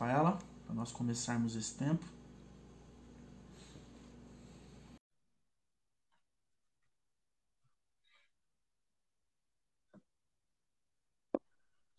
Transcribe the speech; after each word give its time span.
Rafaela, 0.00 0.38
para 0.64 0.74
nós 0.74 0.90
começarmos 0.92 1.54
esse 1.54 1.76
tempo. 1.76 2.02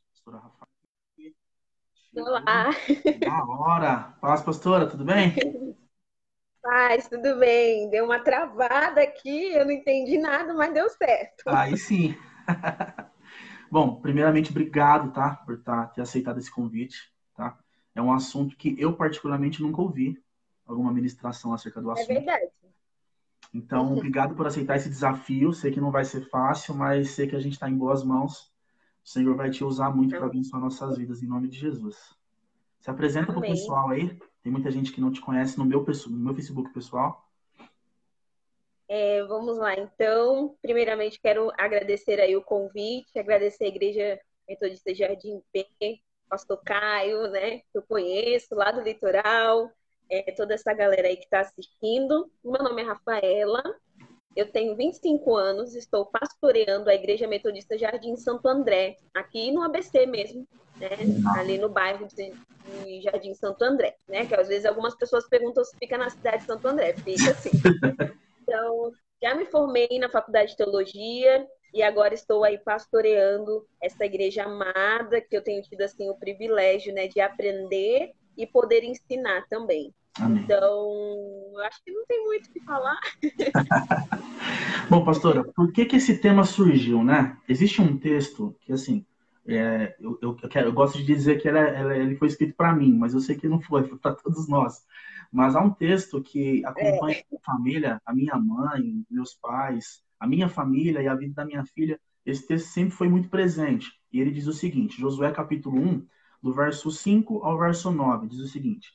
Pastora 0.09 0.37
Rafaela. 0.37 0.71
Olá. 2.15 2.69
Da 3.19 3.45
hora. 3.45 4.17
Paz, 4.19 4.41
pastora, 4.41 4.89
tudo 4.89 5.05
bem? 5.05 5.35
Paz, 6.59 7.07
tudo 7.07 7.37
bem? 7.37 7.87
Deu 7.91 8.05
uma 8.05 8.19
travada 8.19 9.03
aqui, 9.03 9.53
eu 9.53 9.63
não 9.63 9.71
entendi 9.71 10.17
nada, 10.17 10.55
mas 10.55 10.73
deu 10.73 10.89
certo. 10.89 11.43
Aí 11.45 11.77
sim. 11.77 12.17
Bom, 13.69 14.01
primeiramente, 14.01 14.49
obrigado, 14.49 15.13
tá? 15.13 15.35
Por 15.45 15.61
tá, 15.61 15.85
ter 15.85 16.01
aceitado 16.01 16.39
esse 16.39 16.49
convite? 16.49 17.10
É 17.93 18.01
um 18.01 18.13
assunto 18.13 18.55
que 18.55 18.75
eu, 18.79 18.95
particularmente, 18.95 19.61
nunca 19.61 19.81
ouvi 19.81 20.21
alguma 20.65 20.91
ministração 20.91 21.53
acerca 21.53 21.81
do 21.81 21.89
É 21.89 21.93
assunto. 21.93 22.07
verdade. 22.07 22.51
Então, 23.53 23.91
obrigado 23.93 24.33
por 24.33 24.47
aceitar 24.47 24.77
esse 24.77 24.87
desafio. 24.87 25.51
Sei 25.51 25.71
que 25.71 25.81
não 25.81 25.91
vai 25.91 26.05
ser 26.05 26.21
fácil, 26.29 26.73
mas 26.73 27.11
sei 27.11 27.27
que 27.27 27.35
a 27.35 27.39
gente 27.39 27.53
está 27.53 27.69
em 27.69 27.75
boas 27.75 28.03
mãos. 28.03 28.51
O 29.03 29.09
Senhor 29.09 29.35
vai 29.35 29.49
te 29.49 29.63
usar 29.63 29.93
muito 29.93 30.15
para 30.15 30.25
abençoar 30.25 30.61
nossas 30.61 30.97
vidas, 30.97 31.21
em 31.21 31.27
nome 31.27 31.49
de 31.49 31.57
Jesus. 31.57 32.15
Se 32.79 32.89
apresenta 32.89 33.27
para 33.27 33.39
o 33.39 33.41
pessoal 33.41 33.89
aí. 33.89 34.17
Tem 34.41 34.51
muita 34.51 34.71
gente 34.71 34.91
que 34.91 35.01
não 35.01 35.11
te 35.11 35.21
conhece 35.21 35.57
no 35.57 35.65
meu, 35.65 35.85
no 35.85 36.17
meu 36.17 36.33
Facebook 36.33 36.71
pessoal. 36.73 37.27
É, 38.87 39.23
vamos 39.23 39.57
lá, 39.57 39.73
então. 39.77 40.55
Primeiramente, 40.61 41.19
quero 41.19 41.51
agradecer 41.57 42.19
aí 42.19 42.35
o 42.35 42.41
convite, 42.41 43.17
agradecer 43.17 43.65
a 43.65 43.67
Igreja 43.67 44.19
Metodista 44.47 44.93
Jardim 44.93 45.41
P, 45.51 46.01
Pastor 46.31 46.61
Caio, 46.63 47.29
né, 47.29 47.57
que 47.57 47.77
eu 47.77 47.81
conheço 47.81 48.55
lá 48.55 48.71
do 48.71 48.79
litoral, 48.79 49.69
é, 50.09 50.31
toda 50.31 50.53
essa 50.53 50.73
galera 50.73 51.09
aí 51.09 51.17
que 51.17 51.25
está 51.25 51.41
assistindo. 51.41 52.31
Meu 52.41 52.63
nome 52.63 52.81
é 52.81 52.85
Rafaela, 52.85 53.61
eu 54.33 54.49
tenho 54.49 54.73
25 54.77 55.35
anos, 55.35 55.75
estou 55.75 56.05
pastoreando 56.05 56.89
a 56.89 56.95
Igreja 56.95 57.27
Metodista 57.27 57.77
Jardim 57.77 58.15
Santo 58.15 58.47
André, 58.47 58.95
aqui 59.13 59.51
no 59.51 59.61
ABC 59.61 60.05
mesmo, 60.05 60.47
né, 60.77 60.89
ali 61.35 61.57
no 61.57 61.67
bairro 61.67 62.07
de, 62.07 62.31
Jardim 63.01 63.33
Santo 63.33 63.61
André, 63.63 63.97
né, 64.07 64.25
que 64.25 64.33
às 64.33 64.47
vezes 64.47 64.65
algumas 64.65 64.95
pessoas 64.95 65.27
perguntam 65.27 65.65
se 65.65 65.75
fica 65.77 65.97
na 65.97 66.09
cidade 66.09 66.37
de 66.37 66.45
Santo 66.45 66.65
André, 66.65 66.93
fica 66.93 67.31
assim. 67.31 67.51
Então, 68.43 68.91
já 69.21 69.33
me 69.33 69.45
formei 69.45 69.87
na 69.97 70.09
Faculdade 70.09 70.51
de 70.51 70.57
Teologia 70.57 71.47
e 71.73 71.81
agora 71.81 72.13
estou 72.13 72.43
aí 72.43 72.57
pastoreando 72.57 73.65
essa 73.81 74.05
igreja 74.05 74.43
amada 74.43 75.21
que 75.21 75.35
eu 75.35 75.43
tenho 75.43 75.61
tido 75.63 75.81
assim 75.81 76.09
o 76.09 76.15
privilégio, 76.15 76.93
né, 76.93 77.07
de 77.07 77.19
aprender 77.19 78.11
e 78.37 78.45
poder 78.47 78.83
ensinar 78.83 79.45
também. 79.49 79.93
Amém. 80.19 80.43
Então, 80.43 80.59
eu 81.53 81.59
acho 81.65 81.81
que 81.83 81.91
não 81.91 82.05
tem 82.05 82.23
muito 82.25 82.47
o 82.47 82.53
que 82.53 82.59
falar. 82.61 82.99
Bom, 84.89 85.05
pastora, 85.05 85.43
por 85.43 85.71
que 85.71 85.85
que 85.85 85.95
esse 85.95 86.17
tema 86.17 86.43
surgiu, 86.43 87.03
né? 87.03 87.37
Existe 87.47 87.81
um 87.81 87.97
texto 87.97 88.55
que, 88.61 88.73
assim, 88.73 89.05
é, 89.47 89.95
eu, 89.99 90.17
eu, 90.21 90.35
quero- 90.35 90.67
eu 90.67 90.73
gosto 90.73 90.97
de 90.97 91.05
dizer 91.05 91.41
que 91.41 91.47
ela- 91.47 91.59
ela- 91.59 91.97
ele 91.97 92.15
foi 92.15 92.27
escrito 92.27 92.55
para 92.55 92.73
mim, 92.75 92.93
mas 92.93 93.13
eu 93.13 93.19
sei 93.19 93.35
que 93.35 93.47
não 93.47 93.59
foi, 93.61 93.87
foi 93.87 93.97
para 93.97 94.15
todos 94.15 94.47
nós. 94.47 94.85
Mas 95.31 95.55
há 95.55 95.61
um 95.61 95.69
texto 95.71 96.21
que 96.21 96.63
acompanha 96.65 97.19
a 97.21 97.25
minha 97.29 97.41
família, 97.45 98.01
a 98.05 98.13
minha 98.13 98.35
mãe, 98.35 99.05
meus 99.09 99.33
pais, 99.33 100.03
a 100.21 100.27
minha 100.27 100.47
família 100.47 101.01
e 101.01 101.07
a 101.07 101.15
vida 101.15 101.33
da 101.33 101.45
minha 101.45 101.65
filha. 101.65 101.99
Esse 102.23 102.45
texto 102.45 102.67
sempre 102.67 102.91
foi 102.91 103.09
muito 103.09 103.27
presente. 103.27 103.91
E 104.13 104.21
ele 104.21 104.29
diz 104.29 104.45
o 104.45 104.53
seguinte, 104.53 105.01
Josué 105.01 105.31
capítulo 105.31 105.81
1, 105.81 106.05
do 106.43 106.53
verso 106.53 106.91
5 106.91 107.43
ao 107.43 107.57
verso 107.57 107.89
9, 107.89 108.27
diz 108.27 108.39
o 108.39 108.47
seguinte: 108.47 108.91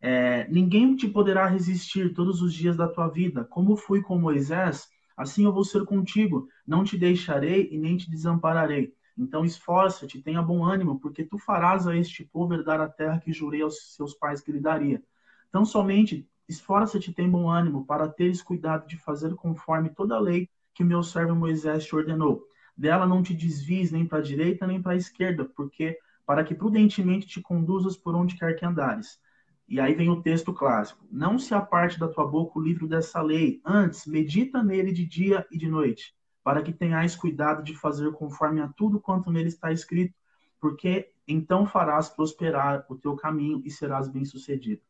é, 0.00 0.46
Ninguém 0.48 0.94
te 0.94 1.08
poderá 1.08 1.48
resistir 1.48 2.14
todos 2.14 2.40
os 2.40 2.54
dias 2.54 2.76
da 2.76 2.86
tua 2.86 3.08
vida. 3.08 3.44
Como 3.44 3.76
fui 3.76 4.00
com 4.00 4.16
Moisés, 4.16 4.86
assim 5.16 5.44
eu 5.44 5.52
vou 5.52 5.64
ser 5.64 5.84
contigo. 5.84 6.46
Não 6.64 6.84
te 6.84 6.96
deixarei 6.96 7.68
e 7.72 7.76
nem 7.76 7.96
te 7.96 8.08
desampararei. 8.08 8.94
Então 9.18 9.44
esforça-te, 9.44 10.22
tenha 10.22 10.40
bom 10.40 10.64
ânimo, 10.64 11.00
porque 11.00 11.24
tu 11.24 11.36
farás 11.36 11.84
a 11.88 11.96
este 11.96 12.24
povo 12.24 12.54
herdar 12.54 12.80
a 12.80 12.88
terra 12.88 13.18
que 13.18 13.32
jurei 13.32 13.60
aos 13.60 13.96
seus 13.96 14.14
pais 14.14 14.40
que 14.40 14.52
lhe 14.52 14.60
daria. 14.60 15.02
Então 15.48 15.64
somente 15.64 16.28
esforça-te, 16.48 17.12
tem 17.12 17.28
bom 17.28 17.50
ânimo, 17.50 17.84
para 17.84 18.08
teres 18.08 18.40
cuidado 18.40 18.86
de 18.86 18.96
fazer 18.96 19.34
conforme 19.34 19.90
toda 19.90 20.14
a 20.14 20.20
lei 20.20 20.48
que 20.80 20.84
meu 20.84 21.02
servo 21.02 21.34
Moisés 21.34 21.84
te 21.84 21.94
ordenou. 21.94 22.42
Dela 22.74 23.06
não 23.06 23.22
te 23.22 23.34
desvies 23.34 23.92
nem 23.92 24.06
para 24.06 24.20
a 24.20 24.22
direita 24.22 24.66
nem 24.66 24.80
para 24.80 24.92
a 24.92 24.96
esquerda, 24.96 25.44
porque 25.44 25.98
para 26.24 26.42
que 26.42 26.54
prudentemente 26.54 27.26
te 27.26 27.38
conduzas 27.42 27.98
por 27.98 28.14
onde 28.14 28.34
quer 28.34 28.54
que 28.54 28.64
andares. 28.64 29.20
E 29.68 29.78
aí 29.78 29.94
vem 29.94 30.08
o 30.08 30.22
texto 30.22 30.54
clássico. 30.54 31.04
Não 31.12 31.38
se 31.38 31.52
aparte 31.52 32.00
da 32.00 32.08
tua 32.08 32.26
boca 32.26 32.58
o 32.58 32.62
livro 32.62 32.88
dessa 32.88 33.20
lei, 33.20 33.60
antes 33.62 34.06
medita 34.06 34.62
nele 34.62 34.90
de 34.90 35.04
dia 35.04 35.46
e 35.50 35.58
de 35.58 35.68
noite, 35.68 36.14
para 36.42 36.62
que 36.62 36.72
tenhais 36.72 37.14
cuidado 37.14 37.62
de 37.62 37.76
fazer 37.76 38.10
conforme 38.12 38.62
a 38.62 38.68
tudo 38.68 38.98
quanto 38.98 39.30
nele 39.30 39.48
está 39.48 39.70
escrito, 39.70 40.14
porque 40.58 41.12
então 41.28 41.66
farás 41.66 42.08
prosperar 42.08 42.86
o 42.88 42.96
teu 42.96 43.14
caminho 43.16 43.60
e 43.66 43.70
serás 43.70 44.08
bem-sucedido. 44.08 44.80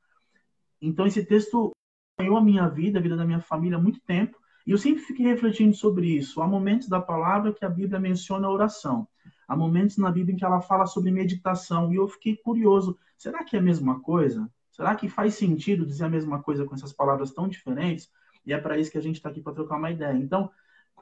Então 0.80 1.04
esse 1.04 1.26
texto 1.26 1.72
acompanhou 2.14 2.38
a 2.38 2.44
minha 2.44 2.68
vida, 2.68 3.00
a 3.00 3.02
vida 3.02 3.16
da 3.16 3.24
minha 3.24 3.40
família 3.40 3.76
há 3.76 3.82
muito 3.82 4.00
tempo, 4.02 4.39
e 4.70 4.72
eu 4.72 4.78
sempre 4.78 5.03
fiquei 5.03 5.26
refletindo 5.26 5.75
sobre 5.75 6.06
isso. 6.06 6.41
Há 6.41 6.47
momentos 6.47 6.88
da 6.88 7.00
palavra 7.00 7.53
que 7.53 7.64
a 7.64 7.69
Bíblia 7.69 7.98
menciona 7.98 8.47
a 8.47 8.53
oração. 8.53 9.08
Há 9.48 9.56
momentos 9.56 9.97
na 9.97 10.12
Bíblia 10.12 10.32
em 10.32 10.38
que 10.38 10.44
ela 10.44 10.60
fala 10.60 10.86
sobre 10.86 11.10
meditação, 11.10 11.92
e 11.92 11.97
eu 11.97 12.06
fiquei 12.06 12.36
curioso, 12.36 12.97
será 13.19 13.42
que 13.42 13.56
é 13.56 13.59
a 13.59 13.62
mesma 13.62 14.00
coisa? 14.00 14.48
Será 14.70 14.94
que 14.94 15.09
faz 15.09 15.34
sentido 15.34 15.84
dizer 15.84 16.04
a 16.04 16.09
mesma 16.09 16.41
coisa 16.41 16.64
com 16.64 16.76
essas 16.76 16.92
palavras 16.92 17.32
tão 17.32 17.48
diferentes? 17.48 18.09
E 18.47 18.53
é 18.53 18.59
para 18.59 18.78
isso 18.78 18.92
que 18.92 18.98
a 18.98 19.03
gente 19.03 19.16
está 19.16 19.28
aqui 19.28 19.41
para 19.41 19.54
trocar 19.54 19.76
uma 19.76 19.91
ideia. 19.91 20.16
Então, 20.16 20.48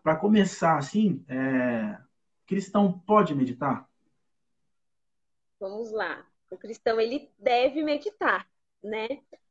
para 0.03 0.17
começar 0.17 0.78
assim, 0.78 1.23
é... 1.28 1.99
cristão 2.47 2.99
pode 3.07 3.34
meditar? 3.34 3.87
Vamos 5.61 5.93
lá. 5.93 6.25
O 6.51 6.57
cristão 6.57 6.99
ele 6.99 7.31
deve 7.39 7.84
meditar, 7.84 8.49
né? 8.83 9.09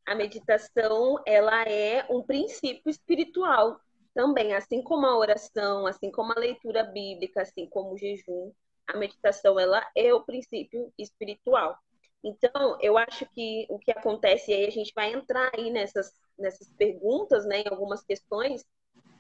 A 0.08 0.16
meditação, 0.16 1.22
ela 1.24 1.62
é 1.66 2.04
um 2.10 2.24
princípio 2.24 2.90
espiritual 2.90 3.80
também, 4.18 4.52
assim 4.56 4.82
como 4.82 5.06
a 5.06 5.16
oração, 5.16 5.86
assim 5.86 6.10
como 6.10 6.32
a 6.32 6.40
leitura 6.40 6.84
bíblica, 6.84 7.44
assim 7.44 7.68
como 7.68 7.94
o 7.94 7.98
jejum, 8.00 8.52
a 8.88 8.98
meditação 8.98 9.60
ela 9.60 9.88
é 9.96 10.12
o 10.12 10.24
princípio 10.24 10.92
espiritual. 10.98 11.78
Então, 12.24 12.80
eu 12.82 12.98
acho 12.98 13.28
que 13.28 13.68
o 13.70 13.78
que 13.78 13.92
acontece 13.92 14.50
e 14.50 14.56
aí 14.56 14.66
a 14.66 14.72
gente 14.72 14.92
vai 14.96 15.14
entrar 15.14 15.52
aí 15.54 15.70
nessas 15.70 16.12
nessas 16.36 16.68
perguntas, 16.74 17.46
né, 17.46 17.62
em 17.62 17.68
algumas 17.70 18.04
questões, 18.04 18.66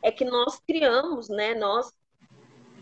é 0.03 0.11
que 0.11 0.25
nós 0.25 0.59
criamos, 0.67 1.29
né, 1.29 1.53
nós 1.53 1.91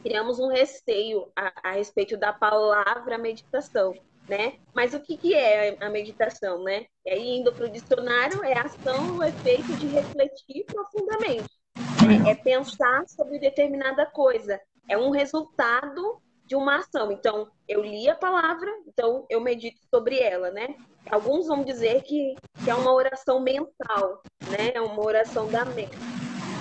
criamos 0.01 0.39
um 0.39 0.47
receio 0.47 1.29
a, 1.35 1.69
a 1.69 1.71
respeito 1.73 2.15
da 2.15 2.31
palavra 2.31 3.17
meditação, 3.17 3.93
né? 4.27 4.59
Mas 4.73 4.93
o 4.93 5.01
que, 5.01 5.17
que 5.17 5.33
é 5.33 5.77
a 5.83 5.89
meditação, 5.89 6.63
né? 6.63 6.85
E 7.05 7.09
aí, 7.09 7.29
indo 7.37 7.51
para 7.53 7.65
o 7.65 7.69
dicionário, 7.69 8.43
é 8.43 8.57
ação 8.57 9.15
ou 9.15 9.23
efeito 9.23 9.75
de 9.77 9.87
refletir 9.87 10.65
profundamente. 10.65 11.64
É, 12.05 12.31
é 12.31 12.35
pensar 12.35 13.07
sobre 13.07 13.39
determinada 13.39 14.05
coisa. 14.05 14.59
É 14.87 14.97
um 14.97 15.09
resultado 15.09 16.21
de 16.45 16.55
uma 16.55 16.77
ação. 16.77 17.11
Então, 17.11 17.49
eu 17.67 17.81
li 17.81 18.07
a 18.09 18.15
palavra, 18.15 18.71
então 18.87 19.25
eu 19.29 19.41
medito 19.41 19.79
sobre 19.89 20.19
ela, 20.19 20.51
né? 20.51 20.75
Alguns 21.09 21.47
vão 21.47 21.63
dizer 21.63 22.03
que, 22.03 22.35
que 22.63 22.69
é 22.69 22.75
uma 22.75 22.93
oração 22.93 23.39
mental, 23.39 24.21
né? 24.49 24.71
É 24.73 24.81
uma 24.81 25.03
oração 25.03 25.47
da 25.47 25.65
mente. 25.65 25.95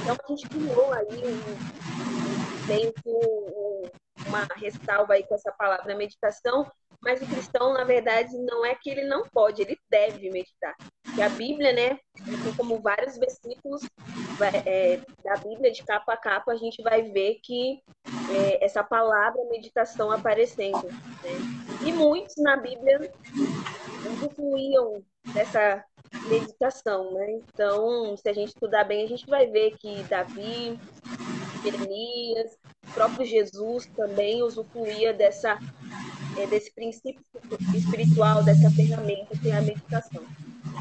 Então, 0.03 0.17
a 0.23 0.29
gente 0.29 0.49
criou 0.49 0.93
aí 0.93 1.23
um, 1.27 2.67
meio 2.67 2.93
que 2.93 3.09
um, 3.09 3.83
uma 4.27 4.47
ressalva 4.57 5.15
aí 5.15 5.23
com 5.25 5.35
essa 5.35 5.53
palavra 5.53 5.95
meditação, 5.95 6.67
mas 7.05 7.21
o 7.21 7.27
cristão, 7.27 7.75
na 7.75 7.85
verdade, 7.85 8.37
não 8.39 8.65
é 8.65 8.75
que 8.75 8.89
ele 8.91 9.05
não 9.05 9.25
pode, 9.29 9.63
ele 9.63 9.79
deve 9.91 10.31
meditar. 10.31 10.75
E 11.17 11.23
a 11.23 11.29
Bíblia, 11.29 11.73
né, 11.73 11.99
assim 12.21 12.55
como 12.57 12.81
vários 12.81 13.19
versículos 13.19 13.83
é, 14.67 15.01
da 15.23 15.37
Bíblia, 15.37 15.71
de 15.71 15.85
capa 15.85 16.15
a 16.15 16.17
capa, 16.17 16.53
a 16.53 16.57
gente 16.57 16.83
vai 16.83 17.03
ver 17.03 17.39
que 17.43 17.83
é, 18.35 18.65
essa 18.65 18.83
palavra 18.83 19.41
meditação 19.51 20.11
aparecendo. 20.11 20.87
Né? 20.87 21.87
E 21.87 21.93
muitos 21.93 22.35
na 22.39 22.57
Bíblia 22.57 23.13
usufruíam 24.11 25.03
dessa 25.33 25.85
meditação, 26.29 27.13
né? 27.13 27.33
Então, 27.33 28.17
se 28.17 28.29
a 28.29 28.33
gente 28.33 28.49
estudar 28.49 28.85
bem, 28.85 29.05
a 29.05 29.09
gente 29.09 29.27
vai 29.27 29.47
ver 29.47 29.77
que 29.79 30.03
Davi, 30.05 30.79
Jeremias, 31.63 32.57
próprio 32.95 33.27
Jesus 33.27 33.87
também 33.97 34.43
usufruía 34.43 35.13
dessa, 35.13 35.59
é, 36.37 36.47
desse 36.47 36.73
princípio 36.73 37.23
espiritual, 37.75 38.43
dessa 38.45 38.71
ferramenta 38.71 39.37
que 39.39 39.51
é 39.51 39.57
a 39.57 39.63
meditação. 39.63 40.23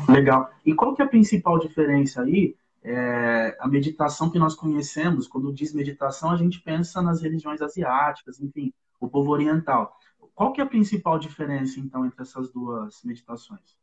Legal. 0.09 0.51
E 0.65 0.73
qual 0.73 0.95
que 0.95 1.01
é 1.01 1.05
a 1.05 1.07
principal 1.09 1.59
diferença 1.59 2.21
aí? 2.21 2.55
É, 2.83 3.55
a 3.59 3.67
meditação 3.67 4.29
que 4.29 4.38
nós 4.38 4.55
conhecemos, 4.55 5.27
quando 5.27 5.53
diz 5.53 5.73
meditação, 5.73 6.31
a 6.31 6.35
gente 6.35 6.59
pensa 6.61 7.01
nas 7.01 7.21
religiões 7.21 7.61
asiáticas, 7.61 8.41
enfim, 8.41 8.73
o 9.00 9.07
povo 9.07 9.31
oriental. 9.31 9.97
qual 10.35 10.51
que 10.51 10.59
é 10.59 10.63
a 10.63 10.67
principal 10.67 11.19
diferença, 11.19 11.79
então, 11.79 12.06
entre 12.06 12.21
essas 12.21 12.51
duas 12.51 13.03
meditações? 13.03 13.77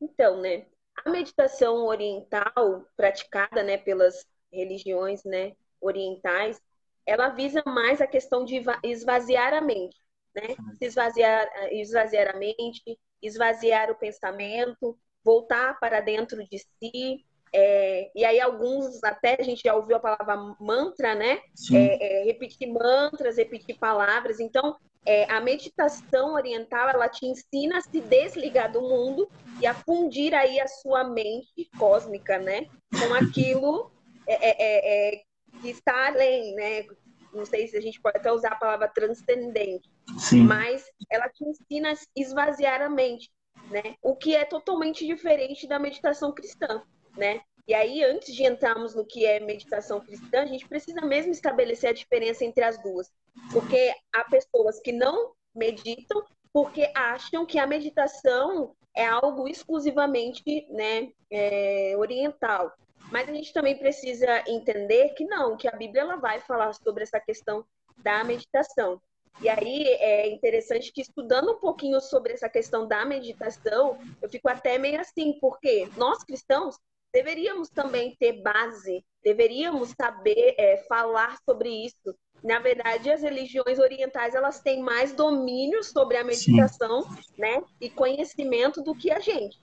Então, 0.00 0.40
né, 0.40 0.64
a 1.04 1.10
meditação 1.10 1.84
oriental 1.86 2.86
praticada, 2.96 3.62
né, 3.62 3.76
pelas 3.76 4.26
religiões, 4.52 5.22
né, 5.24 5.52
orientais, 5.80 6.60
ela 7.06 7.28
visa 7.28 7.62
mais 7.66 8.00
a 8.00 8.06
questão 8.06 8.44
de 8.44 8.62
esvaziar 8.82 9.52
a 9.52 9.60
mente, 9.60 9.96
né? 10.34 10.54
Se 10.78 10.86
esvaziar, 10.86 11.48
esvaziar 11.72 12.34
a 12.34 12.38
mente, 12.38 12.98
esvaziar 13.22 13.90
o 13.90 13.94
pensamento, 13.94 14.98
voltar 15.24 15.78
para 15.78 16.00
dentro 16.00 16.38
de 16.48 16.58
si. 16.58 17.24
É, 17.52 18.10
e 18.14 18.24
aí 18.24 18.40
alguns 18.40 19.02
até 19.02 19.36
a 19.38 19.42
gente 19.42 19.62
já 19.64 19.74
ouviu 19.74 19.96
a 19.96 20.00
palavra 20.00 20.56
mantra, 20.60 21.14
né? 21.14 21.40
É, 21.72 22.22
é, 22.22 22.24
repetir 22.24 22.68
mantras, 22.68 23.36
repetir 23.36 23.76
palavras. 23.78 24.38
Então 24.38 24.76
é, 25.04 25.30
a 25.30 25.40
meditação 25.40 26.34
oriental 26.34 26.88
ela 26.88 27.08
te 27.08 27.26
ensina 27.26 27.78
a 27.78 27.80
se 27.80 28.00
desligar 28.00 28.70
do 28.70 28.82
mundo 28.82 29.28
e 29.60 29.66
a 29.66 29.74
fundir 29.74 30.34
aí 30.34 30.60
a 30.60 30.68
sua 30.68 31.04
mente 31.04 31.68
cósmica, 31.78 32.38
né? 32.38 32.66
Com 32.90 33.14
aquilo 33.14 33.90
é, 34.26 35.10
é 35.10 35.22
que 35.60 35.70
está 35.70 36.06
além, 36.08 36.54
né? 36.54 36.84
Não 37.32 37.44
sei 37.44 37.66
se 37.66 37.76
a 37.76 37.80
gente 37.80 38.00
pode 38.00 38.18
até 38.18 38.32
usar 38.32 38.52
a 38.52 38.56
palavra 38.56 38.88
transcendente, 38.88 39.88
Sim. 40.18 40.42
mas 40.42 40.84
ela 41.10 41.28
te 41.28 41.44
ensina 41.44 41.92
a 41.92 41.96
esvaziar 42.16 42.82
a 42.82 42.88
mente, 42.88 43.30
né? 43.70 43.94
O 44.02 44.16
que 44.16 44.34
é 44.34 44.44
totalmente 44.44 45.06
diferente 45.06 45.66
da 45.66 45.78
meditação 45.78 46.32
cristã, 46.32 46.82
né? 47.16 47.40
E 47.68 47.74
aí, 47.74 48.02
antes 48.02 48.34
de 48.34 48.44
entrarmos 48.44 48.94
no 48.94 49.06
que 49.06 49.24
é 49.24 49.38
meditação 49.38 50.00
cristã, 50.00 50.42
a 50.42 50.46
gente 50.46 50.66
precisa 50.68 51.00
mesmo 51.02 51.30
estabelecer 51.30 51.90
a 51.90 51.92
diferença 51.92 52.44
entre 52.44 52.64
as 52.64 52.82
duas. 52.82 53.08
Porque 53.52 53.94
há 54.12 54.24
pessoas 54.24 54.80
que 54.80 54.90
não 54.90 55.32
meditam 55.54 56.24
porque 56.52 56.90
acham 56.94 57.46
que 57.46 57.58
a 57.58 57.66
meditação 57.66 58.74
é 58.96 59.06
algo 59.06 59.46
exclusivamente 59.46 60.66
né, 60.70 61.12
é, 61.30 61.94
oriental. 61.96 62.72
Mas 63.10 63.28
a 63.28 63.32
gente 63.32 63.52
também 63.52 63.76
precisa 63.76 64.44
entender 64.46 65.10
que 65.10 65.24
não, 65.24 65.56
que 65.56 65.68
a 65.68 65.72
Bíblia 65.72 66.02
ela 66.02 66.16
vai 66.16 66.40
falar 66.40 66.72
sobre 66.74 67.02
essa 67.02 67.20
questão 67.20 67.64
da 67.98 68.22
meditação. 68.24 69.00
E 69.40 69.48
aí 69.48 69.84
é 69.84 70.28
interessante 70.28 70.92
que 70.92 71.00
estudando 71.00 71.52
um 71.52 71.58
pouquinho 71.58 72.00
sobre 72.00 72.32
essa 72.32 72.48
questão 72.48 72.86
da 72.86 73.04
meditação, 73.04 73.98
eu 74.20 74.28
fico 74.28 74.48
até 74.48 74.76
meio 74.76 75.00
assim, 75.00 75.38
porque 75.40 75.88
nós 75.96 76.22
cristãos 76.24 76.76
deveríamos 77.12 77.68
também 77.70 78.14
ter 78.18 78.42
base, 78.42 79.04
deveríamos 79.22 79.90
saber 79.90 80.54
é, 80.58 80.84
falar 80.88 81.38
sobre 81.48 81.68
isso. 81.70 82.14
Na 82.42 82.58
verdade, 82.58 83.10
as 83.10 83.22
religiões 83.22 83.78
orientais 83.78 84.34
elas 84.34 84.60
têm 84.60 84.82
mais 84.82 85.12
domínio 85.12 85.82
sobre 85.82 86.16
a 86.16 86.24
meditação, 86.24 87.02
Sim. 87.02 87.18
né, 87.38 87.62
e 87.80 87.90
conhecimento 87.90 88.82
do 88.82 88.94
que 88.94 89.10
a 89.10 89.20
gente. 89.20 89.58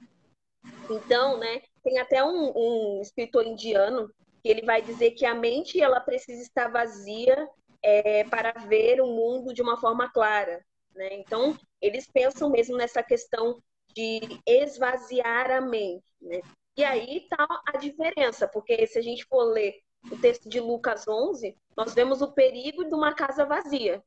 Então, 0.89 1.37
né, 1.37 1.61
tem 1.83 1.99
até 1.99 2.23
um, 2.23 2.51
um 2.55 3.01
escritor 3.01 3.45
indiano 3.45 4.09
que 4.43 4.49
ele 4.49 4.65
vai 4.65 4.81
dizer 4.81 5.11
que 5.11 5.25
a 5.25 5.33
mente 5.33 5.81
ela 5.81 5.99
precisa 5.99 6.41
estar 6.41 6.69
vazia 6.69 7.47
é, 7.83 8.23
para 8.25 8.51
ver 8.67 9.01
o 9.01 9.07
mundo 9.07 9.53
de 9.53 9.61
uma 9.61 9.77
forma 9.77 10.09
clara. 10.11 10.63
Né? 10.95 11.09
Então, 11.13 11.57
eles 11.81 12.07
pensam 12.11 12.49
mesmo 12.49 12.75
nessa 12.75 13.03
questão 13.03 13.61
de 13.95 14.21
esvaziar 14.45 15.51
a 15.51 15.61
mente. 15.61 16.05
Né? 16.21 16.41
E 16.77 16.83
aí 16.83 17.17
está 17.17 17.47
a 17.67 17.77
diferença, 17.77 18.47
porque 18.47 18.85
se 18.87 18.99
a 18.99 19.01
gente 19.01 19.25
for 19.25 19.43
ler 19.43 19.75
o 20.11 20.17
texto 20.17 20.47
de 20.47 20.59
Lucas 20.59 21.07
11, 21.07 21.55
nós 21.75 21.93
vemos 21.93 22.21
o 22.21 22.31
perigo 22.31 22.85
de 22.85 22.93
uma 22.93 23.13
casa 23.13 23.45
vazia. 23.45 24.01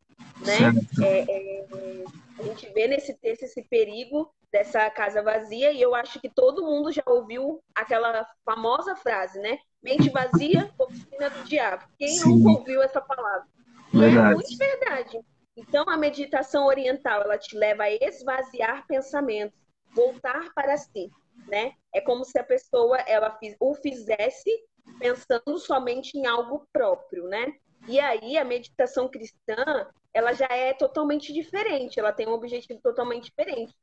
Né? 0.45 1.05
É, 1.05 1.21
é, 1.21 2.05
a 2.41 2.43
gente 2.43 2.73
vê 2.73 2.89
nesse 2.89 3.15
texto 3.19 3.43
esse 3.43 3.63
perigo 3.63 4.33
dessa 4.51 4.91
casa 4.91 5.23
vazia 5.23 5.71
e 5.73 5.81
eu 5.81 5.95
acho 5.95 6.21
que 6.21 6.29
todo 6.29 6.65
mundo 6.65 6.91
já 6.91 7.03
ouviu 7.07 7.63
aquela 7.75 8.27
famosa 8.45 8.97
frase, 8.97 9.39
né? 9.39 9.59
Mente 9.83 10.11
vazia, 10.11 10.71
oficina 10.79 11.31
do 11.31 11.45
diabo. 11.45 11.85
Quem 11.99 12.09
Sim. 12.09 12.29
nunca 12.29 12.59
ouviu 12.59 12.83
essa 12.83 13.01
palavra? 13.01 13.47
Verdade. 13.93 14.33
é 14.33 14.35
muito 14.35 14.57
verdade. 14.57 15.21
Então, 15.57 15.85
a 15.89 15.97
meditação 15.97 16.67
oriental, 16.67 17.23
ela 17.23 17.37
te 17.37 17.57
leva 17.57 17.85
a 17.85 17.93
esvaziar 17.93 18.87
pensamentos, 18.87 19.59
voltar 19.95 20.53
para 20.55 20.77
si, 20.77 21.11
né? 21.47 21.73
É 21.95 22.01
como 22.01 22.25
se 22.25 22.39
a 22.39 22.45
pessoa 22.45 22.97
ela 23.01 23.39
o 23.59 23.75
fizesse 23.75 24.51
pensando 24.99 25.59
somente 25.59 26.17
em 26.17 26.27
algo 26.27 26.67
próprio, 26.73 27.29
né? 27.29 27.53
E 27.89 27.99
aí 27.99 28.37
a 28.39 28.45
meditação 28.45 29.09
cristã, 29.09 29.87
ela 30.13 30.33
já 30.33 30.49
é 30.51 30.73
totalmente 30.73 31.33
diferente, 31.33 31.99
ela 31.99 32.13
tem 32.13 32.29
um 32.29 32.33
objetivo 32.33 32.81
totalmente 32.83 33.25
diferente. 33.25 33.75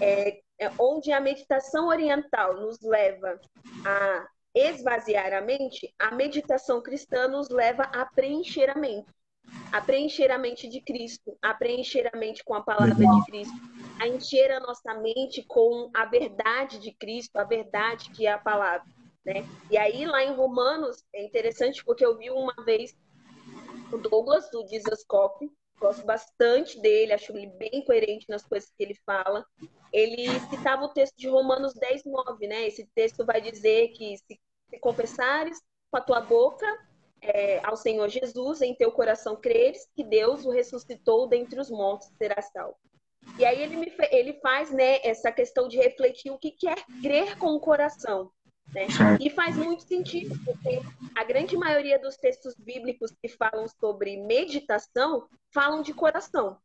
É, 0.00 0.40
é 0.58 0.70
onde 0.78 1.12
a 1.12 1.20
meditação 1.20 1.88
oriental 1.88 2.60
nos 2.60 2.80
leva 2.80 3.38
a 3.84 4.26
esvaziar 4.54 5.32
a 5.34 5.40
mente, 5.40 5.94
a 5.98 6.14
meditação 6.14 6.82
cristã 6.82 7.28
nos 7.28 7.50
leva 7.50 7.82
a 7.84 8.06
preencher 8.06 8.70
a 8.70 8.74
mente 8.74 9.06
a 9.72 9.80
preencher 9.80 10.30
a 10.30 10.38
mente 10.38 10.68
de 10.68 10.80
Cristo, 10.80 11.36
a 11.42 11.54
preencher 11.54 12.10
a 12.12 12.16
mente 12.16 12.42
com 12.44 12.54
a 12.54 12.62
palavra 12.62 12.94
Legal. 12.94 13.20
de 13.20 13.26
Cristo, 13.26 13.54
a 14.00 14.08
encher 14.08 14.50
a 14.50 14.60
nossa 14.60 14.94
mente 14.94 15.42
com 15.44 15.90
a 15.94 16.04
verdade 16.04 16.78
de 16.78 16.92
Cristo, 16.92 17.36
a 17.36 17.44
verdade 17.44 18.10
que 18.10 18.26
é 18.26 18.32
a 18.32 18.38
palavra, 18.38 18.86
né? 19.24 19.46
E 19.70 19.76
aí 19.76 20.04
lá 20.04 20.22
em 20.22 20.34
Romanos 20.34 21.04
é 21.14 21.24
interessante 21.24 21.84
porque 21.84 22.04
eu 22.04 22.16
vi 22.16 22.30
uma 22.30 22.54
vez 22.64 22.94
o 23.92 23.98
Douglas 23.98 24.50
do 24.50 24.66
Jesus 24.66 25.04
gosto 25.78 26.04
bastante 26.04 26.80
dele, 26.80 27.12
acho 27.12 27.32
ele 27.36 27.46
bem 27.46 27.84
coerente 27.84 28.26
nas 28.28 28.44
coisas 28.44 28.70
que 28.70 28.82
ele 28.82 28.94
fala. 29.04 29.44
Ele 29.92 30.28
citava 30.50 30.84
o 30.84 30.92
texto 30.92 31.16
de 31.16 31.28
Romanos 31.28 31.74
10, 31.74 32.04
9, 32.04 32.46
né? 32.46 32.66
Esse 32.66 32.86
texto 32.94 33.24
vai 33.24 33.40
dizer 33.40 33.88
que 33.88 34.16
se, 34.18 34.40
se 34.70 34.78
confessares 34.80 35.60
com 35.90 35.98
a 35.98 36.00
tua 36.00 36.20
boca 36.20 36.66
é, 37.20 37.60
ao 37.64 37.76
Senhor 37.76 38.08
Jesus, 38.08 38.62
em 38.62 38.74
teu 38.74 38.92
coração 38.92 39.36
creres 39.36 39.88
que 39.94 40.04
Deus 40.04 40.44
o 40.44 40.50
ressuscitou 40.50 41.28
dentre 41.28 41.60
os 41.60 41.70
mortos, 41.70 42.08
será 42.18 42.40
salvo. 42.42 42.76
E 43.38 43.44
aí 43.44 43.60
ele, 43.60 43.76
me, 43.76 43.92
ele 44.10 44.34
faz 44.34 44.70
né, 44.70 45.00
essa 45.02 45.32
questão 45.32 45.66
de 45.66 45.76
refletir 45.76 46.30
o 46.30 46.38
que 46.38 46.52
quer 46.52 46.76
crer 47.02 47.36
com 47.38 47.54
o 47.54 47.60
coração. 47.60 48.30
Né? 48.74 48.86
E 49.20 49.30
faz 49.30 49.56
muito 49.56 49.82
sentido, 49.84 50.38
porque 50.44 50.80
a 51.14 51.24
grande 51.24 51.56
maioria 51.56 51.98
dos 51.98 52.16
textos 52.16 52.54
bíblicos 52.54 53.12
que 53.22 53.28
falam 53.28 53.66
sobre 53.68 54.16
meditação 54.16 55.26
falam 55.52 55.82
de 55.82 55.94
coração. 55.94 56.58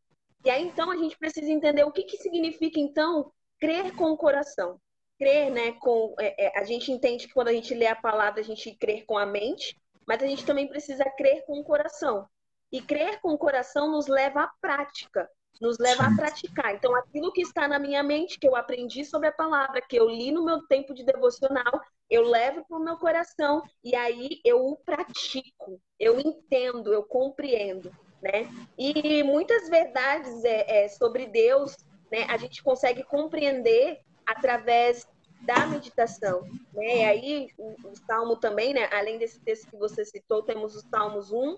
E 0.43 0.49
aí 0.49 0.63
então 0.63 0.89
a 0.89 0.97
gente 0.97 1.17
precisa 1.17 1.51
entender 1.51 1.83
o 1.83 1.91
que, 1.91 2.03
que 2.03 2.17
significa 2.17 2.79
então 2.79 3.31
crer 3.59 3.95
com 3.95 4.11
o 4.11 4.17
coração. 4.17 4.79
Crer, 5.17 5.51
né, 5.51 5.73
com 5.73 6.15
é, 6.19 6.47
é, 6.47 6.59
a 6.59 6.63
gente 6.63 6.91
entende 6.91 7.27
que 7.27 7.33
quando 7.33 7.49
a 7.49 7.53
gente 7.53 7.75
lê 7.75 7.85
a 7.85 7.95
palavra 7.95 8.41
a 8.41 8.43
gente 8.43 8.75
crer 8.75 9.05
com 9.05 9.17
a 9.17 9.25
mente, 9.25 9.79
mas 10.07 10.23
a 10.23 10.25
gente 10.25 10.45
também 10.45 10.67
precisa 10.67 11.05
crer 11.11 11.45
com 11.45 11.59
o 11.59 11.63
coração. 11.63 12.27
E 12.71 12.81
crer 12.81 13.19
com 13.21 13.29
o 13.29 13.37
coração 13.37 13.91
nos 13.91 14.07
leva 14.07 14.43
à 14.43 14.51
prática, 14.59 15.29
nos 15.59 15.77
leva 15.77 16.05
a 16.05 16.15
praticar. 16.15 16.73
Então, 16.73 16.95
aquilo 16.95 17.31
que 17.31 17.41
está 17.41 17.67
na 17.67 17.77
minha 17.77 18.01
mente, 18.01 18.39
que 18.39 18.47
eu 18.47 18.55
aprendi 18.55 19.03
sobre 19.05 19.27
a 19.27 19.31
palavra, 19.31 19.81
que 19.81 19.95
eu 19.95 20.07
li 20.09 20.31
no 20.31 20.43
meu 20.43 20.65
tempo 20.67 20.93
de 20.93 21.03
devocional, 21.03 21.81
eu 22.09 22.23
levo 22.23 22.65
para 22.67 22.77
o 22.77 22.83
meu 22.83 22.97
coração 22.97 23.63
e 23.83 23.95
aí 23.95 24.41
eu 24.43 24.65
o 24.65 24.75
pratico, 24.77 25.79
eu 25.99 26.19
entendo, 26.19 26.93
eu 26.93 27.03
compreendo. 27.03 27.91
Né? 28.21 28.47
E 28.77 29.23
muitas 29.23 29.67
verdades 29.67 30.43
é, 30.43 30.83
é, 30.83 30.87
sobre 30.89 31.25
Deus 31.25 31.75
né, 32.11 32.25
a 32.29 32.37
gente 32.37 32.61
consegue 32.61 33.03
compreender 33.03 33.99
através 34.25 35.07
da 35.41 35.65
meditação. 35.65 36.43
Né? 36.73 36.97
E 36.97 37.03
aí, 37.03 37.47
o, 37.57 37.75
o, 37.87 37.95
Salmo 38.05 38.35
também, 38.35 38.73
né? 38.73 38.87
além 38.91 39.17
desse 39.17 39.39
texto 39.39 39.69
que 39.69 39.77
você 39.77 40.05
citou, 40.05 40.43
temos 40.43 40.75
o 40.75 40.81
Salmos 40.89 41.31
1, 41.31 41.57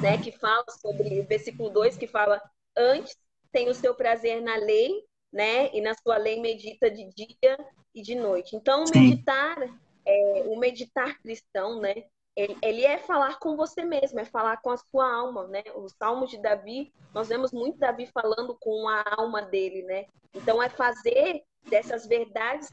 né? 0.00 0.18
que 0.18 0.32
fala 0.32 0.64
sobre, 0.80 1.20
o 1.20 1.26
versículo 1.26 1.68
2, 1.70 1.96
que 1.98 2.06
fala: 2.06 2.40
Antes 2.76 3.16
tem 3.52 3.68
o 3.68 3.74
seu 3.74 3.94
prazer 3.94 4.42
na 4.42 4.56
lei, 4.56 5.02
né? 5.32 5.70
e 5.74 5.80
na 5.80 5.94
sua 5.94 6.16
lei 6.16 6.40
medita 6.40 6.90
de 6.90 7.08
dia 7.14 7.58
e 7.94 8.02
de 8.02 8.14
noite. 8.14 8.54
Então, 8.56 8.84
meditar, 8.94 9.56
é, 10.04 10.44
o 10.46 10.58
meditar 10.58 11.18
cristão, 11.20 11.80
né? 11.80 12.04
Ele, 12.36 12.56
ele, 12.62 12.84
é 12.84 12.98
falar 12.98 13.38
com 13.38 13.56
você 13.56 13.82
mesmo, 13.82 14.20
é 14.20 14.24
falar 14.24 14.58
com 14.58 14.70
a 14.70 14.76
sua 14.76 15.10
alma, 15.10 15.46
né? 15.46 15.62
O 15.74 15.88
Salmo 15.88 16.26
de 16.26 16.36
Davi, 16.36 16.92
nós 17.14 17.28
vemos 17.28 17.50
muito 17.50 17.78
Davi 17.78 18.06
falando 18.06 18.54
com 18.60 18.86
a 18.88 19.02
alma 19.16 19.40
dele, 19.40 19.82
né? 19.82 20.04
Então 20.34 20.62
é 20.62 20.68
fazer 20.68 21.42
dessas 21.68 22.06
verdades 22.06 22.70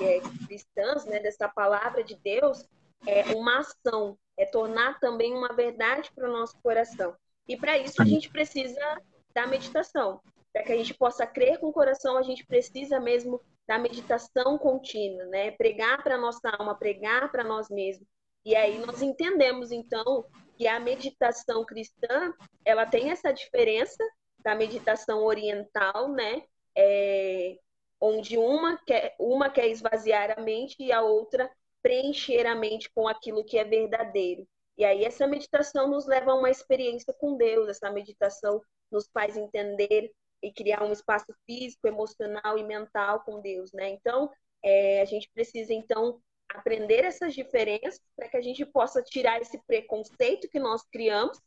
é, 0.00 0.20
cristãs, 0.46 1.04
né, 1.06 1.20
dessa 1.20 1.48
palavra 1.48 2.04
de 2.04 2.14
Deus, 2.16 2.64
é 3.06 3.34
uma 3.34 3.60
ação, 3.60 4.18
é 4.36 4.44
tornar 4.44 4.98
também 5.00 5.32
uma 5.32 5.54
verdade 5.54 6.10
para 6.14 6.28
o 6.28 6.32
nosso 6.32 6.58
coração. 6.62 7.16
E 7.46 7.56
para 7.56 7.78
isso 7.78 8.02
a 8.02 8.04
gente 8.04 8.28
precisa 8.28 9.00
da 9.38 9.46
meditação. 9.46 10.20
Para 10.52 10.64
que 10.64 10.72
a 10.72 10.76
gente 10.76 10.94
possa 10.94 11.24
crer 11.24 11.60
com 11.60 11.68
o 11.68 11.72
coração, 11.72 12.16
a 12.16 12.22
gente 12.22 12.44
precisa 12.44 12.98
mesmo 12.98 13.40
da 13.68 13.78
meditação 13.78 14.58
contínua, 14.58 15.24
né? 15.26 15.52
Pregar 15.52 16.02
para 16.02 16.18
nossa 16.18 16.50
alma, 16.50 16.74
pregar 16.74 17.30
para 17.30 17.44
nós 17.44 17.68
mesmos. 17.68 18.08
E 18.44 18.56
aí 18.56 18.78
nós 18.84 19.00
entendemos 19.00 19.70
então 19.70 20.24
que 20.56 20.66
a 20.66 20.80
meditação 20.80 21.64
cristã, 21.64 22.34
ela 22.64 22.84
tem 22.84 23.10
essa 23.10 23.30
diferença 23.30 24.02
da 24.40 24.56
meditação 24.56 25.22
oriental, 25.22 26.08
né? 26.08 26.42
É, 26.76 27.56
onde 28.00 28.36
uma 28.36 28.76
quer, 28.84 29.14
uma 29.20 29.48
quer 29.48 29.68
esvaziar 29.68 30.36
a 30.36 30.40
mente 30.40 30.76
e 30.80 30.90
a 30.90 31.02
outra 31.02 31.48
preencher 31.80 32.44
a 32.44 32.56
mente 32.56 32.90
com 32.90 33.06
aquilo 33.06 33.44
que 33.44 33.56
é 33.56 33.64
verdadeiro. 33.64 34.48
E 34.78 34.84
aí 34.84 35.04
essa 35.04 35.26
meditação 35.26 35.88
nos 35.88 36.06
leva 36.06 36.30
a 36.30 36.36
uma 36.36 36.50
experiência 36.50 37.12
com 37.12 37.36
Deus, 37.36 37.68
essa 37.68 37.90
meditação 37.90 38.62
nos 38.90 39.08
faz 39.12 39.36
entender 39.36 40.12
e 40.40 40.52
criar 40.52 40.84
um 40.84 40.92
espaço 40.92 41.26
físico, 41.44 41.88
emocional 41.88 42.56
e 42.56 42.62
mental 42.62 43.24
com 43.24 43.40
Deus, 43.40 43.72
né? 43.72 43.88
Então, 43.88 44.30
é, 44.62 45.02
a 45.02 45.04
gente 45.04 45.28
precisa 45.34 45.74
então 45.74 46.20
aprender 46.48 47.04
essas 47.04 47.34
diferenças 47.34 48.00
para 48.16 48.28
que 48.28 48.36
a 48.36 48.40
gente 48.40 48.64
possa 48.64 49.02
tirar 49.02 49.40
esse 49.40 49.58
preconceito 49.66 50.48
que 50.48 50.60
nós 50.60 50.82
criamos, 50.92 51.40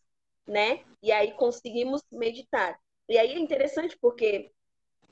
né? 0.46 0.84
E 1.02 1.10
aí 1.12 1.32
conseguimos 1.34 2.04
meditar. 2.12 2.78
E 3.08 3.18
aí 3.18 3.32
é 3.32 3.40
interessante 3.40 3.98
porque 4.00 4.52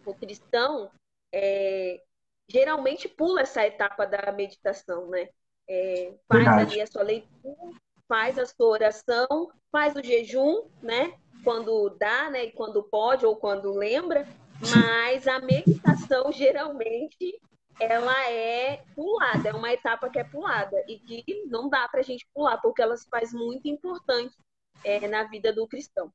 o 0.06 0.14
cristão 0.14 0.92
é, 1.34 2.04
geralmente 2.50 3.08
pula 3.08 3.42
essa 3.42 3.66
etapa 3.66 4.06
da 4.06 4.30
meditação, 4.34 5.08
né? 5.08 5.30
É, 5.70 6.14
faz 6.28 6.44
Verdade. 6.44 6.74
ali 6.74 6.82
a 6.82 6.88
sua 6.88 7.04
leitura, 7.04 7.80
faz 8.10 8.40
a 8.40 8.46
sua 8.48 8.68
oração, 8.68 9.52
faz 9.72 9.96
o 9.96 10.04
jejum, 10.04 10.64
né? 10.82 11.14
Quando 11.44 11.90
dá, 11.92 12.32
né? 12.32 12.46
E 12.46 12.52
quando 12.52 12.82
pode 12.82 13.26
ou 13.26 13.36
quando 13.36 13.72
lembra. 13.72 14.28
Mas 14.60 15.28
a 15.28 15.40
meditação 15.40 16.32
geralmente 16.34 17.40
ela 17.80 18.30
é 18.30 18.84
pulada, 18.94 19.50
é 19.50 19.54
uma 19.54 19.72
etapa 19.72 20.10
que 20.10 20.20
é 20.20 20.24
pulada 20.24 20.76
e 20.86 21.00
que 21.00 21.46
não 21.46 21.70
dá 21.70 21.88
para 21.88 22.02
a 22.02 22.04
gente 22.04 22.28
pular 22.34 22.58
porque 22.58 22.82
ela 22.82 22.98
se 22.98 23.08
faz 23.10 23.32
muito 23.32 23.70
importante 23.70 24.36
é, 24.84 25.08
na 25.08 25.24
vida 25.24 25.54
do 25.54 25.66
cristão. 25.66 26.12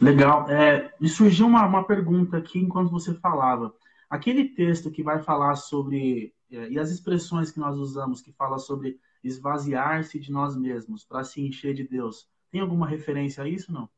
Legal. 0.00 0.48
É, 0.48 0.94
me 0.98 1.10
surgiu 1.10 1.46
uma, 1.46 1.66
uma 1.66 1.86
pergunta 1.86 2.38
aqui 2.38 2.58
enquanto 2.58 2.90
você 2.90 3.12
falava. 3.16 3.74
Aquele 4.08 4.46
texto 4.54 4.90
que 4.90 5.02
vai 5.02 5.20
falar 5.22 5.56
sobre, 5.56 6.32
é, 6.50 6.70
e 6.70 6.78
as 6.78 6.90
expressões 6.90 7.50
que 7.50 7.60
nós 7.60 7.76
usamos, 7.76 8.22
que 8.22 8.32
fala 8.32 8.58
sobre 8.58 8.98
esvaziar-se 9.22 10.18
de 10.18 10.30
nós 10.30 10.56
mesmos 10.56 11.04
para 11.04 11.24
se 11.24 11.40
encher 11.40 11.74
de 11.74 11.84
Deus, 11.84 12.28
tem 12.50 12.60
alguma 12.60 12.86
referência 12.86 13.44
a 13.44 13.48
isso, 13.48 13.72
não? 13.72 13.88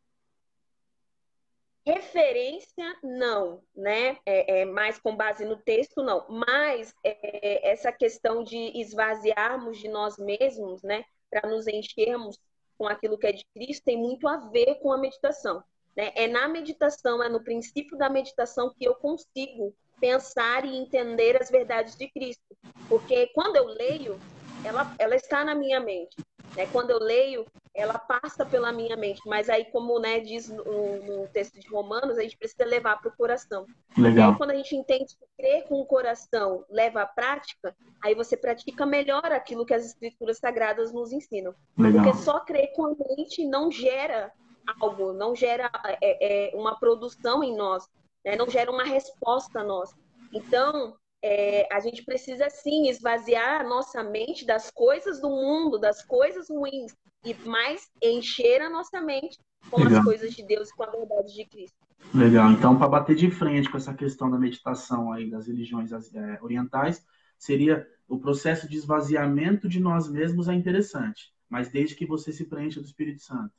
Referência, 1.84 2.96
não, 3.02 3.60
né? 3.74 4.18
É, 4.24 4.60
é, 4.60 4.64
mais 4.64 5.00
com 5.00 5.16
base 5.16 5.44
no 5.44 5.56
texto, 5.56 6.02
não. 6.02 6.24
Mas 6.28 6.94
é, 7.02 7.70
essa 7.70 7.90
questão 7.90 8.44
de 8.44 8.56
esvaziarmos 8.80 9.78
de 9.78 9.88
nós 9.88 10.16
mesmos, 10.16 10.82
né? 10.82 11.04
Para 11.28 11.48
nos 11.48 11.66
enchermos 11.66 12.38
com 12.78 12.86
aquilo 12.86 13.18
que 13.18 13.26
é 13.26 13.32
de 13.32 13.44
Cristo, 13.54 13.84
tem 13.84 13.96
muito 13.96 14.28
a 14.28 14.36
ver 14.36 14.76
com 14.76 14.92
a 14.92 14.98
meditação. 14.98 15.62
Né? 15.96 16.12
É 16.14 16.26
na 16.26 16.48
meditação, 16.48 17.22
é 17.22 17.28
no 17.28 17.42
princípio 17.42 17.96
da 17.96 18.08
meditação 18.08 18.72
que 18.76 18.84
eu 18.84 18.94
consigo 18.94 19.74
pensar 20.00 20.64
e 20.64 20.76
entender 20.76 21.40
as 21.40 21.50
verdades 21.50 21.96
de 21.96 22.08
Cristo. 22.08 22.42
Porque 22.88 23.28
quando 23.28 23.56
eu 23.56 23.66
leio, 23.66 24.18
ela, 24.64 24.94
ela 24.98 25.14
está 25.14 25.44
na 25.44 25.54
minha 25.54 25.80
mente. 25.80 26.16
Né? 26.56 26.66
Quando 26.66 26.90
eu 26.90 26.98
leio, 26.98 27.46
ela 27.74 27.98
passa 27.98 28.44
pela 28.44 28.72
minha 28.72 28.96
mente. 28.96 29.20
Mas 29.26 29.48
aí, 29.48 29.64
como 29.66 29.98
né, 29.98 30.20
diz 30.20 30.48
no, 30.48 31.02
no 31.02 31.28
texto 31.28 31.58
de 31.58 31.68
Romanos, 31.68 32.18
a 32.18 32.22
gente 32.22 32.36
precisa 32.36 32.64
levar 32.64 33.00
para 33.00 33.10
o 33.10 33.16
coração. 33.16 33.66
Legal. 33.96 34.30
E 34.30 34.32
aí, 34.32 34.38
quando 34.38 34.50
a 34.50 34.56
gente 34.56 34.76
entende 34.76 35.16
que 35.16 35.26
crer 35.38 35.64
com 35.64 35.80
o 35.80 35.86
coração 35.86 36.64
leva 36.68 37.02
à 37.02 37.06
prática, 37.06 37.74
aí 38.02 38.14
você 38.14 38.36
pratica 38.36 38.84
melhor 38.84 39.24
aquilo 39.32 39.66
que 39.66 39.74
as 39.74 39.86
escrituras 39.86 40.38
sagradas 40.38 40.92
nos 40.92 41.12
ensinam. 41.12 41.54
Legal. 41.78 42.04
Porque 42.04 42.18
só 42.18 42.40
crer 42.40 42.72
com 42.74 42.86
a 42.86 42.90
mente 42.90 43.46
não 43.46 43.70
gera 43.70 44.32
algo, 44.80 45.12
não 45.12 45.34
gera 45.34 45.70
é, 46.00 46.50
é, 46.50 46.56
uma 46.56 46.78
produção 46.78 47.42
em 47.42 47.56
nós 47.56 47.88
né? 48.24 48.36
não 48.36 48.48
gera 48.48 48.70
uma 48.70 48.84
resposta 48.84 49.62
nossa. 49.62 49.96
Então, 50.32 50.96
é, 51.22 51.68
a 51.72 51.78
gente 51.78 52.04
precisa 52.04 52.50
sim 52.50 52.88
esvaziar 52.88 53.60
a 53.60 53.64
nossa 53.64 54.02
mente 54.02 54.44
das 54.44 54.70
coisas 54.70 55.20
do 55.20 55.30
mundo, 55.30 55.78
das 55.78 56.04
coisas 56.04 56.48
ruins, 56.50 56.92
e 57.24 57.32
mais 57.48 57.88
encher 58.02 58.60
a 58.60 58.68
nossa 58.68 59.00
mente 59.00 59.38
com 59.70 59.82
Legal. 59.82 59.98
as 59.98 60.04
coisas 60.04 60.34
de 60.34 60.42
Deus 60.42 60.68
e 60.68 60.74
com 60.74 60.82
a 60.82 60.90
verdade 60.90 61.32
de 61.32 61.44
Cristo. 61.44 61.76
Legal. 62.12 62.50
Então, 62.50 62.76
para 62.76 62.88
bater 62.88 63.14
de 63.14 63.30
frente 63.30 63.70
com 63.70 63.76
essa 63.76 63.94
questão 63.94 64.28
da 64.28 64.36
meditação 64.36 65.12
aí 65.12 65.30
das 65.30 65.46
religiões 65.46 65.92
é, 65.92 66.38
orientais, 66.42 67.06
seria 67.38 67.86
o 68.08 68.18
processo 68.18 68.68
de 68.68 68.76
esvaziamento 68.76 69.68
de 69.68 69.78
nós 69.78 70.10
mesmos 70.10 70.48
é 70.48 70.54
interessante, 70.54 71.32
mas 71.48 71.70
desde 71.70 71.94
que 71.94 72.04
você 72.04 72.32
se 72.32 72.44
preencha 72.44 72.80
do 72.80 72.86
Espírito 72.86 73.22
Santo. 73.22 73.54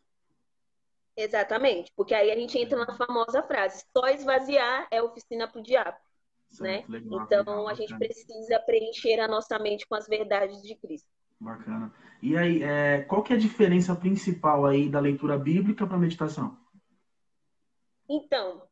Exatamente, 1.16 1.92
porque 1.96 2.14
aí 2.14 2.32
a 2.32 2.36
gente 2.36 2.58
entra 2.58 2.86
na 2.86 2.96
famosa 2.96 3.42
frase: 3.44 3.86
só 3.96 4.08
esvaziar 4.08 4.88
é 4.92 5.02
oficina 5.02 5.48
para 5.48 5.60
o 5.60 5.64
diabo. 5.64 5.98
Né? 6.62 6.86
Legal, 6.88 7.24
então 7.24 7.40
legal, 7.40 7.68
a 7.68 7.74
gente 7.74 7.98
precisa 7.98 8.60
preencher 8.60 9.20
a 9.20 9.28
nossa 9.28 9.58
mente 9.58 9.88
com 9.88 9.96
as 9.96 10.08
verdades 10.08 10.62
de 10.62 10.76
Cristo. 10.76 11.08
Bacana. 11.40 11.94
E 12.22 12.38
aí, 12.38 12.64
é, 12.64 13.02
qual 13.02 13.24
que 13.24 13.34
é 13.34 13.36
a 13.36 13.40
diferença 13.40 13.96
principal 13.96 14.66
aí 14.66 14.88
da 14.88 15.00
leitura 15.00 15.38
bíblica 15.38 15.86
para 15.86 15.98
a 15.98 16.00
meditação? 16.00 16.58
Então, 18.08 18.64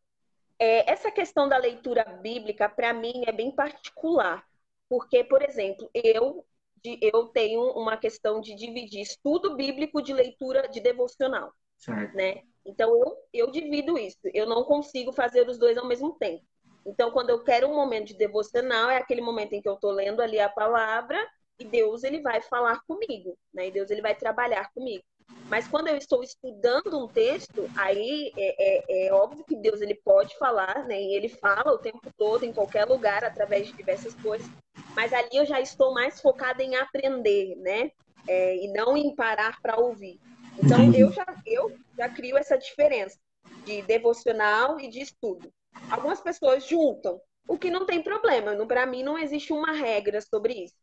é, 0.58 0.90
essa 0.90 1.12
questão 1.12 1.50
da 1.50 1.58
leitura 1.58 2.04
bíblica, 2.22 2.70
para 2.70 2.94
mim, 2.94 3.24
é 3.26 3.32
bem 3.32 3.52
particular. 3.52 4.46
Porque, 4.88 5.24
por 5.24 5.42
exemplo, 5.42 5.90
eu, 5.94 6.46
eu 6.84 7.26
tenho 7.28 7.62
uma 7.72 7.98
questão 7.98 8.40
de 8.40 8.56
dividir 8.56 9.02
estudo 9.02 9.56
bíblico 9.56 10.02
de 10.02 10.14
leitura 10.14 10.68
de 10.68 10.80
devocional. 10.80 11.52
Certo. 11.78 12.16
Né? 12.16 12.44
Então 12.66 12.96
eu, 12.96 13.18
eu 13.34 13.52
divido 13.52 13.98
isso. 13.98 14.20
Eu 14.34 14.46
não 14.46 14.64
consigo 14.64 15.12
fazer 15.12 15.48
os 15.48 15.58
dois 15.58 15.78
ao 15.78 15.88
mesmo 15.88 16.14
tempo. 16.14 16.46
Então, 16.86 17.12
quando 17.12 17.30
eu 17.30 17.44
quero 17.44 17.68
um 17.68 17.76
momento 17.76 18.08
de 18.08 18.14
devocional, 18.16 18.90
é 18.90 18.98
aquele 18.98 19.22
momento 19.22 19.54
em 19.54 19.62
que 19.62 19.70
eu 19.70 19.76
estou 19.76 19.92
lendo 19.92 20.22
ali 20.22 20.40
a 20.40 20.50
palavra 20.50 21.18
e 21.60 21.66
Deus 21.66 22.04
ele 22.04 22.22
vai 22.22 22.42
falar 22.42 22.82
comigo, 22.88 23.38
né? 23.54 23.68
E 23.68 23.72
Deus 23.72 23.92
ele 23.92 24.02
vai 24.02 24.16
trabalhar 24.16 24.72
comigo. 24.74 25.04
Mas 25.48 25.68
quando 25.68 25.88
eu 25.88 25.98
estou 25.98 26.24
estudando 26.24 26.98
um 26.98 27.08
texto, 27.08 27.70
aí 27.76 28.32
é, 28.38 28.56
é, 28.58 29.08
é, 29.08 29.14
óbvio 29.14 29.44
que 29.44 29.56
Deus 29.56 29.82
ele 29.82 29.96
pode 29.96 30.38
falar, 30.38 30.86
né? 30.88 31.02
E 31.02 31.16
ele 31.16 31.30
fala 31.30 31.74
o 31.74 31.78
tempo 31.78 32.12
todo, 32.18 32.46
em 32.46 32.54
qualquer 32.54 32.86
lugar, 32.86 33.24
através 33.24 33.68
de 33.68 33.74
diversas 33.74 34.16
coisas. 34.16 34.48
Mas 34.96 35.14
ali 35.14 35.30
eu 35.34 35.46
já 35.46 35.60
estou 35.60 35.94
mais 35.94 36.22
focada 36.22 36.64
em 36.64 36.76
aprender, 36.76 37.56
né? 37.58 37.92
É, 38.28 38.56
e 38.58 38.72
não 38.72 38.96
em 38.96 39.16
parar 39.16 39.62
para 39.62 39.80
ouvir. 39.80 40.20
Então, 40.64 40.94
eu 40.94 41.12
já, 41.12 41.26
eu 41.46 41.76
já 41.98 42.10
crio 42.10 42.38
essa 42.38 42.58
diferença 42.58 43.18
de 43.66 43.82
devocional 43.82 44.80
e 44.80 44.90
de 44.90 45.02
estudo. 45.02 45.52
Algumas 45.90 46.22
pessoas 46.22 46.66
juntam, 46.66 47.20
o 47.48 47.58
que 47.58 47.70
não 47.70 47.86
tem 47.86 48.02
problema. 48.02 48.56
Para 48.66 48.86
mim, 48.86 49.04
não 49.04 49.18
existe 49.18 49.52
uma 49.52 49.72
regra 49.72 50.22
sobre 50.22 50.54
isso. 50.66 50.76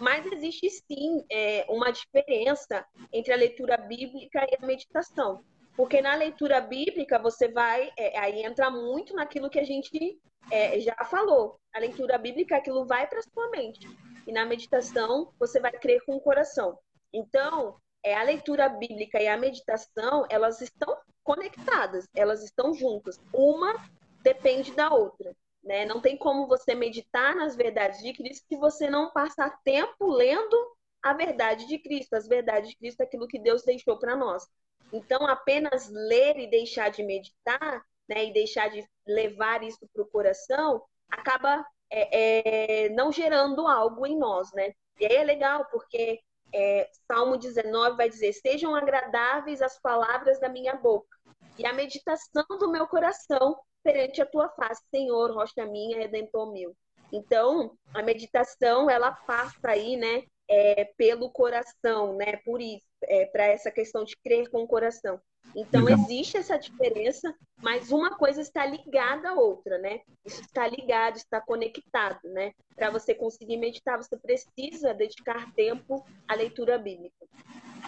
Mas 0.00 0.24
existe 0.26 0.70
sim 0.70 1.24
é, 1.30 1.66
uma 1.68 1.90
diferença 1.90 2.86
entre 3.12 3.32
a 3.32 3.36
leitura 3.36 3.76
bíblica 3.76 4.46
e 4.50 4.56
a 4.62 4.66
meditação. 4.66 5.42
Porque 5.76 6.00
na 6.00 6.14
leitura 6.14 6.60
bíblica 6.60 7.18
você 7.18 7.48
vai, 7.48 7.90
é, 7.96 8.18
aí 8.18 8.42
entra 8.42 8.70
muito 8.70 9.14
naquilo 9.14 9.50
que 9.50 9.58
a 9.58 9.64
gente 9.64 10.18
é, 10.50 10.80
já 10.80 10.96
falou. 11.04 11.58
A 11.72 11.78
leitura 11.78 12.18
bíblica, 12.18 12.56
aquilo 12.56 12.84
vai 12.84 13.06
para 13.06 13.22
sua 13.22 13.50
mente. 13.50 13.88
E 14.26 14.32
na 14.32 14.44
meditação 14.44 15.32
você 15.38 15.60
vai 15.60 15.72
crer 15.72 16.04
com 16.04 16.16
o 16.16 16.20
coração. 16.20 16.78
Então, 17.12 17.76
é, 18.04 18.14
a 18.14 18.22
leitura 18.22 18.68
bíblica 18.68 19.20
e 19.20 19.28
a 19.28 19.36
meditação, 19.36 20.26
elas 20.30 20.60
estão 20.60 20.96
conectadas, 21.22 22.08
elas 22.14 22.42
estão 22.42 22.74
juntas. 22.74 23.20
Uma 23.32 23.74
depende 24.22 24.72
da 24.72 24.90
outra. 24.90 25.34
Né? 25.62 25.84
Não 25.84 26.00
tem 26.00 26.16
como 26.16 26.46
você 26.46 26.74
meditar 26.74 27.34
nas 27.34 27.56
verdades 27.56 28.00
de 28.00 28.12
Cristo 28.12 28.46
se 28.48 28.56
você 28.56 28.88
não 28.88 29.10
passar 29.12 29.58
tempo 29.62 30.06
lendo 30.06 30.56
a 31.02 31.12
verdade 31.12 31.66
de 31.66 31.78
Cristo, 31.78 32.14
as 32.14 32.26
verdades 32.26 32.70
de 32.70 32.76
Cristo, 32.76 33.02
aquilo 33.02 33.28
que 33.28 33.38
Deus 33.38 33.62
deixou 33.62 33.98
para 33.98 34.16
nós. 34.16 34.46
Então, 34.92 35.26
apenas 35.26 35.88
ler 35.90 36.38
e 36.38 36.50
deixar 36.50 36.90
de 36.90 37.02
meditar, 37.02 37.84
né, 38.08 38.26
e 38.26 38.32
deixar 38.32 38.68
de 38.68 38.86
levar 39.06 39.62
isso 39.62 39.86
para 39.92 40.02
o 40.02 40.08
coração, 40.08 40.82
acaba 41.10 41.64
é, 41.90 42.86
é, 42.86 42.88
não 42.90 43.12
gerando 43.12 43.66
algo 43.66 44.06
em 44.06 44.18
nós, 44.18 44.50
né? 44.52 44.72
E 44.98 45.06
aí 45.06 45.16
é 45.16 45.24
legal, 45.24 45.66
porque 45.70 46.20
é, 46.52 46.88
Salmo 47.06 47.36
19 47.36 47.96
vai 47.96 48.08
dizer: 48.08 48.32
Sejam 48.32 48.74
agradáveis 48.74 49.62
as 49.62 49.78
palavras 49.80 50.40
da 50.40 50.48
minha 50.48 50.74
boca 50.74 51.16
e 51.58 51.66
a 51.66 51.72
meditação 51.72 52.44
do 52.58 52.70
meu 52.70 52.86
coração 52.86 53.58
perante 53.82 54.20
a 54.20 54.26
tua 54.26 54.48
face, 54.48 54.82
Senhor, 54.90 55.32
rocha 55.32 55.64
minha, 55.66 55.98
redentor 55.98 56.52
meu. 56.52 56.74
Então, 57.12 57.72
a 57.94 58.02
meditação, 58.02 58.90
ela 58.90 59.12
passa 59.12 59.68
aí, 59.68 59.96
né, 59.96 60.24
é, 60.48 60.84
pelo 60.96 61.30
coração, 61.30 62.16
né, 62.16 62.36
por 62.44 62.60
isso, 62.60 62.86
é, 63.04 63.26
para 63.26 63.44
essa 63.44 63.70
questão 63.70 64.04
de 64.04 64.16
crer 64.16 64.50
com 64.50 64.62
o 64.62 64.68
coração. 64.68 65.20
Então, 65.56 65.84
Legal. 65.84 66.04
existe 66.04 66.36
essa 66.36 66.58
diferença, 66.58 67.34
mas 67.62 67.90
uma 67.90 68.10
coisa 68.10 68.40
está 68.40 68.66
ligada 68.66 69.30
à 69.30 69.34
outra, 69.34 69.78
né? 69.78 70.00
Isso 70.24 70.42
está 70.42 70.68
ligado, 70.68 71.16
está 71.16 71.40
conectado, 71.40 72.20
né? 72.24 72.52
Para 72.76 72.90
você 72.90 73.14
conseguir 73.14 73.56
meditar, 73.56 73.96
você 73.96 74.16
precisa 74.16 74.92
dedicar 74.92 75.50
tempo 75.54 76.04
à 76.26 76.34
leitura 76.34 76.76
bíblica. 76.78 77.26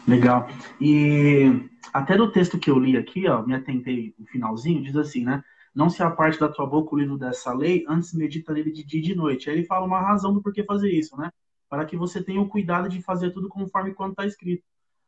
Legal. 0.08 0.48
E 0.80 1.68
até 1.92 2.16
do 2.16 2.32
texto 2.32 2.58
que 2.58 2.70
eu 2.70 2.78
li 2.78 2.96
aqui, 2.96 3.28
ó, 3.28 3.42
me 3.42 3.54
atentei 3.54 4.14
no 4.18 4.26
finalzinho, 4.26 4.82
diz 4.82 4.96
assim, 4.96 5.24
né? 5.24 5.42
Não 5.74 5.88
se 5.88 6.02
aparte 6.02 6.38
da 6.38 6.48
tua 6.48 6.66
boca 6.66 6.94
o 6.94 6.98
livro 6.98 7.16
dessa 7.16 7.52
lei, 7.52 7.84
antes 7.88 8.12
medita 8.12 8.52
nele 8.52 8.72
de 8.72 8.84
dia 8.84 9.00
e 9.00 9.02
de 9.02 9.14
noite. 9.14 9.48
Aí 9.48 9.56
ele 9.56 9.66
fala 9.66 9.86
uma 9.86 10.00
razão 10.00 10.34
do 10.34 10.42
porquê 10.42 10.64
fazer 10.64 10.90
isso, 10.90 11.16
né? 11.16 11.30
Para 11.68 11.84
que 11.84 11.96
você 11.96 12.22
tenha 12.22 12.40
o 12.40 12.48
cuidado 12.48 12.88
de 12.88 13.00
fazer 13.00 13.30
tudo 13.30 13.48
conforme 13.48 13.94
quando 13.94 14.12
está 14.12 14.26
escrito. 14.26 14.64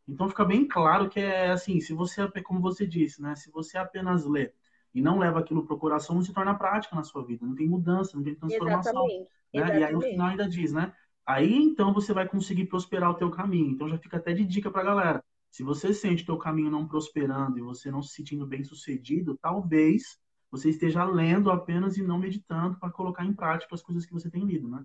Então 0.07 0.29
fica 0.29 0.45
bem 0.45 0.67
claro 0.67 1.09
que 1.09 1.19
é 1.19 1.51
assim, 1.51 1.81
se 1.81 1.93
você, 1.93 2.29
como 2.43 2.61
você 2.61 2.87
disse, 2.87 3.21
né? 3.21 3.35
Se 3.35 3.51
você 3.51 3.77
apenas 3.77 4.25
lê 4.25 4.53
e 4.95 5.01
não 5.01 5.19
leva 5.19 5.41
aquilo 5.41 5.65
para 5.65 5.75
o 5.75 5.79
coração, 5.79 6.15
não 6.15 6.23
se 6.23 6.33
torna 6.33 6.55
prática 6.55 6.95
na 6.95 7.03
sua 7.03 7.25
vida. 7.25 7.47
Não 7.47 7.55
tem 7.55 7.69
mudança, 7.69 8.17
não 8.17 8.23
tem 8.23 8.35
transformação. 8.35 8.93
Exatamente. 8.93 9.21
Né? 9.21 9.27
Exatamente. 9.55 9.81
E 9.81 9.85
aí 9.85 9.93
no 9.93 10.01
final 10.01 10.29
ainda 10.29 10.49
diz, 10.49 10.73
né? 10.73 10.93
Aí 11.27 11.55
então 11.55 11.93
você 11.93 12.13
vai 12.13 12.29
conseguir 12.29 12.67
prosperar 12.67 13.11
o 13.11 13.15
teu 13.15 13.31
caminho. 13.31 13.71
Então 13.71 13.89
já 13.89 13.99
fica 13.99 14.17
até 14.17 14.33
de 14.33 14.45
dica 14.45 14.71
para 14.71 14.83
a 14.83 14.85
galera. 14.85 15.25
Se 15.51 15.63
você 15.63 15.93
sente 15.93 16.25
teu 16.25 16.39
caminho 16.39 16.71
não 16.71 16.87
prosperando 16.87 17.59
e 17.59 17.63
você 17.63 17.91
não 17.91 18.03
se 18.03 18.15
sentindo 18.15 18.47
bem 18.47 18.65
sucedido, 18.65 19.39
talvez 19.41 20.19
você 20.53 20.69
esteja 20.69 21.03
lendo 21.05 21.51
apenas 21.51 21.97
e 21.97 22.03
não 22.03 22.19
meditando 22.19 22.79
para 22.79 22.93
colocar 22.93 23.25
em 23.25 23.33
prática 23.33 23.75
as 23.75 23.83
coisas 23.83 24.05
que 24.05 24.13
você 24.13 24.31
tem 24.31 24.45
lido, 24.45 24.69
né? 24.69 24.85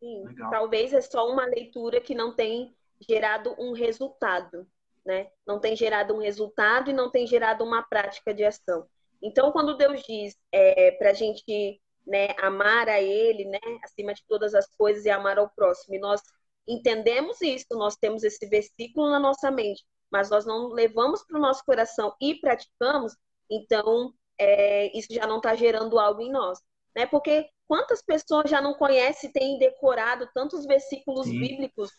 Sim. 0.00 0.24
Legal. 0.24 0.50
Talvez 0.50 0.94
é 0.94 1.02
só 1.02 1.30
uma 1.30 1.44
leitura 1.44 2.00
que 2.00 2.14
não 2.14 2.34
tem 2.34 2.74
gerado 3.06 3.54
um 3.58 3.72
resultado, 3.72 4.66
né? 5.04 5.28
Não 5.46 5.60
tem 5.60 5.76
gerado 5.76 6.14
um 6.14 6.18
resultado 6.18 6.90
e 6.90 6.94
não 6.94 7.10
tem 7.10 7.26
gerado 7.26 7.62
uma 7.62 7.82
prática 7.82 8.32
de 8.32 8.42
ação. 8.42 8.88
Então, 9.22 9.52
quando 9.52 9.76
Deus 9.76 10.02
diz 10.02 10.34
é, 10.50 10.92
para 10.92 11.10
a 11.10 11.14
gente 11.14 11.80
né, 12.06 12.28
amar 12.40 12.88
a 12.88 13.00
Ele, 13.00 13.44
né, 13.44 13.58
acima 13.84 14.14
de 14.14 14.24
todas 14.26 14.54
as 14.54 14.66
coisas 14.76 15.04
e 15.04 15.10
amar 15.10 15.38
ao 15.38 15.50
próximo, 15.50 15.94
e 15.94 15.98
nós 15.98 16.22
entendemos 16.66 17.40
isso, 17.42 17.66
nós 17.72 17.96
temos 17.96 18.22
esse 18.24 18.46
versículo 18.46 19.10
na 19.10 19.18
nossa 19.18 19.50
mente, 19.50 19.84
mas 20.10 20.30
nós 20.30 20.46
não 20.46 20.68
levamos 20.68 21.22
para 21.24 21.38
o 21.38 21.40
nosso 21.40 21.64
coração 21.64 22.14
e 22.20 22.34
praticamos, 22.34 23.14
então 23.50 24.14
é, 24.38 24.96
isso 24.96 25.08
já 25.10 25.26
não 25.26 25.38
está 25.38 25.54
gerando 25.54 25.98
algo 25.98 26.20
em 26.20 26.30
nós. 26.30 26.58
Né? 26.94 27.06
Porque 27.06 27.48
quantas 27.68 28.02
pessoas 28.02 28.48
já 28.50 28.60
não 28.60 28.74
conhecem, 28.74 29.30
têm 29.30 29.58
decorado 29.58 30.28
tantos 30.34 30.64
versículos 30.64 31.26
Sim. 31.26 31.38
bíblicos, 31.38 31.90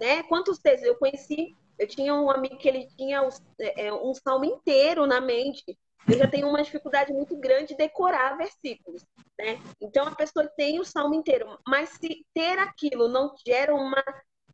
né? 0.00 0.22
Quantos 0.24 0.58
textos? 0.58 0.86
Eu 0.86 0.96
conheci, 0.96 1.54
eu 1.78 1.88
tinha 1.88 2.14
um 2.14 2.30
amigo 2.30 2.58
que 2.58 2.68
ele 2.68 2.86
tinha 2.96 3.26
é, 3.58 3.92
um 3.92 4.14
salmo 4.14 4.44
inteiro 4.44 5.06
na 5.06 5.20
mente. 5.20 5.64
Eu 6.08 6.18
já 6.18 6.28
tenho 6.28 6.48
uma 6.48 6.62
dificuldade 6.62 7.12
muito 7.12 7.36
grande 7.36 7.68
de 7.68 7.76
decorar 7.76 8.36
versículos, 8.36 9.04
né? 9.38 9.60
Então 9.80 10.06
a 10.06 10.14
pessoa 10.14 10.48
tem 10.56 10.78
o 10.78 10.84
salmo 10.84 11.14
inteiro, 11.14 11.58
mas 11.66 11.90
se 11.90 12.24
ter 12.32 12.58
aquilo 12.58 13.08
não 13.08 13.34
gera 13.44 13.74
uma, 13.74 14.02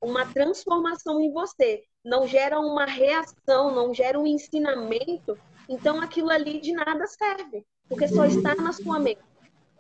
uma 0.03 0.27
transformação 0.27 1.21
em 1.21 1.33
você, 1.33 1.85
não 2.05 2.27
gera 2.27 2.59
uma 2.59 2.85
reação, 2.85 3.73
não 3.73 3.95
gera 3.95 4.19
um 4.19 4.27
ensinamento, 4.27 5.39
então 5.69 6.01
aquilo 6.01 6.31
ali 6.31 6.61
de 6.61 6.73
nada 6.73 7.07
serve, 7.07 7.65
porque 7.89 8.09
só 8.09 8.25
está 8.25 8.55
na 8.57 8.73
sua 8.73 8.99
mente, 8.99 9.23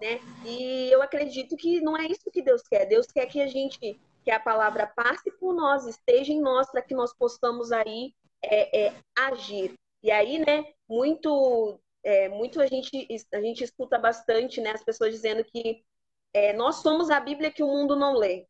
né? 0.01 0.21
E 0.47 0.89
eu 0.93 1.03
acredito 1.03 1.57
que 1.57 1.81
não 1.81 1.97
é 1.97 2.07
isso 2.07 2.31
que 2.31 2.41
Deus 2.41 2.63
quer. 2.63 2.87
Deus 2.87 3.07
quer 3.07 3.27
que 3.27 3.41
a 3.41 3.49
gente, 3.49 4.01
que 4.25 4.31
a 4.31 4.39
palavra 4.39 4.87
passe 4.87 5.31
por 5.39 5.55
nós, 5.55 5.87
esteja 5.87 6.33
em 6.33 6.41
nós, 6.41 6.71
para 6.71 6.83
que 6.83 6.95
nós 6.95 7.13
possamos 7.13 7.73
aí 7.73 8.15
é, 8.43 8.87
é, 8.87 8.95
agir. 9.17 9.75
E 10.03 10.11
aí, 10.11 10.39
né? 10.39 10.65
Muito, 10.89 11.81
é, 12.05 12.29
muito 12.29 12.61
a 12.61 12.67
gente 12.67 13.07
a 13.33 13.41
gente 13.41 13.65
escuta 13.65 13.99
bastante, 13.99 14.61
né? 14.61 14.71
As 14.71 14.85
pessoas 14.85 15.13
dizendo 15.13 15.45
que 15.45 15.83
é, 16.35 16.53
nós 16.53 16.77
somos 16.77 17.11
a 17.11 17.21
Bíblia 17.21 17.51
que 17.51 17.63
o 17.63 17.69
mundo 17.69 17.97
não 17.97 18.15
lê. 18.15 18.47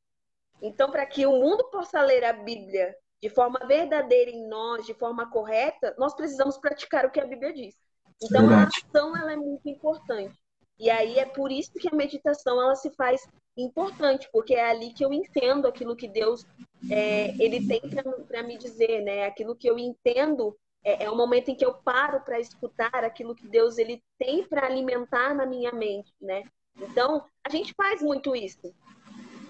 Então, 0.62 0.90
para 0.90 1.04
que 1.04 1.26
o 1.26 1.33
mundo 1.33 1.64
possa 1.71 2.00
ler 2.00 2.25
a 2.25 2.33
Bíblia 2.33 2.95
de 3.21 3.28
forma 3.28 3.61
verdadeira 3.66 4.31
em 4.31 4.49
nós, 4.49 4.85
de 4.85 4.95
forma 4.95 5.31
correta, 5.31 5.94
nós 5.96 6.14
precisamos 6.14 6.59
praticar 6.59 7.07
o 7.07 7.11
que 7.11 7.20
a 7.20 7.27
Bíblia 7.27 7.53
diz. 7.53 7.77
Então 8.20 8.48
Verdade. 8.48 8.70
a 8.85 8.88
ação 8.88 9.16
ela 9.16 9.33
é 9.33 9.37
muito 9.37 9.68
importante. 9.68 10.35
E 10.79 10.90
aí 10.90 11.18
é 11.18 11.25
por 11.25 11.53
isso 11.53 11.72
que 11.75 11.88
a 11.88 11.94
meditação 11.94 12.61
ela 12.61 12.75
se 12.75 12.90
faz 12.96 13.25
importante, 13.57 14.29
porque 14.33 14.55
é 14.55 14.68
ali 14.68 14.92
que 14.92 15.05
eu 15.05 15.12
entendo 15.12 15.68
aquilo 15.68 15.94
que 15.94 16.09
Deus 16.09 16.44
é, 16.90 17.29
ele 17.38 17.66
tem 17.66 17.81
para 18.27 18.42
me 18.42 18.59
dizer, 18.59 19.03
né? 19.03 19.25
Aquilo 19.25 19.55
que 19.55 19.68
eu 19.68 19.79
entendo 19.79 20.57
é, 20.83 21.05
é 21.05 21.11
o 21.11 21.16
momento 21.16 21.51
em 21.51 21.55
que 21.55 21.64
eu 21.64 21.75
paro 21.75 22.20
para 22.22 22.40
escutar 22.40 23.05
aquilo 23.05 23.37
que 23.37 23.46
Deus 23.46 23.79
ele 23.79 24.03
tem 24.18 24.44
para 24.44 24.66
alimentar 24.66 25.33
na 25.35 25.46
minha 25.46 25.70
mente, 25.70 26.12
né? 26.20 26.42
Então 26.77 27.25
a 27.44 27.51
gente 27.51 27.72
faz 27.75 28.03
muito 28.03 28.35
isso. 28.35 28.75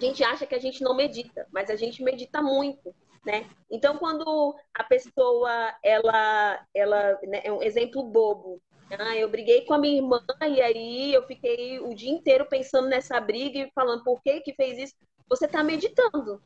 A 0.03 0.09
gente 0.09 0.25
acha 0.25 0.47
que 0.47 0.55
a 0.55 0.61
gente 0.61 0.83
não 0.83 0.95
medita, 0.95 1.47
mas 1.53 1.71
a 1.71 1.77
gente 1.77 2.03
medita 2.03 2.43
muito 2.43 2.95
né? 3.25 3.49
Então, 3.71 3.97
quando 3.97 4.55
a 4.75 4.85
pessoa, 4.85 5.75
ela, 5.83 6.67
ela, 6.75 7.19
né, 7.23 7.41
é 7.45 7.53
um 7.53 7.62
exemplo 7.62 8.03
bobo. 8.03 8.61
Ah, 8.99 9.17
eu 9.17 9.29
briguei 9.29 9.65
com 9.65 9.73
a 9.73 9.79
minha 9.79 9.97
irmã 9.97 10.21
e 10.43 10.61
aí 10.61 11.15
eu 11.15 11.23
fiquei 11.27 11.81
o 11.81 11.95
dia 11.95 12.11
inteiro 12.11 12.47
pensando 12.47 12.88
nessa 12.88 13.19
briga 13.21 13.61
e 13.61 13.71
falando 13.75 14.05
por 14.05 14.21
que 14.23 14.41
que 14.41 14.55
fez 14.55 14.77
isso. 14.79 14.95
Você 15.29 15.47
está 15.47 15.62
meditando. 15.65 16.43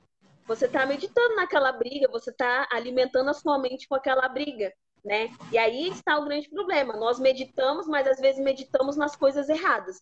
Você 0.47 0.67
está 0.67 0.87
meditando 0.87 1.35
naquela 1.35 1.73
briga, 1.73 2.09
você 2.09 2.31
está 2.31 2.69
alimentando 2.71 3.31
a 3.31 3.35
sua 3.35 3.59
mente 3.59 3.89
com 3.89 3.97
aquela 3.97 4.29
briga, 4.29 4.73
né? 5.05 5.29
E 5.51 5.59
aí 5.59 5.89
está 5.89 6.17
o 6.19 6.25
grande 6.25 6.49
problema. 6.49 6.95
Nós 6.97 7.19
meditamos, 7.19 7.89
mas 7.89 8.07
às 8.07 8.21
vezes 8.21 8.41
meditamos 8.41 8.97
nas 8.97 9.17
coisas 9.17 9.49
erradas, 9.49 10.01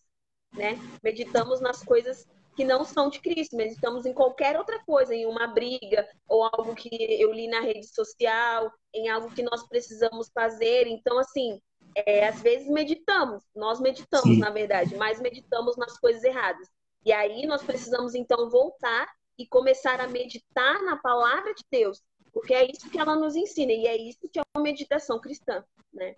né? 0.53 0.77
Meditamos 1.01 1.59
nas 1.61 1.83
coisas 1.83 2.27
que 2.55 2.63
não 2.63 2.85
são 2.85 3.09
de 3.09 3.19
Cristo, 3.19 3.55
mas 3.55 3.73
estamos 3.73 4.05
em 4.05 4.13
qualquer 4.13 4.57
outra 4.57 4.79
coisa, 4.85 5.13
em 5.13 5.25
uma 5.25 5.47
briga, 5.47 6.07
ou 6.27 6.43
algo 6.43 6.73
que 6.73 6.89
eu 6.91 7.31
li 7.33 7.47
na 7.47 7.59
rede 7.59 7.87
social, 7.87 8.71
em 8.93 9.09
algo 9.09 9.29
que 9.31 9.43
nós 9.43 9.67
precisamos 9.67 10.29
fazer. 10.33 10.87
Então, 10.87 11.19
assim, 11.19 11.59
é, 11.95 12.27
às 12.27 12.41
vezes 12.41 12.67
meditamos, 12.67 13.43
nós 13.55 13.79
meditamos, 13.79 14.35
Sim. 14.35 14.39
na 14.39 14.49
verdade, 14.49 14.95
mas 14.95 15.19
meditamos 15.19 15.75
nas 15.77 15.99
coisas 15.99 16.23
erradas. 16.23 16.67
E 17.05 17.11
aí 17.11 17.45
nós 17.45 17.61
precisamos, 17.61 18.15
então, 18.15 18.49
voltar 18.49 19.07
e 19.37 19.45
começar 19.45 19.99
a 19.99 20.07
meditar 20.07 20.81
na 20.83 20.95
palavra 20.97 21.53
de 21.53 21.63
Deus, 21.69 22.01
porque 22.33 22.53
é 22.53 22.69
isso 22.69 22.89
que 22.89 22.97
ela 22.97 23.15
nos 23.15 23.35
ensina, 23.35 23.71
e 23.71 23.85
é 23.85 23.97
isso 23.97 24.29
que 24.31 24.39
é 24.39 24.43
uma 24.55 24.63
meditação 24.63 25.19
cristã, 25.19 25.63
né? 25.93 26.15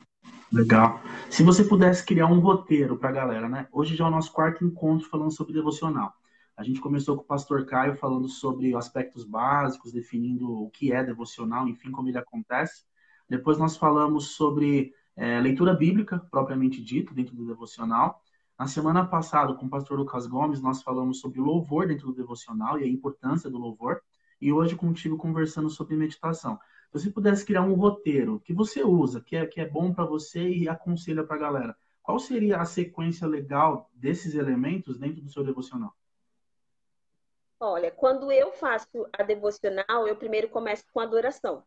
Legal. 0.51 1.01
Se 1.29 1.43
você 1.43 1.63
pudesse 1.63 2.05
criar 2.05 2.27
um 2.27 2.39
roteiro 2.39 2.97
para 2.97 3.09
a 3.09 3.13
galera, 3.13 3.49
né? 3.49 3.67
Hoje 3.71 3.95
já 3.95 4.05
é 4.05 4.07
o 4.07 4.11
nosso 4.11 4.31
quarto 4.31 4.63
encontro 4.63 5.09
falando 5.09 5.31
sobre 5.31 5.53
devocional. 5.53 6.13
A 6.57 6.63
gente 6.63 6.81
começou 6.81 7.15
com 7.15 7.21
o 7.21 7.27
pastor 7.27 7.67
Caio 7.67 7.95
falando 7.95 8.27
sobre 8.27 8.75
aspectos 8.75 9.23
básicos, 9.23 9.91
definindo 9.91 10.51
o 10.51 10.71
que 10.71 10.91
é 10.91 11.03
devocional, 11.03 11.67
enfim, 11.67 11.91
como 11.91 12.09
ele 12.09 12.17
acontece. 12.17 12.83
Depois 13.29 13.59
nós 13.59 13.77
falamos 13.77 14.29
sobre 14.31 14.91
é, 15.15 15.39
leitura 15.39 15.75
bíblica, 15.75 16.17
propriamente 16.31 16.83
dito, 16.83 17.13
dentro 17.13 17.35
do 17.35 17.45
devocional. 17.45 18.23
Na 18.57 18.65
semana 18.65 19.05
passada, 19.05 19.53
com 19.53 19.67
o 19.67 19.69
pastor 19.69 19.99
Lucas 19.99 20.25
Gomes, 20.25 20.59
nós 20.59 20.81
falamos 20.81 21.19
sobre 21.19 21.39
louvor 21.39 21.87
dentro 21.87 22.07
do 22.07 22.15
devocional 22.15 22.79
e 22.79 22.83
a 22.85 22.87
importância 22.87 23.51
do 23.51 23.59
louvor. 23.59 24.01
E 24.41 24.51
hoje 24.51 24.75
contigo 24.75 25.15
conversando 25.15 25.69
sobre 25.69 25.95
meditação. 25.95 26.59
Se 26.91 27.03
você 27.03 27.11
pudesse 27.11 27.45
criar 27.45 27.61
um 27.61 27.75
roteiro 27.75 28.39
que 28.39 28.53
você 28.53 28.83
usa, 28.83 29.21
que 29.21 29.35
é, 29.35 29.45
que 29.45 29.61
é 29.61 29.69
bom 29.69 29.93
para 29.93 30.05
você 30.05 30.49
e 30.49 30.67
aconselha 30.67 31.23
para 31.23 31.35
a 31.35 31.39
galera, 31.39 31.77
qual 32.01 32.17
seria 32.17 32.59
a 32.59 32.65
sequência 32.65 33.27
legal 33.27 33.91
desses 33.93 34.33
elementos 34.33 34.97
dentro 34.97 35.21
do 35.21 35.29
seu 35.29 35.43
devocional? 35.43 35.93
Olha, 37.59 37.89
quando 37.89 38.31
eu 38.31 38.51
faço 38.51 39.07
a 39.11 39.23
devocional, 39.23 40.07
eu 40.07 40.15
primeiro 40.15 40.49
começo 40.49 40.83
com 40.93 40.99
a 40.99 41.03
adoração, 41.03 41.63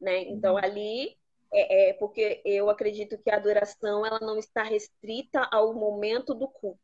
né? 0.00 0.22
Então 0.22 0.54
uhum. 0.54 0.64
ali 0.64 1.16
é, 1.52 1.90
é, 1.90 1.92
porque 1.94 2.40
eu 2.44 2.70
acredito 2.70 3.18
que 3.18 3.30
a 3.30 3.36
adoração 3.36 4.04
ela 4.04 4.18
não 4.20 4.38
está 4.38 4.62
restrita 4.62 5.46
ao 5.52 5.74
momento 5.74 6.34
do 6.34 6.48
culto, 6.48 6.80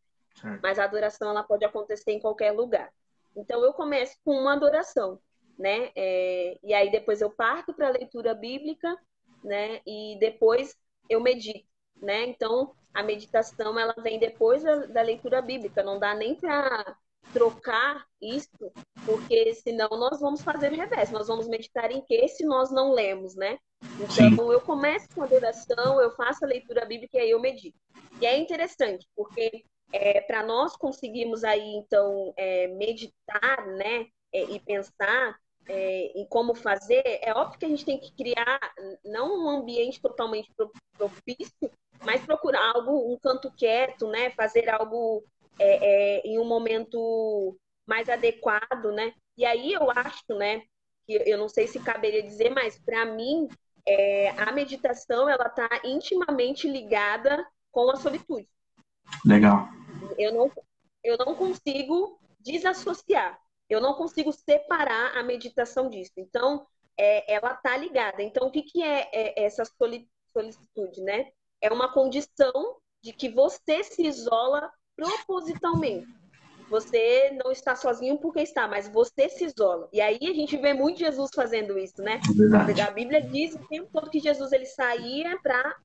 mas 0.63 0.79
a 0.79 0.85
adoração 0.85 1.31
ela 1.31 1.43
pode 1.43 1.65
acontecer 1.65 2.13
em 2.13 2.21
qualquer 2.21 2.53
lugar. 2.53 2.93
Então 3.35 3.65
eu 3.65 3.73
começo 3.73 4.17
com 4.25 4.33
uma 4.33 4.53
adoração, 4.53 5.19
né? 5.59 5.91
É, 5.97 6.59
e 6.63 6.75
aí 6.75 6.91
depois 6.91 7.23
eu 7.23 7.31
parto 7.31 7.73
para 7.73 7.89
a 7.89 7.93
leitura 7.93 8.35
bíblica, 8.35 8.97
né? 9.43 9.81
E 9.87 10.19
depois 10.21 10.77
eu 11.09 11.21
medito, 11.21 11.67
né? 11.97 12.27
Então 12.27 12.75
a 12.93 13.03
meditação 13.03 13.79
ela 13.79 13.95
vem 14.03 14.19
depois 14.19 14.63
da, 14.63 14.87
da 14.87 15.03
leitura 15.03 15.41
bíblica, 15.41 15.83
não 15.83 15.99
dá 15.99 16.15
nem 16.15 16.35
para 16.35 16.97
trocar 17.33 18.05
isso, 18.21 18.73
porque 19.05 19.55
senão 19.55 19.89
nós 19.91 20.21
vamos 20.21 20.43
fazer 20.43 20.73
o 20.73 20.77
reverso, 20.77 21.13
nós 21.13 21.29
vamos 21.29 21.49
meditar 21.49 21.91
em 21.91 22.03
que 22.03 22.29
se 22.29 22.45
nós 22.45 22.71
não 22.71 22.93
lemos, 22.93 23.35
né? 23.35 23.59
Então 23.95 24.09
Sim. 24.11 24.53
eu 24.53 24.61
começo 24.61 25.09
com 25.15 25.23
a 25.23 25.25
adoração, 25.25 26.01
eu 26.01 26.11
faço 26.15 26.45
a 26.45 26.49
leitura 26.49 26.85
bíblica 26.85 27.19
e 27.19 27.21
aí 27.21 27.31
eu 27.31 27.41
medito. 27.41 27.79
E 28.21 28.27
é 28.27 28.37
interessante, 28.37 29.07
porque 29.17 29.65
é, 29.93 30.21
para 30.21 30.45
nós 30.45 30.77
conseguirmos 30.77 31.45
aí 31.45 31.75
então 31.77 32.33
é, 32.37 32.69
meditar, 32.69 33.67
né, 33.67 34.07
é, 34.33 34.43
e 34.45 34.61
pensar 34.61 35.37
é, 35.69 36.19
em 36.19 36.27
como 36.27 36.55
fazer, 36.55 37.03
é 37.05 37.33
óbvio 37.35 37.59
que 37.59 37.67
a 37.67 37.69
gente 37.69 37.85
tem 37.85 37.99
que 37.99 38.15
criar 38.15 38.59
não 39.05 39.45
um 39.45 39.49
ambiente 39.49 40.01
totalmente 40.01 40.51
propício, 40.97 41.71
mas 42.05 42.25
procurar 42.25 42.75
algo, 42.75 43.13
um 43.13 43.19
canto 43.19 43.51
quieto, 43.53 44.09
né, 44.09 44.31
fazer 44.31 44.69
algo 44.69 45.25
é, 45.59 46.19
é, 46.19 46.21
em 46.27 46.39
um 46.39 46.45
momento 46.45 47.57
mais 47.87 48.09
adequado, 48.09 48.93
né? 48.93 49.13
E 49.37 49.45
aí 49.45 49.73
eu 49.73 49.91
acho, 49.91 50.35
né, 50.37 50.63
que 51.07 51.15
eu 51.27 51.39
não 51.39 51.49
sei 51.49 51.67
se 51.67 51.81
caberia 51.81 52.23
dizer, 52.23 52.51
mas 52.51 52.79
para 52.79 53.05
mim 53.07 53.49
é, 53.87 54.31
a 54.31 54.53
meditação 54.53 55.29
ela 55.29 55.47
está 55.47 55.69
intimamente 55.85 56.69
ligada 56.69 57.45
com 57.71 57.91
a 57.91 57.97
solitude. 57.97 58.49
Legal. 59.25 59.69
Eu 60.19 60.33
não, 60.33 60.51
eu 61.03 61.17
não 61.19 61.35
consigo 61.35 62.19
desassociar. 62.41 63.39
Eu 63.69 63.81
não 63.81 63.95
consigo 63.95 64.33
separar 64.33 65.17
a 65.17 65.23
meditação 65.23 65.89
disso. 65.89 66.13
Então, 66.17 66.67
é, 66.97 67.33
ela 67.33 67.55
está 67.55 67.77
ligada. 67.77 68.23
Então, 68.23 68.49
o 68.49 68.51
que, 68.51 68.63
que 68.63 68.83
é, 68.83 69.09
é 69.13 69.45
essa 69.45 69.65
solicitude, 70.33 71.01
né? 71.01 71.31
É 71.61 71.73
uma 71.73 71.93
condição 71.93 72.77
de 73.03 73.13
que 73.13 73.29
você 73.29 73.83
se 73.83 74.05
isola 74.07 74.71
propositalmente. 75.03 76.09
Você 76.69 77.37
não 77.45 77.53
está 77.53 77.77
sozinho 77.77 78.17
porque 78.19 78.41
está, 78.41 78.67
mas 78.67 78.89
você 78.89 79.29
se 79.29 79.45
isola. 79.45 79.89
E 79.93 80.01
aí 80.01 80.19
a 80.23 80.33
gente 80.33 80.57
vê 80.57 80.73
muito 80.73 81.01
Jesus 81.01 81.31
fazendo 81.35 81.79
isso, 81.79 82.01
né? 82.01 82.19
Verdade. 82.35 82.81
A 82.81 82.91
Bíblia 82.91 83.21
diz 83.21 83.55
o 83.55 83.69
tempo 83.69 83.91
todo 83.93 84.11
que 84.11 84.19
Jesus 84.19 84.53
ele 84.53 84.65
saía 84.65 85.39
para 85.43 85.77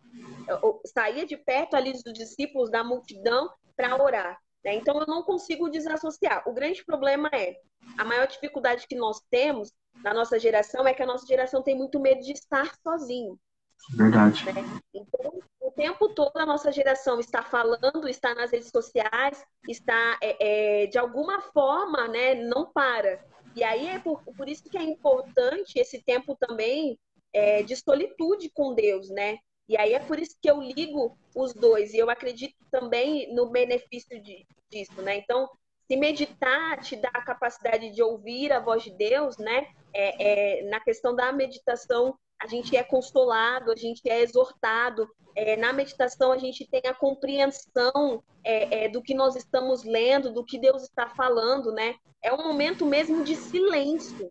saía 0.86 1.26
de 1.26 1.36
perto 1.36 1.76
ali 1.76 1.92
dos 1.92 2.14
discípulos 2.14 2.72
da 2.72 2.86
multidão 2.86 3.50
para 3.76 4.02
orar. 4.02 4.40
Né? 4.64 4.76
Então 4.76 4.98
eu 5.00 5.06
não 5.06 5.24
consigo 5.24 5.70
desassociar. 5.70 6.48
O 6.48 6.54
grande 6.54 6.86
problema 6.86 7.30
é 7.34 7.58
a 7.98 8.06
maior 8.06 8.26
dificuldade 8.26 8.88
que 8.88 8.96
nós 8.96 9.22
temos 9.30 9.74
na 10.04 10.14
nossa 10.14 10.40
geração 10.40 10.88
é 10.88 10.94
que 10.94 11.04
a 11.04 11.06
nossa 11.06 11.26
geração 11.26 11.62
tem 11.62 11.76
muito 11.76 12.00
medo 12.00 12.22
de 12.22 12.32
estar 12.32 12.76
sozinho. 12.82 13.38
Verdade. 13.96 14.46
Né? 14.46 14.64
Então, 14.94 15.40
o 15.62 15.72
tempo 15.72 16.10
todo 16.10 16.38
a 16.38 16.46
nossa 16.46 16.72
geração 16.72 17.20
está 17.20 17.42
falando, 17.44 18.08
está 18.08 18.34
nas 18.36 18.52
redes 18.52 18.70
sociais, 18.70 19.46
está 19.68 20.18
é, 20.22 20.84
é, 20.84 20.88
de 20.88 20.98
alguma 20.98 21.42
forma, 21.42 22.08
né, 22.08 22.36
não 22.36 22.72
para. 22.72 23.24
E 23.56 23.64
aí 23.64 23.88
é 23.88 24.00
por, 24.00 24.22
por 24.24 24.48
isso 24.48 24.70
que 24.70 24.78
é 24.78 24.84
importante 24.84 25.80
esse 25.80 26.02
tempo 26.04 26.36
também 26.40 27.00
é, 27.34 27.64
de 27.64 27.76
solitude 27.76 28.50
com 28.54 28.74
Deus, 28.74 29.10
né? 29.10 29.38
E 29.68 29.78
aí 29.78 29.94
é 29.94 30.00
por 30.00 30.20
isso 30.20 30.38
que 30.42 30.50
eu 30.50 30.62
ligo 30.62 31.18
os 31.36 31.54
dois. 31.54 31.94
E 31.94 31.98
eu 31.98 32.10
acredito 32.10 32.56
também 32.72 33.34
no 33.34 33.50
benefício 33.50 34.22
de, 34.22 34.46
disso, 34.70 35.02
né? 35.02 35.18
Então, 35.18 35.50
se 35.88 35.96
meditar 35.96 36.82
te 36.82 36.98
dá 36.98 37.10
a 37.14 37.24
capacidade 37.24 37.90
de 37.92 38.04
ouvir 38.04 38.52
a 38.52 38.60
voz 38.60 38.84
de 38.84 38.92
Deus, 38.92 39.38
né? 39.38 39.68
É, 39.94 40.60
é, 40.60 40.70
na 40.70 40.82
questão 40.82 41.16
da 41.16 41.32
meditação, 41.32 42.14
a 42.40 42.46
gente 42.46 42.76
é 42.76 42.84
consolado, 42.84 43.72
a 43.72 43.76
gente 43.76 44.02
é 44.08 44.22
exortado. 44.22 45.10
É, 45.34 45.56
na 45.56 45.72
meditação, 45.72 46.34
a 46.34 46.38
gente 46.38 46.68
tem 46.70 46.82
a 46.86 46.94
compreensão 46.94 48.22
é, 48.44 48.84
é, 48.84 48.90
do 48.90 49.02
que 49.02 49.14
nós 49.14 49.36
estamos 49.38 49.84
lendo, 49.84 50.34
do 50.34 50.44
que 50.44 50.60
Deus 50.60 50.84
está 50.84 51.08
falando, 51.10 51.72
né? 51.72 51.96
É 52.22 52.34
um 52.34 52.44
momento 52.44 52.86
mesmo 52.86 53.24
de 53.24 53.36
silêncio. 53.36 54.30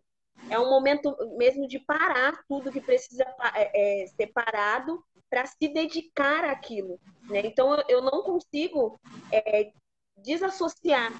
É 0.51 0.59
um 0.59 0.69
momento 0.69 1.15
mesmo 1.37 1.67
de 1.67 1.79
parar 1.79 2.39
tudo 2.47 2.71
que 2.71 2.79
precisa 2.79 3.25
é, 3.55 4.05
ser 4.15 4.27
parado 4.27 5.03
para 5.27 5.45
se 5.47 5.67
dedicar 5.67 6.45
àquilo. 6.45 6.99
Né? 7.23 7.41
Então, 7.43 7.83
eu 7.89 8.01
não 8.01 8.21
consigo 8.21 8.99
desassociar 10.15 11.19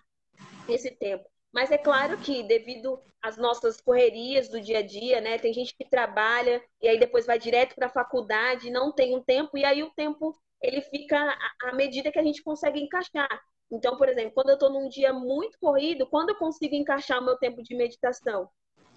esse 0.74 0.92
tempo. 0.92 1.26
Mas 1.52 1.72
é 1.72 1.78
claro 1.78 2.18
que, 2.18 2.44
devido 2.44 3.02
às 3.22 3.38
nossas 3.38 3.82
correrias 3.82 4.48
do 4.48 4.62
dia 4.62 4.80
a 4.80 4.82
dia, 4.82 5.22
né? 5.22 5.38
Tem 5.38 5.54
gente 5.54 5.76
que 5.76 5.90
trabalha 5.90 6.64
e 6.82 6.88
aí 6.88 7.00
depois 7.00 7.26
vai 7.26 7.40
direto 7.40 7.76
para 7.76 7.88
a 7.88 7.92
faculdade, 7.92 8.70
não 8.70 8.92
tem 8.92 9.16
um 9.16 9.24
tempo, 9.24 9.58
e 9.58 9.66
aí 9.66 9.82
o 9.84 9.92
tempo 9.92 10.36
ele 10.62 10.82
fica 10.82 11.18
à 11.62 11.74
medida 11.74 12.12
que 12.12 12.20
a 12.20 12.24
gente 12.24 12.44
consegue 12.44 12.80
encaixar. 12.80 13.42
Então, 13.72 13.98
por 13.98 14.08
exemplo, 14.08 14.32
quando 14.34 14.50
eu 14.50 14.54
estou 14.54 14.70
num 14.70 14.88
dia 14.88 15.12
muito 15.12 15.58
corrido, 15.60 16.08
quando 16.08 16.30
eu 16.30 16.36
consigo 16.36 16.76
encaixar 16.76 17.22
o 17.22 17.26
meu 17.26 17.38
tempo 17.38 17.62
de 17.62 17.76
meditação? 17.76 18.50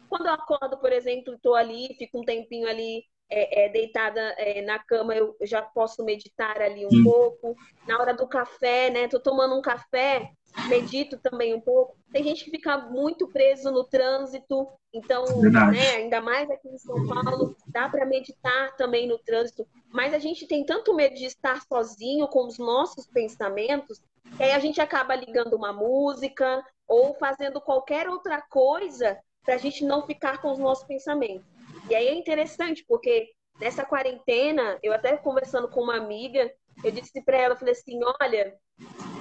Quando 0.08 0.26
eu 0.26 0.34
acordo, 0.34 0.78
por 0.78 0.92
exemplo, 0.92 1.34
estou 1.34 1.54
ali, 1.54 1.94
fico 1.98 2.20
um 2.20 2.24
tempinho 2.24 2.68
ali 2.68 3.04
é, 3.30 3.64
é, 3.64 3.68
deitada 3.68 4.20
é, 4.38 4.60
na 4.62 4.78
cama, 4.78 5.14
eu 5.14 5.36
já 5.42 5.62
posso 5.62 6.04
meditar 6.04 6.60
ali 6.60 6.84
um 6.84 7.04
pouco. 7.04 7.56
Na 7.86 7.98
hora 7.98 8.12
do 8.12 8.26
café, 8.26 8.90
né? 8.90 9.08
Tô 9.08 9.20
tomando 9.20 9.56
um 9.56 9.62
café, 9.62 10.32
medito 10.68 11.16
também 11.18 11.54
um 11.54 11.60
pouco. 11.60 11.96
Tem 12.12 12.24
gente 12.24 12.44
que 12.44 12.50
fica 12.50 12.76
muito 12.78 13.28
preso 13.28 13.70
no 13.70 13.84
trânsito, 13.84 14.66
então, 14.92 15.24
né, 15.70 15.96
ainda 15.96 16.20
mais 16.20 16.50
aqui 16.50 16.68
em 16.68 16.78
São 16.78 17.06
Paulo, 17.06 17.56
dá 17.68 17.88
para 17.88 18.04
meditar 18.04 18.74
também 18.76 19.06
no 19.06 19.18
trânsito. 19.18 19.64
Mas 19.92 20.12
a 20.12 20.18
gente 20.18 20.46
tem 20.46 20.64
tanto 20.64 20.94
medo 20.94 21.14
de 21.14 21.24
estar 21.24 21.62
sozinho 21.62 22.26
com 22.26 22.46
os 22.46 22.58
nossos 22.58 23.06
pensamentos, 23.06 24.00
que 24.36 24.42
aí 24.42 24.52
a 24.52 24.58
gente 24.58 24.80
acaba 24.80 25.14
ligando 25.14 25.54
uma 25.54 25.72
música 25.72 26.64
ou 26.88 27.14
fazendo 27.14 27.60
qualquer 27.60 28.08
outra 28.08 28.42
coisa 28.42 29.16
para 29.44 29.54
a 29.54 29.58
gente 29.58 29.84
não 29.84 30.04
ficar 30.04 30.40
com 30.42 30.50
os 30.50 30.58
nossos 30.58 30.84
pensamentos. 30.84 31.46
E 31.90 31.94
aí 31.94 32.06
é 32.06 32.14
interessante, 32.14 32.84
porque 32.86 33.32
nessa 33.60 33.84
quarentena, 33.84 34.78
eu 34.80 34.92
até 34.92 35.16
conversando 35.16 35.68
com 35.68 35.82
uma 35.82 35.96
amiga, 35.96 36.48
eu 36.84 36.92
disse 36.92 37.20
para 37.24 37.36
ela, 37.36 37.56
falei 37.56 37.72
assim, 37.72 37.98
olha, 38.20 38.54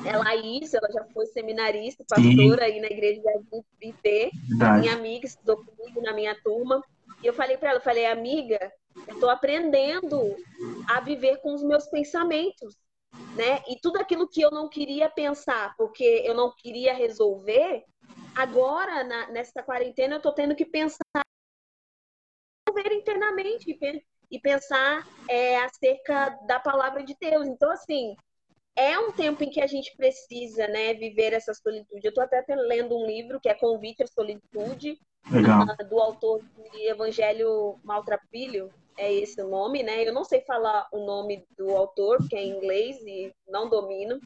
é 0.06 0.18
Laís, 0.18 0.72
ela 0.74 0.88
já 0.92 1.04
foi 1.12 1.26
seminarista, 1.26 2.06
pastora 2.08 2.32
Sim. 2.32 2.62
aí 2.62 2.80
na 2.80 2.88
igreja 2.88 3.22
de 3.22 3.90
IP, 3.90 4.32
minha 4.80 4.94
amiga, 4.94 5.26
estudou 5.26 5.58
comigo 5.66 6.00
na 6.02 6.14
minha 6.14 6.40
turma. 6.44 6.80
E 7.24 7.28
eu 7.28 7.34
falei 7.34 7.58
para 7.58 7.72
ela, 7.72 7.82
falei, 7.82 8.06
amiga, 8.06 8.72
eu 9.08 9.16
estou 9.16 9.30
aprendendo 9.32 10.36
a 10.88 11.02
viver 11.02 11.38
com 11.38 11.56
os 11.56 11.64
meus 11.64 11.88
pensamentos, 11.88 12.78
né? 13.36 13.64
E 13.68 13.78
tudo 13.82 13.98
aquilo 13.98 14.30
que 14.30 14.42
eu 14.42 14.52
não 14.52 14.70
queria 14.70 15.10
pensar, 15.10 15.76
porque 15.76 16.24
eu 16.24 16.36
não 16.36 16.54
queria 16.56 16.94
resolver, 16.94 17.84
agora, 18.36 19.04
na, 19.04 19.32
nessa 19.32 19.64
quarentena, 19.64 20.14
eu 20.14 20.18
estou 20.18 20.34
tendo 20.34 20.56
que 20.56 20.66
pensar 20.66 21.24
ver 22.74 22.92
internamente 22.94 23.78
e 24.32 24.40
pensar 24.40 25.08
é, 25.28 25.58
acerca 25.58 26.30
da 26.48 26.60
palavra 26.60 27.04
de 27.04 27.16
Deus. 27.20 27.48
Então, 27.48 27.72
assim, 27.72 28.16
é 28.76 28.98
um 28.98 29.12
tempo 29.12 29.44
em 29.44 29.50
que 29.50 29.62
a 29.62 29.68
gente 29.68 29.96
precisa 29.98 30.68
né, 30.68 30.94
viver 30.94 31.34
essa 31.34 31.54
solitude. 31.54 32.06
Eu 32.06 32.10
estou 32.10 32.24
até 32.24 32.44
lendo 32.56 32.98
um 32.98 33.06
livro 33.06 33.40
que 33.40 33.50
é 33.50 33.54
Convite 33.54 34.04
à 34.04 34.08
Solitude, 34.08 34.98
uh, 35.28 35.90
do 35.90 36.00
autor 36.00 36.42
de 36.72 36.88
Evangelho 36.88 37.78
Maltrapilho, 37.84 38.72
é 38.98 39.14
esse 39.14 39.42
o 39.42 39.48
nome, 39.48 39.82
né? 39.82 40.08
Eu 40.08 40.14
não 40.14 40.26
sei 40.26 40.42
falar 40.42 40.88
o 40.92 41.06
nome 41.06 41.46
do 41.58 41.70
autor, 41.76 42.18
que 42.28 42.36
é 42.36 42.44
em 42.44 42.58
inglês 42.58 42.98
e 43.06 43.34
não 43.48 43.70
domino. 43.70 44.20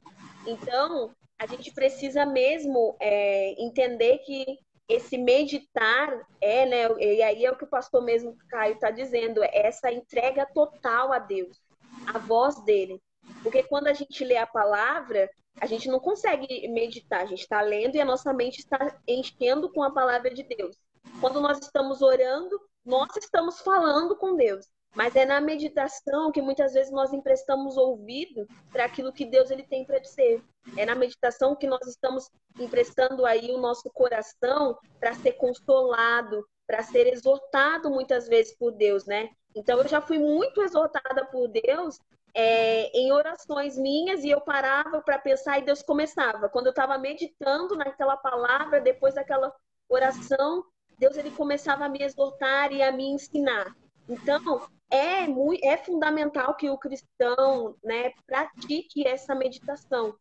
Então, 0.47 1.11
a 1.39 1.45
gente 1.45 1.71
precisa 1.71 2.25
mesmo 2.25 2.95
é, 2.99 3.51
entender 3.61 4.17
que 4.19 4.59
esse 4.87 5.17
meditar 5.17 6.25
é, 6.41 6.65
né? 6.65 6.87
E 6.99 7.21
aí 7.21 7.45
é 7.45 7.51
o 7.51 7.57
que 7.57 7.63
o 7.63 7.69
pastor 7.69 8.03
mesmo 8.03 8.37
Caio 8.49 8.75
está 8.75 8.91
dizendo, 8.91 9.43
é 9.43 9.67
essa 9.67 9.91
entrega 9.91 10.45
total 10.53 11.11
a 11.13 11.19
Deus, 11.19 11.61
a 12.07 12.17
voz 12.17 12.61
dele. 12.63 13.01
Porque 13.41 13.63
quando 13.63 13.87
a 13.87 13.93
gente 13.93 14.23
lê 14.23 14.37
a 14.37 14.47
palavra, 14.47 15.29
a 15.59 15.65
gente 15.65 15.87
não 15.87 15.99
consegue 15.99 16.67
meditar, 16.67 17.21
a 17.21 17.25
gente 17.25 17.41
está 17.41 17.61
lendo 17.61 17.95
e 17.95 18.01
a 18.01 18.05
nossa 18.05 18.33
mente 18.33 18.59
está 18.59 18.99
enchendo 19.07 19.71
com 19.71 19.83
a 19.83 19.91
palavra 19.91 20.33
de 20.33 20.43
Deus. 20.43 20.75
Quando 21.21 21.39
nós 21.39 21.59
estamos 21.59 22.01
orando, 22.01 22.59
nós 22.85 23.15
estamos 23.15 23.61
falando 23.61 24.15
com 24.17 24.35
Deus. 24.35 24.67
Mas 24.95 25.15
é 25.15 25.25
na 25.25 25.41
meditação 25.41 26.31
que 26.31 26.41
muitas 26.41 26.73
vezes 26.73 26.91
nós 26.91 27.11
emprestamos 27.11 27.77
ouvido 27.77 28.47
para 28.71 28.85
aquilo 28.85 29.11
que 29.11 29.25
Deus 29.25 29.49
ele 29.49 29.63
tem 29.63 29.85
para 29.85 29.99
dizer. 29.99 30.43
É 30.77 30.85
na 30.85 30.95
meditação 30.95 31.55
que 31.55 31.67
nós 31.67 31.85
estamos 31.87 32.29
emprestando 32.59 33.25
aí 33.25 33.51
o 33.51 33.57
nosso 33.57 33.89
coração 33.91 34.77
para 34.99 35.13
ser 35.13 35.33
consolado, 35.33 36.47
para 36.67 36.83
ser 36.83 37.07
exortado 37.07 37.89
muitas 37.89 38.27
vezes 38.27 38.55
por 38.55 38.71
Deus, 38.71 39.05
né? 39.05 39.29
Então 39.55 39.79
eu 39.79 39.87
já 39.87 39.99
fui 39.99 40.19
muito 40.19 40.61
exortada 40.61 41.25
por 41.25 41.47
Deus 41.47 41.99
é, 42.33 42.89
em 42.97 43.11
orações 43.11 43.77
minhas 43.77 44.23
e 44.23 44.29
eu 44.29 44.41
parava 44.41 45.01
para 45.01 45.19
pensar 45.19 45.59
e 45.59 45.65
Deus 45.65 45.83
começava. 45.83 46.49
Quando 46.49 46.67
eu 46.67 46.71
estava 46.71 46.97
meditando 46.97 47.75
naquela 47.75 48.17
palavra, 48.17 48.81
depois 48.81 49.13
daquela 49.13 49.53
oração, 49.87 50.63
Deus 50.97 51.17
ele 51.17 51.31
começava 51.31 51.85
a 51.85 51.89
me 51.89 52.01
exortar 52.01 52.71
e 52.71 52.81
a 52.81 52.91
me 52.91 53.05
ensinar. 53.05 53.75
Então, 54.07 54.61
é, 54.89 55.27
muito, 55.27 55.63
é 55.65 55.77
fundamental 55.77 56.55
que 56.55 56.69
o 56.69 56.77
cristão 56.77 57.75
né, 57.83 58.11
pratique 58.27 59.07
essa 59.07 59.33
meditação, 59.33 60.15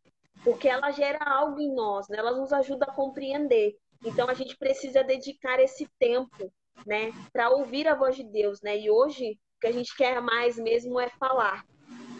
porque 0.45 0.68
ela 0.68 0.90
gera 0.90 1.18
algo 1.25 1.61
em 1.61 1.75
nós, 1.75 2.09
né? 2.09 2.18
ela 2.18 2.33
nos 2.33 2.53
ajuda 2.53 2.87
a 2.87 2.92
compreender. 2.92 3.77
Então, 4.05 4.29
a 4.29 4.35
gente 4.35 4.57
precisa 4.57 5.05
dedicar 5.05 5.61
esse 5.61 5.88
tempo 5.99 6.53
né, 6.87 7.12
para 7.33 7.51
ouvir 7.51 7.87
a 7.87 7.95
voz 7.95 8.16
de 8.16 8.25
Deus. 8.25 8.61
Né? 8.62 8.79
E 8.79 8.90
hoje, 8.90 9.33
o 9.57 9.61
que 9.61 9.66
a 9.66 9.73
gente 9.73 9.95
quer 9.97 10.21
mais 10.21 10.57
mesmo 10.57 10.99
é 10.99 11.09
falar. 11.11 11.64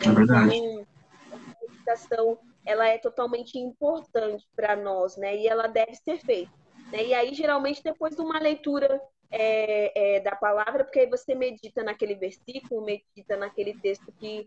É 0.05 0.11
verdade. 0.11 0.57
Então, 0.57 0.87
a 1.33 1.66
meditação 1.66 2.38
ela 2.64 2.87
é 2.87 2.98
totalmente 2.98 3.59
importante 3.59 4.46
para 4.55 4.77
nós, 4.77 5.16
né? 5.16 5.37
E 5.37 5.48
ela 5.48 5.66
deve 5.66 5.96
ser 5.96 6.18
feita. 6.18 6.53
Né? 6.92 7.07
E 7.07 7.14
aí, 7.14 7.35
geralmente, 7.35 7.83
depois 7.83 8.14
de 8.14 8.22
uma 8.22 8.38
leitura 8.38 9.01
é, 9.33 10.16
é, 10.16 10.21
da 10.21 10.37
palavra, 10.37 10.85
porque 10.85 11.01
aí 11.01 11.09
você 11.09 11.35
medita 11.35 11.83
naquele 11.83 12.14
versículo, 12.14 12.85
medita 12.85 13.37
naquele 13.37 13.75
texto 13.79 14.12
que 14.12 14.47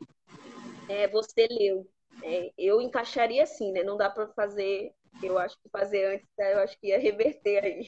é, 0.88 1.08
você 1.08 1.48
leu. 1.50 1.88
É, 2.24 2.52
eu 2.58 2.80
encaixaria 2.80 3.44
assim, 3.44 3.72
né? 3.72 3.84
Não 3.84 3.98
dá 3.98 4.10
para 4.10 4.28
fazer, 4.28 4.94
eu 5.22 5.40
acho 5.40 5.58
que 5.62 5.68
fazer 5.70 6.16
antes, 6.16 6.28
né? 6.38 6.54
eu 6.54 6.60
acho 6.60 6.80
que 6.80 6.88
ia 6.88 7.00
reverter 7.00 7.64
aí. 7.64 7.86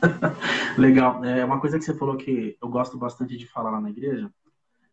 Legal. 0.78 1.22
É 1.24 1.44
uma 1.44 1.60
coisa 1.60 1.78
que 1.78 1.84
você 1.84 1.94
falou 1.94 2.16
que 2.16 2.56
eu 2.60 2.68
gosto 2.68 2.96
bastante 2.96 3.36
de 3.36 3.46
falar 3.46 3.70
lá 3.70 3.80
na 3.80 3.90
igreja, 3.90 4.32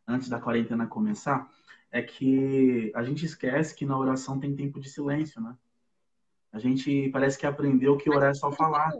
antes 0.05 0.27
da 0.27 0.41
quarentena 0.41 0.85
começar, 0.85 1.49
é 1.89 2.01
que 2.01 2.91
a 2.93 3.03
gente 3.03 3.25
esquece 3.25 3.73
que 3.73 3.85
na 3.85 3.97
oração 3.97 4.39
tem 4.39 4.55
tempo 4.55 4.79
de 4.79 4.89
silêncio, 4.89 5.41
né? 5.41 5.55
A 6.51 6.59
gente 6.59 7.09
parece 7.09 7.37
que 7.37 7.45
aprendeu 7.45 7.97
que 7.97 8.09
orar 8.09 8.31
é 8.31 8.33
só 8.33 8.51
falar. 8.51 8.91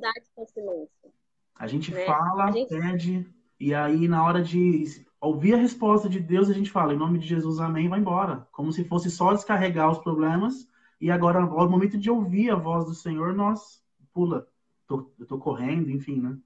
A 1.57 1.67
gente 1.67 1.93
né? 1.93 2.05
fala, 2.05 2.45
a 2.45 2.51
gente... 2.51 2.69
pede, 2.69 3.27
e 3.59 3.73
aí 3.73 4.07
na 4.07 4.23
hora 4.23 4.41
de 4.41 5.05
ouvir 5.19 5.55
a 5.55 5.57
resposta 5.57 6.07
de 6.07 6.19
Deus, 6.19 6.49
a 6.49 6.53
gente 6.53 6.69
fala, 6.69 6.93
em 6.93 6.97
nome 6.97 7.19
de 7.19 7.27
Jesus, 7.27 7.59
amém, 7.59 7.89
vai 7.89 7.99
embora. 7.99 8.47
Como 8.51 8.71
se 8.71 8.83
fosse 8.83 9.09
só 9.09 9.33
descarregar 9.33 9.91
os 9.91 9.99
problemas, 9.99 10.67
e 10.99 11.11
agora, 11.11 11.39
no 11.39 11.69
momento 11.69 11.97
de 11.97 12.09
ouvir 12.09 12.49
a 12.49 12.55
voz 12.55 12.85
do 12.85 12.95
Senhor, 12.95 13.33
nós 13.33 13.83
pula. 14.13 14.47
Tô, 14.87 15.11
eu 15.19 15.27
tô 15.27 15.37
correndo, 15.37 15.91
enfim, 15.91 16.19
né? 16.19 16.37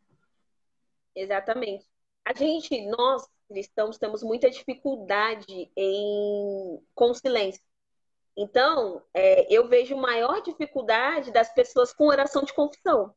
Exatamente. 1.15 1.85
A 2.25 2.33
gente, 2.33 2.85
nós 2.87 3.27
cristãos, 3.47 3.97
temos 3.97 4.23
muita 4.23 4.49
dificuldade 4.49 5.69
em 5.75 6.81
com 6.95 7.13
silêncio. 7.13 7.61
Então, 8.35 9.01
é, 9.13 9.53
eu 9.53 9.67
vejo 9.67 9.95
maior 9.95 10.41
dificuldade 10.41 11.31
das 11.31 11.53
pessoas 11.53 11.93
com 11.93 12.07
oração 12.07 12.43
de 12.43 12.53
confissão. 12.53 13.13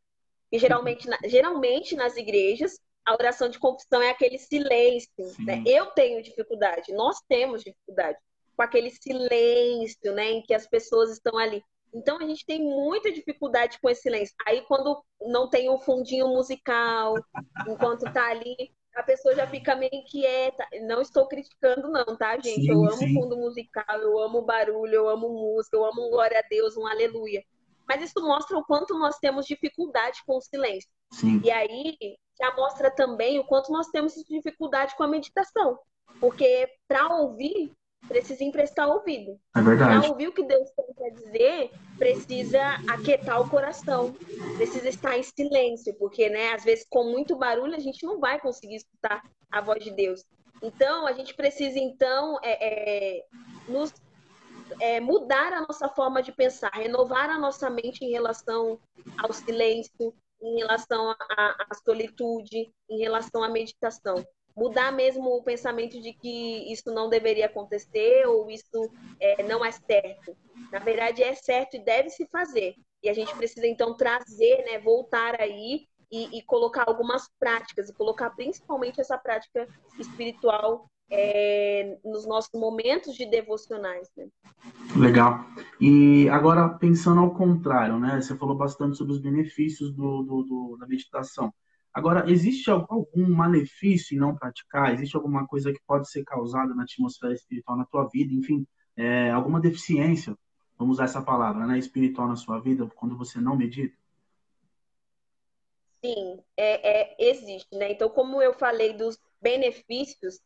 E 0.54 0.58
geralmente, 0.60 1.08
na, 1.08 1.18
geralmente 1.24 1.96
nas 1.96 2.16
igrejas, 2.16 2.78
a 3.04 3.12
oração 3.12 3.48
de 3.48 3.58
confissão 3.58 4.00
é 4.00 4.10
aquele 4.10 4.38
silêncio. 4.38 5.10
Né? 5.40 5.64
Eu 5.66 5.86
tenho 5.86 6.22
dificuldade, 6.22 6.92
nós 6.92 7.16
temos 7.28 7.64
dificuldade 7.64 8.16
com 8.56 8.62
aquele 8.62 8.88
silêncio, 8.88 10.14
né, 10.14 10.30
em 10.30 10.42
que 10.42 10.54
as 10.54 10.64
pessoas 10.68 11.10
estão 11.10 11.36
ali. 11.36 11.60
Então 11.92 12.18
a 12.20 12.24
gente 12.24 12.46
tem 12.46 12.62
muita 12.62 13.10
dificuldade 13.10 13.80
com 13.82 13.90
esse 13.90 14.02
silêncio. 14.02 14.32
Aí 14.46 14.62
quando 14.68 15.02
não 15.22 15.50
tem 15.50 15.68
um 15.68 15.80
fundinho 15.80 16.28
musical, 16.28 17.16
enquanto 17.66 18.04
tá 18.12 18.30
ali, 18.30 18.54
a 18.94 19.02
pessoa 19.02 19.34
já 19.34 19.48
fica 19.48 19.74
meio 19.74 19.90
inquieta. 19.92 20.64
Não 20.82 21.00
estou 21.00 21.26
criticando, 21.26 21.90
não, 21.90 22.16
tá, 22.16 22.36
gente? 22.36 22.62
Sim, 22.62 22.70
eu 22.70 22.78
amo 22.78 22.96
sim. 22.96 23.12
fundo 23.12 23.36
musical, 23.36 23.98
eu 24.00 24.20
amo 24.20 24.42
barulho, 24.42 24.94
eu 24.94 25.08
amo 25.08 25.28
música, 25.28 25.76
eu 25.76 25.84
amo 25.84 26.10
glória 26.10 26.38
a 26.38 26.48
Deus, 26.48 26.76
um 26.76 26.86
aleluia. 26.86 27.44
Mas 27.88 28.02
isso 28.02 28.20
mostra 28.20 28.58
o 28.58 28.64
quanto 28.64 28.98
nós 28.98 29.18
temos 29.18 29.46
dificuldade 29.46 30.20
com 30.26 30.36
o 30.36 30.40
silêncio. 30.40 30.88
Sim. 31.12 31.40
E 31.44 31.50
aí 31.50 31.96
já 32.40 32.54
mostra 32.56 32.90
também 32.90 33.38
o 33.38 33.44
quanto 33.44 33.72
nós 33.72 33.88
temos 33.88 34.14
dificuldade 34.28 34.96
com 34.96 35.02
a 35.02 35.08
meditação. 35.08 35.78
Porque 36.20 36.68
para 36.88 37.14
ouvir, 37.16 37.72
precisa 38.08 38.44
emprestar 38.44 38.88
ouvido. 38.88 39.38
É 39.56 39.62
verdade. 39.62 40.00
Para 40.00 40.10
ouvir 40.10 40.28
o 40.28 40.32
que 40.32 40.44
Deus 40.44 40.68
quer 40.96 41.10
dizer, 41.10 41.70
precisa 41.98 42.62
aquietar 42.88 43.40
o 43.40 43.48
coração, 43.48 44.14
precisa 44.56 44.88
estar 44.88 45.18
em 45.18 45.22
silêncio, 45.22 45.94
porque, 45.98 46.28
né, 46.28 46.52
às 46.52 46.64
vezes 46.64 46.86
com 46.88 47.04
muito 47.04 47.36
barulho 47.36 47.74
a 47.74 47.80
gente 47.80 48.04
não 48.06 48.18
vai 48.18 48.40
conseguir 48.40 48.76
escutar 48.76 49.22
a 49.50 49.60
voz 49.60 49.82
de 49.82 49.90
Deus. 49.90 50.24
Então, 50.62 51.06
a 51.06 51.12
gente 51.12 51.34
precisa, 51.34 51.78
então, 51.78 52.38
é, 52.42 53.18
é, 53.18 53.24
nos, 53.68 53.92
é, 54.80 55.00
mudar 55.00 55.52
a 55.52 55.60
nossa 55.60 55.88
forma 55.88 56.22
de 56.22 56.32
pensar, 56.32 56.70
renovar 56.72 57.30
a 57.30 57.38
nossa 57.38 57.68
mente 57.70 58.04
em 58.04 58.10
relação 58.10 58.78
ao 59.18 59.32
silêncio, 59.32 60.14
em 60.42 60.58
relação 60.58 61.14
à 61.36 61.74
solitude, 61.84 62.72
em 62.90 62.98
relação 62.98 63.42
à 63.42 63.48
meditação 63.48 64.24
mudar 64.56 64.92
mesmo 64.92 65.36
o 65.36 65.42
pensamento 65.42 66.00
de 66.00 66.12
que 66.12 66.72
isso 66.72 66.92
não 66.92 67.08
deveria 67.08 67.46
acontecer 67.46 68.26
ou 68.26 68.50
isso 68.50 68.90
é, 69.18 69.42
não 69.42 69.64
é 69.64 69.72
certo. 69.72 70.36
Na 70.70 70.78
verdade, 70.78 71.22
é 71.22 71.34
certo 71.34 71.76
e 71.76 71.84
deve 71.84 72.10
se 72.10 72.26
fazer. 72.28 72.74
E 73.02 73.08
a 73.08 73.12
gente 73.12 73.34
precisa, 73.36 73.66
então, 73.66 73.96
trazer, 73.96 74.64
né, 74.64 74.78
voltar 74.78 75.40
aí 75.40 75.86
e, 76.10 76.38
e 76.38 76.42
colocar 76.42 76.84
algumas 76.86 77.28
práticas, 77.38 77.88
e 77.88 77.94
colocar 77.94 78.30
principalmente 78.30 79.00
essa 79.00 79.18
prática 79.18 79.68
espiritual 79.98 80.86
é, 81.10 81.98
nos 82.04 82.26
nossos 82.26 82.52
momentos 82.58 83.14
de 83.14 83.26
devocionais. 83.26 84.10
Né? 84.16 84.28
Legal. 84.96 85.44
E 85.80 86.28
agora, 86.28 86.68
pensando 86.68 87.20
ao 87.20 87.34
contrário, 87.34 87.98
né? 87.98 88.20
Você 88.20 88.36
falou 88.36 88.56
bastante 88.56 88.96
sobre 88.96 89.12
os 89.12 89.20
benefícios 89.20 89.92
do, 89.92 90.22
do, 90.22 90.42
do 90.42 90.76
da 90.78 90.86
meditação. 90.86 91.52
Agora, 91.92 92.28
existe 92.28 92.70
algum 92.70 93.28
malefício 93.28 94.16
em 94.16 94.18
não 94.18 94.34
praticar? 94.34 94.92
Existe 94.92 95.14
alguma 95.14 95.46
coisa 95.46 95.72
que 95.72 95.80
pode 95.86 96.10
ser 96.10 96.24
causada 96.24 96.74
na 96.74 96.82
atmosfera 96.82 97.32
espiritual 97.32 97.78
na 97.78 97.84
tua 97.84 98.08
vida? 98.08 98.34
Enfim, 98.34 98.66
é, 98.96 99.30
alguma 99.30 99.60
deficiência, 99.60 100.36
vamos 100.76 100.96
usar 100.96 101.04
essa 101.04 101.22
palavra, 101.22 101.66
né, 101.66 101.78
espiritual 101.78 102.26
na 102.26 102.34
sua 102.34 102.58
vida 102.58 102.90
quando 102.96 103.16
você 103.16 103.40
não 103.40 103.56
medita? 103.56 103.96
Sim, 106.04 106.40
é, 106.56 107.12
é, 107.12 107.16
existe, 107.30 107.74
né? 107.76 107.92
Então, 107.92 108.10
como 108.10 108.42
eu 108.42 108.52
falei 108.52 108.92
dos 108.92 109.18
benefícios, 109.40 110.40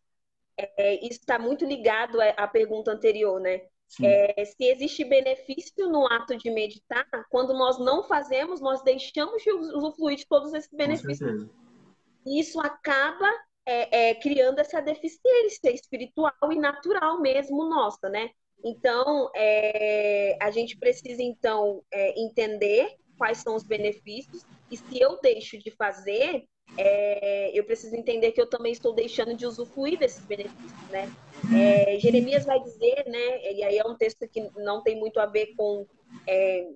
é, 0.58 0.94
isso 1.06 1.20
está 1.20 1.38
muito 1.38 1.64
ligado 1.64 2.18
à 2.20 2.46
pergunta 2.48 2.90
anterior, 2.90 3.40
né? 3.40 3.62
É, 4.02 4.44
se 4.44 4.64
existe 4.64 5.02
benefício 5.02 5.88
no 5.88 6.06
ato 6.06 6.36
de 6.36 6.50
meditar, 6.50 7.06
quando 7.30 7.54
nós 7.54 7.78
não 7.78 8.02
fazemos, 8.02 8.60
nós 8.60 8.82
deixamos 8.82 9.42
de 9.42 9.50
usufruir 9.50 10.18
de 10.18 10.26
todos 10.26 10.52
esses 10.52 10.70
benefícios. 10.70 11.46
E 12.26 12.38
isso 12.38 12.60
acaba 12.60 13.26
é, 13.64 14.10
é, 14.10 14.14
criando 14.14 14.58
essa 14.58 14.80
deficiência 14.82 15.70
espiritual 15.70 16.32
e 16.50 16.56
natural 16.56 17.20
mesmo 17.20 17.64
nossa, 17.64 18.08
né? 18.10 18.30
Então, 18.62 19.30
é, 19.34 20.36
a 20.40 20.50
gente 20.50 20.76
precisa, 20.76 21.22
então, 21.22 21.82
é, 21.90 22.20
entender 22.20 22.97
quais 23.18 23.38
são 23.38 23.54
os 23.54 23.64
benefícios 23.64 24.44
e 24.70 24.76
se 24.76 25.00
eu 25.00 25.20
deixo 25.20 25.58
de 25.58 25.70
fazer, 25.72 26.44
é, 26.76 27.58
eu 27.58 27.64
preciso 27.64 27.94
entender 27.96 28.32
que 28.32 28.40
eu 28.40 28.48
também 28.48 28.72
estou 28.72 28.94
deixando 28.94 29.34
de 29.34 29.46
usufruir 29.46 29.98
desses 29.98 30.24
benefícios, 30.24 30.88
né? 30.90 31.10
É, 31.54 31.98
Jeremias 31.98 32.44
vai 32.44 32.60
dizer, 32.60 33.04
né? 33.06 33.52
E 33.52 33.64
aí 33.64 33.78
é 33.78 33.86
um 33.86 33.96
texto 33.96 34.28
que 34.28 34.48
não 34.56 34.82
tem 34.82 34.96
muito 34.96 35.18
a 35.18 35.26
ver 35.26 35.54
com 35.56 35.86
é, 36.26 36.68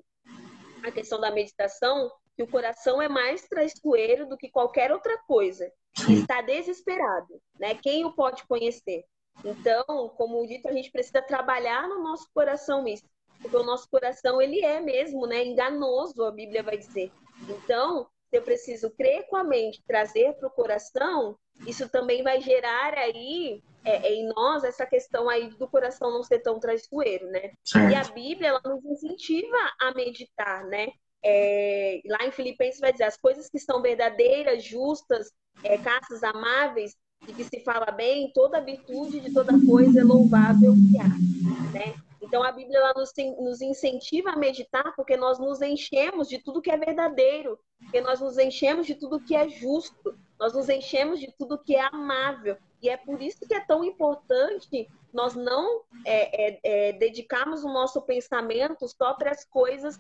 a 0.83 0.91
questão 0.91 1.21
da 1.21 1.31
meditação, 1.31 2.11
que 2.37 2.43
o 2.43 2.49
coração 2.49 3.01
é 3.01 3.09
mais 3.09 3.47
traiçoeiro 3.47 4.27
do 4.29 4.37
que 4.37 4.49
qualquer 4.49 4.91
outra 4.91 5.17
coisa. 5.27 5.71
Está 6.09 6.41
desesperado, 6.41 7.41
né? 7.61 7.75
Quem 7.75 8.05
o 8.05 8.13
pode 8.13 8.47
conhecer? 8.47 9.05
Então, 9.45 9.85
como 10.17 10.47
dito, 10.47 10.69
a 10.69 10.73
gente 10.73 10.91
precisa 10.91 11.23
trabalhar 11.23 11.89
no 11.89 12.03
nosso 12.03 12.27
coração 12.35 12.87
isso, 12.87 13.05
porque 13.43 13.57
o 13.57 13.65
nosso 13.65 13.89
coração 13.91 14.41
ele 14.41 14.65
é 14.65 14.81
mesmo, 14.81 15.27
né? 15.27 15.45
Enganoso, 15.45 16.25
a 16.25 16.31
Bíblia 16.31 16.63
vai 16.63 16.79
dizer. 16.79 17.11
Então, 17.49 18.07
se 18.31 18.39
eu 18.39 18.43
preciso 18.43 18.91
crer 18.91 19.27
com 19.27 19.37
a 19.37 19.45
mente, 19.45 19.83
trazer 19.87 20.35
para 20.35 20.49
o 20.49 20.53
coração, 20.53 21.37
isso 21.67 21.89
também 21.89 22.23
vai 22.23 22.41
gerar 22.41 22.95
aí 22.95 23.63
é, 23.85 24.09
é, 24.09 24.15
em 24.15 24.27
nós 24.29 24.65
essa 24.65 24.87
questão 24.87 25.29
aí 25.29 25.51
do 25.51 25.69
coração 25.69 26.11
não 26.11 26.23
ser 26.23 26.39
tão 26.39 26.59
traiçoeiro, 26.59 27.27
né? 27.27 27.53
Certo. 27.65 27.91
E 27.91 27.95
a 27.95 28.05
Bíblia 28.05 28.49
ela 28.49 28.63
nos 28.65 28.85
incentiva 28.85 29.57
a 29.81 29.93
meditar, 29.93 30.65
né? 30.67 30.89
É, 31.25 32.01
lá 32.07 32.27
em 32.27 32.33
Filipenses 32.33 32.81
vai 32.81 32.93
dizer 32.93 33.05
as 33.05 33.17
coisas 33.17 33.49
que 33.49 33.59
são 33.59 33.83
verdadeiras, 33.83 34.65
justas, 34.65 35.31
é, 35.63 35.77
caças 35.79 36.23
amáveis, 36.23 36.97
e 37.29 37.33
que 37.33 37.45
se 37.45 37.61
fala 37.61 37.93
bem, 37.93 38.33
toda 38.33 38.61
virtude 38.61 39.21
de 39.21 39.33
toda 39.33 39.53
coisa 39.65 40.01
é 40.01 40.05
louvável 40.05 40.75
que 40.75 40.99
há, 40.99 41.09
né? 41.73 41.95
Então 42.23 42.43
a 42.43 42.53
Bíblia 42.53 42.79
ela 42.79 42.95
nos, 42.95 43.13
nos 43.41 43.61
incentiva 43.61 44.31
a 44.31 44.37
meditar 44.37 44.95
porque 44.95 45.17
nós 45.17 45.39
nos 45.39 45.61
enchemos 45.61 46.29
de 46.29 46.39
tudo 46.39 46.63
que 46.63 46.71
é 46.71 46.77
verdadeiro, 46.77 47.59
porque 47.81 48.01
nós 48.01 48.21
nos 48.21 48.39
enchemos 48.39 48.87
de 48.87 48.95
tudo 48.95 49.21
que 49.21 49.35
é 49.35 49.49
justo, 49.49 50.17
nós 50.39 50.53
nos 50.53 50.69
enchemos 50.69 51.19
de 51.19 51.33
tudo 51.37 51.59
que 51.59 51.75
é 51.75 51.81
amável. 51.81 52.57
E 52.81 52.89
é 52.89 52.97
por 52.97 53.21
isso 53.21 53.47
que 53.47 53.55
é 53.55 53.61
tão 53.61 53.85
importante 53.85 54.89
nós 55.13 55.35
não 55.35 55.83
é, 56.07 56.47
é, 56.47 56.61
é, 56.63 56.93
dedicarmos 56.95 57.63
o 57.63 57.69
nosso 57.69 58.01
pensamento 58.01 58.89
só 58.89 59.13
para 59.13 59.31
as 59.31 59.45
coisas 59.45 59.99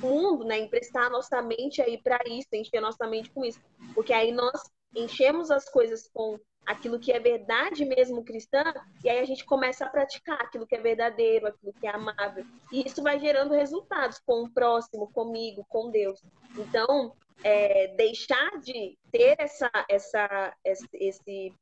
do 0.00 0.08
mundo, 0.08 0.44
né? 0.44 0.58
Emprestar 0.58 1.04
a 1.04 1.10
nossa 1.10 1.42
mente 1.42 1.82
aí 1.82 1.98
para 1.98 2.18
isso, 2.26 2.48
encher 2.54 2.78
a 2.78 2.80
nossa 2.80 3.06
mente 3.06 3.30
com 3.30 3.44
isso. 3.44 3.60
Porque 3.94 4.12
aí 4.12 4.32
nós 4.32 4.62
enchemos 4.94 5.50
as 5.50 5.68
coisas 5.68 6.08
com 6.12 6.38
aquilo 6.66 6.98
que 6.98 7.12
é 7.12 7.20
verdade 7.20 7.84
mesmo 7.84 8.24
cristã, 8.24 8.62
e 9.02 9.08
aí 9.08 9.18
a 9.18 9.24
gente 9.24 9.44
começa 9.44 9.84
a 9.84 9.88
praticar 9.88 10.40
aquilo 10.40 10.66
que 10.66 10.74
é 10.74 10.80
verdadeiro, 10.80 11.46
aquilo 11.46 11.72
que 11.74 11.86
é 11.86 11.90
amável. 11.90 12.44
E 12.72 12.86
isso 12.86 13.02
vai 13.02 13.18
gerando 13.20 13.54
resultados 13.54 14.18
com 14.24 14.44
o 14.44 14.50
próximo, 14.50 15.10
comigo, 15.12 15.64
com 15.68 15.90
Deus. 15.90 16.22
Então, 16.56 17.14
é, 17.42 17.88
deixar 17.88 18.58
de 18.60 18.96
ter 19.12 19.36
essa, 19.38 19.70
essa, 19.88 20.56
esse, 20.64 21.54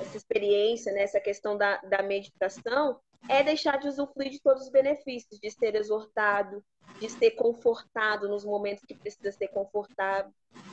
essa 0.00 0.16
experiência, 0.16 0.92
né, 0.92 1.02
essa 1.02 1.20
questão 1.20 1.56
da, 1.56 1.76
da 1.82 2.02
meditação, 2.02 2.98
é 3.28 3.42
deixar 3.42 3.78
de 3.78 3.88
usufruir 3.88 4.30
de 4.30 4.40
todos 4.40 4.64
os 4.64 4.70
benefícios, 4.70 5.40
de 5.40 5.50
ser 5.50 5.74
exortado, 5.74 6.62
de 7.00 7.08
ser 7.08 7.32
confortado 7.32 8.28
nos 8.28 8.44
momentos 8.44 8.84
que 8.84 8.94
precisa 8.94 9.32
ser 9.32 9.48
confortado, 9.48 10.32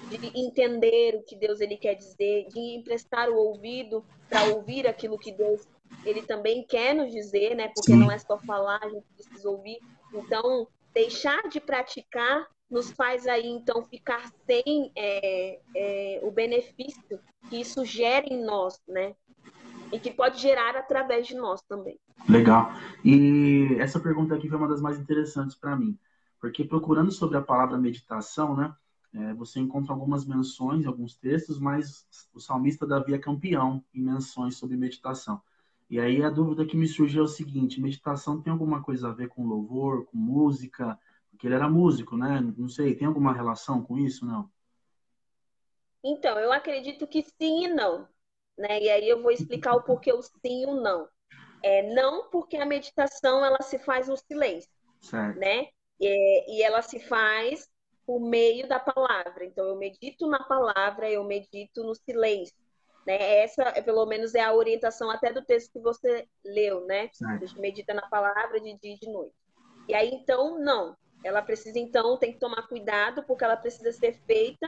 de 0.10 0.40
entender 0.40 1.16
o 1.16 1.24
que 1.24 1.36
Deus 1.36 1.60
ele 1.60 1.78
quer 1.78 1.96
dizer, 1.96 2.48
de 2.48 2.60
emprestar 2.76 3.30
o 3.30 3.36
ouvido 3.36 4.06
para 4.30 4.44
ouvir 4.56 4.88
aquilo 4.88 5.18
que 5.18 5.32
Deus 5.32 5.68
ele 6.06 6.22
também 6.22 6.66
quer 6.66 6.94
nos 6.94 7.12
dizer, 7.12 7.56
né? 7.56 7.70
Porque 7.70 7.94
Sim. 7.94 8.00
não 8.00 8.12
é 8.12 8.18
só 8.18 8.38
falar, 8.40 8.80
a 8.84 8.90
gente 8.90 9.06
precisa 9.16 9.50
ouvir. 9.50 9.80
Então, 10.14 10.68
deixar 10.94 11.48
de 11.50 11.60
praticar 11.60 12.48
nos 12.70 12.92
faz 12.92 13.28
aí 13.28 13.48
então 13.48 13.84
ficar 13.86 14.32
sem 14.46 14.92
é, 14.96 15.60
é, 15.76 16.20
o 16.24 16.32
benefício 16.32 17.20
que 17.50 17.58
isso 17.62 17.86
gera 17.86 18.26
em 18.26 18.44
nós, 18.44 18.80
né? 18.88 19.16
E 19.92 20.00
que 20.00 20.12
pode 20.12 20.40
gerar 20.40 20.76
através 20.76 21.28
de 21.28 21.36
nós 21.36 21.62
também. 21.62 22.00
Legal. 22.28 22.72
E 23.04 23.76
essa 23.80 24.00
pergunta 24.00 24.36
aqui 24.36 24.50
foi 24.50 24.58
uma 24.58 24.68
das 24.68 24.82
mais 24.82 25.00
interessantes 25.00 25.56
para 25.56 25.76
mim, 25.76 25.98
porque 26.40 26.64
procurando 26.64 27.12
sobre 27.12 27.38
a 27.38 27.42
palavra 27.42 27.78
meditação, 27.78 28.56
né? 28.56 28.76
É, 29.14 29.34
você 29.34 29.62
encontra 29.62 29.94
algumas 29.94 30.26
menções 30.26 30.86
alguns 30.86 31.16
textos, 31.16 31.58
mas 31.58 32.06
o 32.34 32.40
salmista 32.40 32.86
Davi 32.86 33.14
é 33.14 33.18
campeão 33.18 33.82
em 33.94 34.02
menções 34.02 34.58
sobre 34.58 34.76
meditação. 34.76 35.42
E 35.90 36.00
aí 36.00 36.22
a 36.22 36.30
dúvida 36.30 36.66
que 36.66 36.76
me 36.76 36.88
surgiu 36.88 37.22
é 37.22 37.26
o 37.26 37.28
seguinte: 37.28 37.80
meditação 37.80 38.42
tem 38.42 38.52
alguma 38.52 38.84
coisa 38.84 39.10
a 39.10 39.14
ver 39.14 39.30
com 39.30 39.48
louvor, 39.48 40.06
com 40.06 40.18
música? 40.18 41.00
Porque 41.30 41.48
ele 41.48 41.56
era 41.56 41.70
músico, 41.70 42.18
né? 42.18 42.42
Não 42.58 42.68
sei, 42.68 42.96
tem 42.96 43.08
alguma 43.08 43.34
relação 43.34 43.82
com 43.82 43.98
isso, 43.98 44.26
não? 44.26 44.50
Então, 46.04 46.38
eu 46.38 46.52
acredito 46.52 47.08
que 47.08 47.24
sim 47.24 47.66
e 47.66 47.68
não. 47.68 48.08
Né? 48.58 48.82
E 48.82 48.90
aí 48.90 49.08
eu 49.08 49.22
vou 49.22 49.32
explicar 49.32 49.76
o 49.76 49.84
porquê 49.84 50.14
o 50.14 50.22
sim 50.22 50.64
e 50.64 50.66
o 50.66 50.76
não. 50.76 51.08
É, 51.64 51.82
não 51.94 52.30
porque 52.30 52.58
a 52.58 52.66
meditação 52.66 53.44
ela 53.44 53.62
se 53.62 53.80
faz 53.80 54.08
no 54.08 54.16
silêncio, 54.16 54.70
certo. 55.02 55.40
né? 55.40 55.68
E, 56.00 56.58
e 56.58 56.64
ela 56.64 56.82
se 56.82 57.00
faz 57.00 57.68
por 58.06 58.20
meio 58.20 58.68
da 58.68 58.80
palavra. 58.80 59.44
Então, 59.46 59.66
eu 59.66 59.76
medito 59.76 60.28
na 60.28 60.44
palavra, 60.44 61.10
eu 61.10 61.24
medito 61.24 61.84
no 61.84 61.96
silêncio. 61.96 62.56
Né? 63.06 63.40
Essa, 63.40 63.82
pelo 63.82 64.06
menos, 64.06 64.36
é 64.36 64.42
a 64.42 64.54
orientação 64.54 65.10
até 65.10 65.32
do 65.32 65.44
texto 65.44 65.72
que 65.74 65.80
você 65.80 66.28
leu, 66.44 66.86
né? 66.86 67.10
Certo. 67.14 67.44
A 67.44 67.46
gente 67.46 67.60
medita 67.60 67.94
na 67.94 68.08
palavra 68.08 68.60
de 68.60 68.78
dia 68.78 68.94
e 68.94 69.00
de 69.00 69.10
noite. 69.10 69.36
E 69.88 69.94
aí, 69.94 70.10
então, 70.10 70.60
não. 70.60 70.96
Ela 71.26 71.42
precisa, 71.42 71.80
então, 71.80 72.18
tem 72.18 72.34
que 72.34 72.40
tomar 72.40 72.68
cuidado, 72.68 73.24
porque 73.24 73.44
ela 73.44 73.58
precisa 73.58 73.92
ser 73.92 74.14
feita 74.28 74.68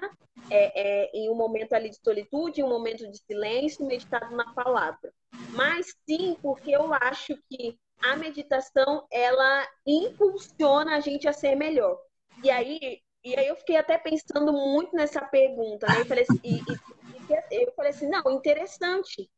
é, 0.49 0.81
é, 0.81 1.11
em 1.13 1.29
um 1.29 1.35
momento 1.35 1.73
ali 1.73 1.87
de 1.87 1.99
solitude, 2.03 2.61
em 2.61 2.63
um 2.63 2.69
momento 2.69 3.07
de 3.07 3.19
silêncio, 3.19 3.85
meditado 3.85 4.35
na 4.35 4.51
palavra. 4.55 5.13
Mas 5.51 5.95
sim, 6.09 6.35
porque 6.41 6.71
eu 6.71 6.91
acho 6.95 7.37
que 7.47 7.77
a 8.01 8.15
meditação, 8.15 9.05
ela 9.11 9.67
impulsiona 9.85 10.95
a 10.95 10.99
gente 10.99 11.27
a 11.27 11.33
ser 11.33 11.55
melhor. 11.55 11.95
E 12.43 12.49
aí, 12.49 13.01
e 13.23 13.35
aí 13.37 13.47
eu 13.47 13.55
fiquei 13.55 13.77
até 13.77 13.95
pensando 13.99 14.51
muito 14.51 14.95
nessa 14.95 15.21
pergunta, 15.21 15.85
né? 15.85 16.01
Eu 16.01 16.05
falei 16.07 16.23
assim, 16.23 16.39
e, 16.43 16.55
e, 17.51 17.63
eu 17.67 17.71
falei 17.73 17.91
assim 17.91 18.09
não, 18.09 18.31
interessante. 18.31 19.29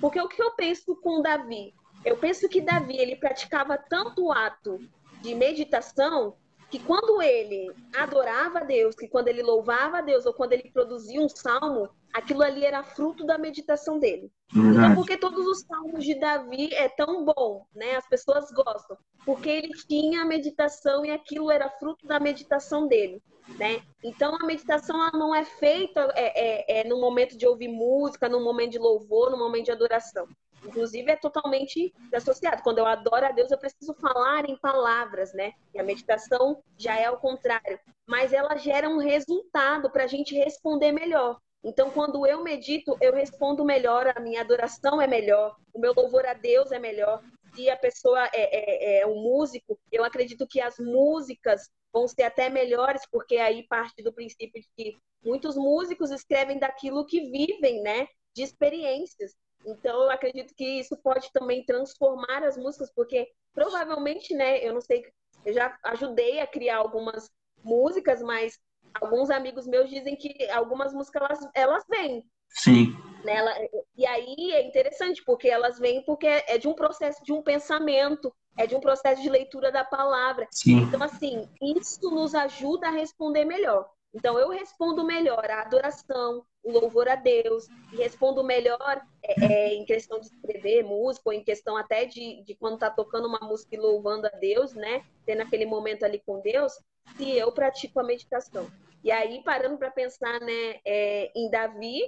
Porque 0.00 0.20
o 0.20 0.28
que 0.28 0.42
eu 0.42 0.50
penso 0.56 0.96
com 0.96 1.22
Davi? 1.22 1.72
Eu 2.04 2.16
penso 2.16 2.48
que 2.48 2.60
Davi, 2.60 2.96
ele 2.96 3.14
praticava 3.14 3.78
tanto 3.78 4.24
o 4.24 4.32
ato 4.32 4.80
de 5.22 5.32
meditação 5.32 6.36
que 6.70 6.78
quando 6.80 7.22
ele 7.22 7.72
adorava 7.94 8.58
a 8.58 8.64
Deus, 8.64 8.94
que 8.94 9.08
quando 9.08 9.28
ele 9.28 9.42
louvava 9.42 9.98
a 9.98 10.02
Deus 10.02 10.26
ou 10.26 10.34
quando 10.34 10.52
ele 10.52 10.70
produzia 10.72 11.20
um 11.20 11.28
salmo, 11.28 11.88
aquilo 12.12 12.42
ali 12.42 12.64
era 12.64 12.82
fruto 12.82 13.24
da 13.24 13.38
meditação 13.38 13.98
dele. 13.98 14.30
Verdade. 14.52 14.78
Então, 14.78 14.94
porque 14.94 15.16
todos 15.16 15.46
os 15.46 15.60
salmos 15.60 16.04
de 16.04 16.18
Davi 16.18 16.72
é 16.74 16.88
tão 16.88 17.24
bom, 17.24 17.66
né? 17.74 17.96
As 17.96 18.08
pessoas 18.08 18.50
gostam, 18.50 18.96
porque 19.24 19.48
ele 19.48 19.72
tinha 19.88 20.22
a 20.22 20.24
meditação 20.24 21.04
e 21.04 21.10
aquilo 21.10 21.50
era 21.50 21.70
fruto 21.70 22.06
da 22.06 22.18
meditação 22.18 22.88
dele, 22.88 23.22
né? 23.58 23.80
Então, 24.02 24.34
a 24.34 24.44
meditação 24.46 24.96
ela 25.00 25.18
não 25.18 25.34
é 25.34 25.44
feita 25.44 26.12
é, 26.14 26.78
é, 26.78 26.80
é 26.80 26.84
no 26.84 27.00
momento 27.00 27.36
de 27.36 27.46
ouvir 27.46 27.68
música, 27.68 28.28
no 28.28 28.42
momento 28.42 28.72
de 28.72 28.78
louvor, 28.78 29.30
no 29.30 29.38
momento 29.38 29.66
de 29.66 29.72
adoração. 29.72 30.26
Inclusive, 30.64 31.10
é 31.10 31.16
totalmente 31.16 31.94
associado. 32.12 32.62
Quando 32.62 32.78
eu 32.78 32.86
adoro 32.86 33.26
a 33.26 33.32
Deus, 33.32 33.50
eu 33.50 33.58
preciso 33.58 33.94
falar 33.94 34.48
em 34.48 34.56
palavras, 34.56 35.32
né? 35.32 35.52
E 35.74 35.78
a 35.78 35.84
meditação 35.84 36.62
já 36.76 36.96
é 36.96 37.04
ao 37.04 37.18
contrário. 37.18 37.78
Mas 38.06 38.32
ela 38.32 38.56
gera 38.56 38.88
um 38.88 38.98
resultado 38.98 39.90
para 39.90 40.04
a 40.04 40.08
gente 40.08 40.34
responder 40.34 40.92
melhor. 40.92 41.38
Então, 41.64 41.90
quando 41.90 42.24
eu 42.26 42.44
medito, 42.44 42.96
eu 43.00 43.12
respondo 43.12 43.64
melhor, 43.64 44.12
a 44.14 44.20
minha 44.20 44.40
adoração 44.40 45.02
é 45.02 45.06
melhor, 45.08 45.56
o 45.74 45.80
meu 45.80 45.92
louvor 45.92 46.24
a 46.24 46.32
Deus 46.32 46.70
é 46.70 46.78
melhor. 46.78 47.20
Se 47.54 47.68
a 47.68 47.76
pessoa 47.76 48.24
é, 48.26 48.98
é, 48.98 49.00
é 49.00 49.06
um 49.06 49.20
músico, 49.20 49.76
eu 49.90 50.04
acredito 50.04 50.46
que 50.46 50.60
as 50.60 50.78
músicas 50.78 51.68
vão 51.92 52.06
ser 52.06 52.22
até 52.22 52.48
melhores, 52.48 53.02
porque 53.10 53.38
aí 53.38 53.66
parte 53.66 54.02
do 54.02 54.12
princípio 54.12 54.60
de 54.60 54.68
que 54.76 54.96
muitos 55.24 55.56
músicos 55.56 56.10
escrevem 56.10 56.58
daquilo 56.58 57.04
que 57.04 57.20
vivem, 57.30 57.82
né? 57.82 58.06
De 58.32 58.42
experiências. 58.42 59.34
Então, 59.64 60.02
eu 60.02 60.10
acredito 60.10 60.54
que 60.54 60.80
isso 60.80 60.96
pode 60.96 61.30
também 61.32 61.64
transformar 61.64 62.44
as 62.44 62.56
músicas, 62.56 62.92
porque 62.94 63.28
provavelmente, 63.52 64.34
né, 64.34 64.58
eu 64.64 64.74
não 64.74 64.80
sei, 64.80 65.04
eu 65.44 65.52
já 65.52 65.76
ajudei 65.84 66.40
a 66.40 66.46
criar 66.46 66.78
algumas 66.78 67.30
músicas, 67.64 68.22
mas 68.22 68.58
alguns 68.94 69.30
amigos 69.30 69.66
meus 69.66 69.88
dizem 69.90 70.16
que 70.16 70.48
algumas 70.50 70.92
músicas 70.92 71.22
elas, 71.22 71.50
elas 71.54 71.84
vêm. 71.88 72.24
Sim. 72.48 72.96
Nela, 73.24 73.52
e 73.96 74.06
aí 74.06 74.52
é 74.52 74.66
interessante, 74.66 75.22
porque 75.24 75.48
elas 75.48 75.78
vêm 75.78 76.02
porque 76.04 76.26
é 76.26 76.58
de 76.58 76.68
um 76.68 76.74
processo 76.74 77.22
de 77.24 77.32
um 77.32 77.42
pensamento, 77.42 78.32
é 78.56 78.66
de 78.66 78.74
um 78.74 78.80
processo 78.80 79.20
de 79.20 79.28
leitura 79.28 79.70
da 79.72 79.84
palavra. 79.84 80.46
Sim. 80.50 80.82
Então, 80.82 81.02
assim, 81.02 81.48
isso 81.60 82.10
nos 82.10 82.34
ajuda 82.34 82.88
a 82.88 82.92
responder 82.92 83.44
melhor. 83.44 83.88
Então, 84.14 84.38
eu 84.38 84.48
respondo 84.48 85.04
melhor 85.04 85.50
a 85.50 85.60
adoração, 85.60 86.44
o 86.62 86.72
louvor 86.72 87.08
a 87.08 87.16
Deus, 87.16 87.66
e 87.92 87.96
respondo 87.96 88.42
melhor 88.42 89.02
é, 89.22 89.44
é, 89.44 89.74
em 89.74 89.84
questão 89.84 90.18
de 90.18 90.26
escrever 90.26 90.82
música, 90.82 91.28
ou 91.28 91.32
em 91.32 91.44
questão 91.44 91.76
até 91.76 92.06
de, 92.06 92.42
de 92.42 92.54
quando 92.54 92.74
está 92.74 92.90
tocando 92.90 93.28
uma 93.28 93.40
música 93.40 93.74
e 93.74 93.78
louvando 93.78 94.26
a 94.26 94.30
Deus, 94.30 94.72
né? 94.72 95.04
Tendo 95.26 95.42
aquele 95.42 95.66
momento 95.66 96.04
ali 96.04 96.22
com 96.24 96.40
Deus, 96.40 96.72
se 97.16 97.30
eu 97.30 97.52
pratico 97.52 98.00
a 98.00 98.04
meditação. 98.04 98.70
E 99.04 99.10
aí, 99.10 99.42
parando 99.44 99.78
para 99.78 99.90
pensar 99.90 100.40
né, 100.40 100.80
é, 100.84 101.30
em 101.34 101.50
Davi, 101.50 102.00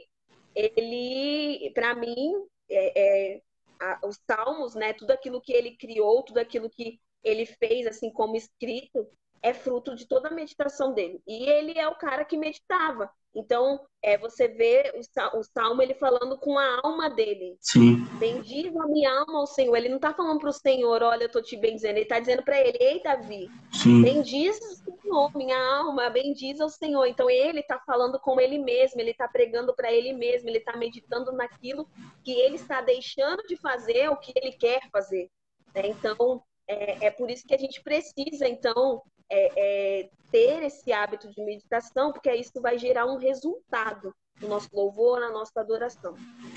ele, 0.55 1.71
para 1.75 1.95
mim, 1.95 2.33
é, 2.69 3.35
é, 3.35 3.43
a, 3.81 4.01
os 4.05 4.19
salmos, 4.29 4.75
né, 4.75 4.93
tudo 4.93 5.13
aquilo 5.13 5.41
que 5.41 5.53
ele 5.53 5.77
criou, 5.77 6.23
tudo 6.23 6.39
aquilo 6.39 6.69
que 6.69 7.01
ele 7.23 7.47
fez, 7.47 7.87
assim 7.87 8.11
como 8.11 8.37
escrito, 8.37 9.07
é 9.43 9.55
fruto 9.55 9.95
de 9.95 10.07
toda 10.07 10.29
a 10.29 10.35
meditação 10.35 10.93
dele. 10.93 11.21
E 11.27 11.49
ele 11.49 11.79
é 11.79 11.87
o 11.89 11.97
cara 11.97 12.25
que 12.25 12.37
meditava. 12.37 13.11
Então, 13.35 13.81
é, 14.03 14.19
você 14.19 14.49
vê 14.49 14.93
o, 14.95 15.39
o 15.39 15.43
Salmo 15.45 15.83
ele 15.83 15.95
falando 15.95 16.37
com 16.39 16.59
a 16.59 16.81
alma 16.83 17.09
dele. 17.09 17.57
Sim. 17.61 18.05
Bendiz 18.19 18.75
a 18.77 18.87
minha 18.89 19.11
alma 19.21 19.39
ao 19.39 19.47
Senhor. 19.47 19.77
Ele 19.77 19.89
não 19.89 19.97
está 19.97 20.13
falando 20.13 20.41
para 20.41 20.49
o 20.49 20.53
Senhor, 20.53 21.03
olha, 21.03 21.25
eu 21.25 21.27
estou 21.27 21.43
te 21.43 21.57
bendizendo. 21.57 21.97
Ele 21.97 22.03
está 22.03 22.19
dizendo 22.19 22.43
para 22.43 22.59
ele, 22.61 22.79
ei, 22.81 23.03
Davi, 23.03 23.49
Sim. 23.73 24.03
bendiz 24.03 24.59
o 24.87 25.01
Senhor, 25.01 25.37
minha 25.37 25.59
alma, 25.59 26.11
bendiz 26.11 26.61
ao 26.61 26.69
Senhor. 26.69 27.07
Então, 27.07 27.31
ele 27.31 27.61
está 27.61 27.79
falando 27.81 28.19
com 28.19 28.41
ele 28.41 28.59
mesmo, 28.59 29.01
ele 29.01 29.13
está 29.13 29.29
pregando 29.29 29.75
para 29.75 29.93
ele 29.93 30.13
mesmo, 30.13 30.49
ele 30.49 30.59
está 30.59 30.77
meditando 30.77 31.31
naquilo 31.31 31.87
que 32.25 32.33
ele 32.33 32.57
está 32.57 32.81
deixando 32.81 33.43
de 33.47 33.57
fazer, 33.57 34.09
o 34.11 34.17
que 34.17 34.33
ele 34.35 34.53
quer 34.53 34.81
fazer. 34.91 35.31
Né? 35.75 35.89
Então, 35.89 36.43
é, 36.67 37.07
é 37.07 37.11
por 37.11 37.31
isso 37.31 37.47
que 37.47 37.55
a 37.55 37.59
gente 37.59 37.83
precisa, 37.83 38.49
então, 38.49 39.03
é, 39.31 40.01
é, 40.01 40.11
ter 40.31 40.63
esse 40.63 40.93
hábito 40.93 41.31
de 41.31 41.45
meditação, 41.45 42.13
porque 42.13 42.33
isso 42.35 42.61
vai 42.61 42.79
gerar 42.79 43.07
um 43.07 43.19
resultado 43.19 44.15
no 44.41 44.49
nosso 44.49 44.69
louvor, 44.73 45.21
na 45.21 45.31
nossa 45.31 45.61
adoração. 45.61 46.15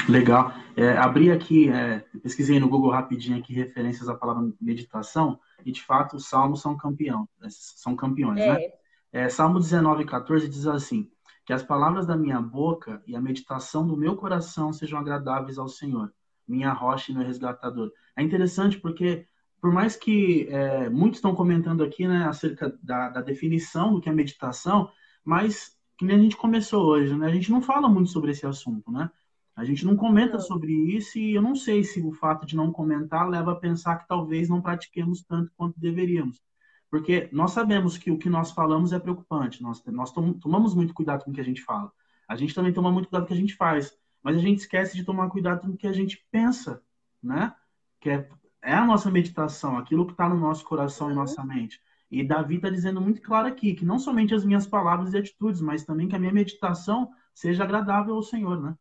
Legal. 0.07 0.53
É, 0.77 0.89
abri 0.97 1.31
aqui, 1.31 1.69
é, 1.69 1.99
pesquisei 2.21 2.60
no 2.60 2.69
Google 2.69 2.91
rapidinho 2.91 3.38
aqui 3.39 3.53
referências 3.53 4.07
à 4.07 4.15
palavra 4.15 4.51
meditação, 4.62 5.39
e 5.65 5.71
de 5.71 5.84
fato 5.84 6.15
os 6.15 6.27
salmos 6.27 6.62
são 6.62 6.77
campeão, 6.77 7.27
é, 7.41 7.47
são 7.49 7.95
campeões, 7.95 8.39
né? 8.39 8.63
é. 8.63 9.21
né? 9.21 9.29
Salmo 9.29 9.60
19, 9.60 10.05
14 10.05 10.47
diz 10.47 10.67
assim, 10.67 11.10
que 11.45 11.53
as 11.53 11.63
palavras 11.63 12.05
da 12.05 12.15
minha 12.15 12.39
boca 12.39 13.01
e 13.07 13.15
a 13.15 13.21
meditação 13.21 13.86
do 13.86 13.97
meu 13.97 14.15
coração 14.15 14.71
sejam 14.71 14.99
agradáveis 14.99 15.57
ao 15.57 15.67
Senhor, 15.67 16.13
minha 16.47 16.71
rocha 16.71 17.12
e 17.12 17.15
meu 17.15 17.25
resgatador. 17.25 17.91
É 18.15 18.21
interessante 18.21 18.79
porque 18.79 19.25
por 19.62 19.71
mais 19.71 19.95
que 19.95 20.47
é, 20.50 20.89
muitos 20.89 21.19
estão 21.19 21.36
comentando 21.36 21.84
aqui 21.84 22.08
né, 22.08 22.26
acerca 22.26 22.76
da, 22.82 23.09
da, 23.09 23.22
definição 23.22 23.93
do 23.93 24.01
que 24.01 24.09
é 24.09 24.12
meditação, 24.12 24.89
mas 25.24 25.78
que 25.95 26.03
nem 26.03 26.18
a 26.18 26.20
gente 26.20 26.36
começou 26.36 26.84
hoje, 26.84 27.16
né? 27.16 27.28
A 27.28 27.32
gente 27.32 27.51
não 27.51 27.62
fala 27.62 27.88
muito 27.88 28.09
sobre 28.09 28.32
esse 28.32 28.45
assunto, 28.45 28.91
né? 28.91 29.12
A 29.55 29.64
gente 29.64 29.86
não 29.86 29.95
comenta 29.95 30.39
sobre 30.39 30.74
isso 30.74 31.20
e 31.20 31.36
eu 31.36 31.41
não 31.43 31.55
sei 31.55 31.84
se 31.84 32.01
o 32.01 32.12
fato 32.12 32.43
de 32.43 32.55
não 32.55 32.72
comentar 32.72 33.30
leva 33.30 33.51
a 33.51 33.55
pensar 33.55 33.97
que 33.97 34.07
talvez 34.07 34.49
não 34.49 34.62
pratiquemos 34.62 35.24
tanto 35.24 35.51
quanto 35.55 35.80
deveríamos. 35.80 36.41
Porque 36.89 37.30
nós 37.32 37.51
sabemos 37.51 37.97
que 37.97 38.09
o 38.09 38.18
que 38.18 38.30
nós 38.30 38.51
falamos 38.51 38.91
é 38.91 38.99
preocupante, 38.99 39.62
nós, 39.62 39.84
nós 39.86 40.12
tomamos 40.12 40.74
muito 40.74 40.93
cuidado 40.93 41.24
com 41.24 41.30
o 41.30 41.34
que 41.34 41.41
a 41.41 41.45
gente 41.45 41.62
fala. 41.62 41.91
A 42.28 42.36
gente 42.36 42.55
também 42.55 42.74
toma 42.74 42.91
muito 42.91 43.09
cuidado 43.09 43.22
com 43.22 43.26
o 43.26 43.28
que 43.28 43.39
a 43.39 43.41
gente 43.41 43.55
faz, 43.55 43.95
mas 44.24 44.36
a 44.36 44.39
gente 44.39 44.59
esquece 44.59 44.97
de 44.97 45.03
tomar 45.03 45.30
cuidado 45.30 45.62
com 45.62 45.74
o 45.74 45.78
que 45.78 45.88
a 45.88 45.93
gente 45.93 46.26
pensa, 46.32 46.82
né? 47.22 47.53
Que 47.99 48.09
é 48.09 48.30
é 48.62 48.74
a 48.74 48.86
nossa 48.86 49.09
meditação, 49.09 49.78
aquilo 49.78 50.05
que 50.05 50.14
está 50.14 50.30
no 50.30 50.38
nosso 50.38 50.64
coração 50.64 51.12
e 51.12 51.16
nossa 51.16 51.43
mente. 51.43 51.82
E 52.09 52.24
Davi 52.24 52.55
está 52.55 52.70
dizendo 52.70 52.99
muito 52.99 53.22
claro 53.22 53.47
aqui 53.47 53.74
que 53.74 53.86
não 53.86 53.97
somente 53.97 54.36
as 54.36 54.43
minhas 54.43 54.68
palavras 54.68 55.14
e 55.14 55.18
atitudes, 55.18 55.62
mas 55.62 55.86
também 55.86 56.07
que 56.07 56.16
a 56.16 56.20
minha 56.20 56.34
meditação 56.34 57.12
seja 57.34 57.64
agradável 57.64 58.16
ao 58.16 58.24
Senhor, 58.24 58.62
né? 58.62 58.76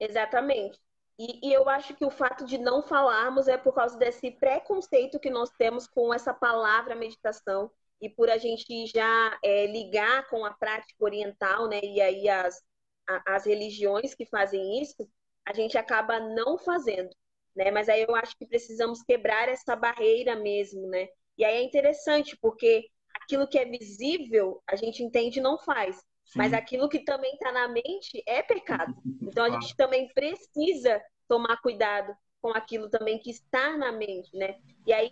Exatamente. 0.00 0.80
E, 1.18 1.48
e, 1.48 1.52
eu 1.52 1.68
acho 1.68 1.94
que 1.94 2.04
o 2.04 2.10
fato 2.10 2.44
de 2.44 2.58
não 2.58 2.82
falarmos 2.82 3.46
é 3.46 3.56
por 3.56 3.74
causa 3.74 3.96
desse 3.98 4.30
preconceito 4.30 5.20
que 5.20 5.30
nós 5.30 5.50
temos 5.50 5.86
com 5.86 6.12
essa 6.12 6.32
palavra 6.32 6.94
meditação. 6.96 7.70
e 8.00 8.08
por 8.08 8.28
a 8.28 8.36
gente 8.36 8.86
já 8.86 9.38
é, 9.44 9.66
ligar 9.66 10.28
com 10.28 10.44
a 10.44 10.52
prática 10.52 11.04
oriental, 11.04 11.68
né, 11.68 11.78
e 11.84 12.00
aí 12.00 12.28
as, 12.28 12.60
a, 13.08 13.36
as 13.36 13.46
religiões 13.46 14.12
que 14.14 14.26
fazem 14.26 14.82
isso, 14.82 15.08
a 15.46 15.52
gente 15.52 15.78
acaba 15.78 16.18
não 16.18 16.58
fazendo, 16.58 17.10
né? 17.54 17.70
Mas 17.70 17.88
aí 17.88 18.02
eu 18.02 18.14
acho 18.14 18.36
que 18.36 18.46
precisamos 18.46 19.02
quebrar 19.02 19.48
essa 19.48 19.76
barreira 19.76 20.36
mesmo, 20.36 20.86
né? 20.88 21.08
E 21.36 21.44
aí 21.44 21.56
é 21.56 21.62
interessante, 21.62 22.36
porque 22.40 22.86
aquilo 23.14 23.48
que 23.48 23.58
é 23.58 23.64
visível, 23.64 24.62
a 24.66 24.76
gente 24.76 25.02
entende 25.02 25.38
e 25.38 25.42
não 25.42 25.58
faz. 25.58 25.96
Sim. 25.96 26.38
Mas 26.38 26.52
aquilo 26.52 26.88
que 26.88 27.00
também 27.00 27.32
está 27.34 27.52
na 27.52 27.68
mente 27.68 28.22
é 28.26 28.42
pecado. 28.42 28.94
Então 29.22 29.44
a 29.44 29.50
gente 29.50 29.74
também 29.76 30.08
precisa 30.12 31.02
tomar 31.26 31.56
cuidado 31.62 32.14
com 32.42 32.50
aquilo 32.50 32.90
também 32.90 33.18
que 33.18 33.30
está 33.30 33.76
na 33.76 33.92
mente, 33.92 34.36
né? 34.36 34.56
E 34.86 34.92
aí 34.92 35.10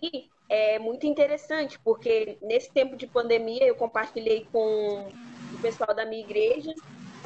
é 0.49 0.77
muito 0.77 1.07
interessante, 1.07 1.79
porque 1.79 2.37
nesse 2.41 2.71
tempo 2.71 2.95
de 2.95 3.07
pandemia 3.07 3.65
eu 3.65 3.75
compartilhei 3.75 4.45
com 4.51 5.07
o 5.53 5.61
pessoal 5.61 5.95
da 5.95 6.05
minha 6.05 6.21
igreja, 6.21 6.73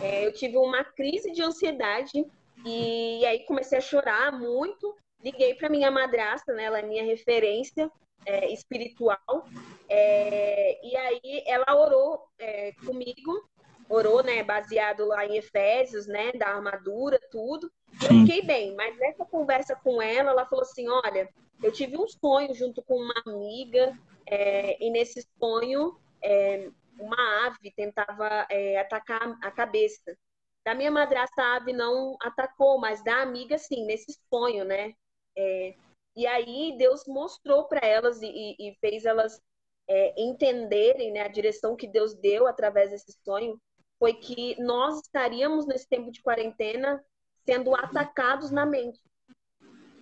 é, 0.02 0.26
eu 0.26 0.32
tive 0.32 0.58
uma 0.58 0.84
crise 0.84 1.32
de 1.32 1.42
ansiedade 1.42 2.26
e, 2.66 3.20
e 3.22 3.26
aí 3.26 3.40
comecei 3.46 3.78
a 3.78 3.82
chorar 3.82 4.32
muito. 4.32 4.96
Liguei 5.26 5.56
para 5.56 5.70
minha 5.70 5.90
madrasta, 5.90 6.54
né? 6.54 6.66
Ela 6.66 6.80
é 6.80 6.84
minha 6.84 7.04
referência 7.04 7.92
é, 8.28 8.54
espiritual. 8.54 9.48
É, 9.90 10.80
e 10.88 10.96
aí 10.96 11.44
ela 11.48 11.76
orou 11.76 12.28
é, 12.38 12.74
comigo, 12.86 13.50
orou, 13.90 14.22
né? 14.22 14.44
Baseado 14.44 15.04
lá 15.04 15.26
em 15.26 15.38
Efésios, 15.38 16.06
né? 16.06 16.32
Da 16.34 16.50
armadura, 16.50 17.20
tudo. 17.32 17.72
Eu 18.04 18.20
fiquei 18.20 18.44
bem, 18.44 18.76
mas 18.76 18.96
nessa 19.00 19.26
conversa 19.26 19.76
com 19.76 20.00
ela, 20.00 20.30
ela 20.30 20.46
falou 20.46 20.62
assim: 20.62 20.88
olha, 20.88 21.28
eu 21.64 21.72
tive 21.72 21.98
um 21.98 22.08
sonho 22.08 22.54
junto 22.54 22.84
com 22.84 22.94
uma 22.94 23.16
amiga, 23.26 23.98
é, 24.28 24.78
e 24.80 24.92
nesse 24.92 25.28
sonho 25.40 25.98
é, 26.22 26.70
uma 27.00 27.48
ave 27.48 27.72
tentava 27.76 28.46
é, 28.48 28.80
atacar 28.80 29.40
a 29.42 29.50
cabeça. 29.50 30.16
Da 30.64 30.76
minha 30.76 30.92
madrasta, 30.92 31.42
a 31.42 31.56
ave 31.56 31.74
não 31.74 32.16
atacou, 32.22 32.80
mas 32.80 33.04
da 33.04 33.24
amiga, 33.24 33.58
sim, 33.58 33.86
nesse 33.88 34.20
sonho, 34.32 34.64
né? 34.64 34.94
É, 35.38 35.76
e 36.16 36.26
aí 36.26 36.76
Deus 36.78 37.06
mostrou 37.08 37.66
para 37.66 37.86
elas 37.86 38.22
e, 38.22 38.56
e, 38.58 38.76
fez 38.80 39.06
elas 39.06 39.42
é, 39.88 40.14
entenderem 40.18 41.12
né, 41.12 41.22
a 41.22 41.28
direção 41.28 41.76
que 41.76 41.88
Deus 41.88 42.14
deu 42.16 42.48
através 42.48 42.92
desse 42.92 43.12
sonho, 43.24 43.60
foi 44.00 44.14
que 44.14 44.60
nós 44.62 45.00
estaríamos 45.02 45.66
nesse 45.66 45.88
tempo 45.88 46.12
de 46.12 46.22
quarentena 46.22 47.04
sendo 47.46 47.76
atacados 47.76 48.50
na 48.50 48.66
mente, 48.66 49.00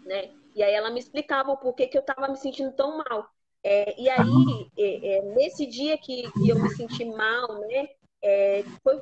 né? 0.06 0.34
E 0.56 0.64
aí 0.64 0.74
ela 0.74 0.92
me 0.92 1.00
explicava 1.00 1.52
o 1.52 1.58
porquê 1.58 1.88
que 1.88 1.98
eu 1.98 2.02
estava 2.02 2.28
me 2.28 2.38
sentindo 2.38 2.72
tão 2.74 2.98
mal. 2.98 3.28
É, 3.64 4.00
e 4.00 4.10
aí, 4.10 4.70
é, 4.78 5.16
é, 5.16 5.22
nesse 5.34 5.66
dia 5.66 5.98
que, 5.98 6.32
que, 6.32 6.50
eu 6.50 6.62
me 6.62 6.70
senti 6.70 7.06
mal, 7.06 7.60
né? 7.62 7.88
É, 8.22 8.64
foi, 8.82 9.02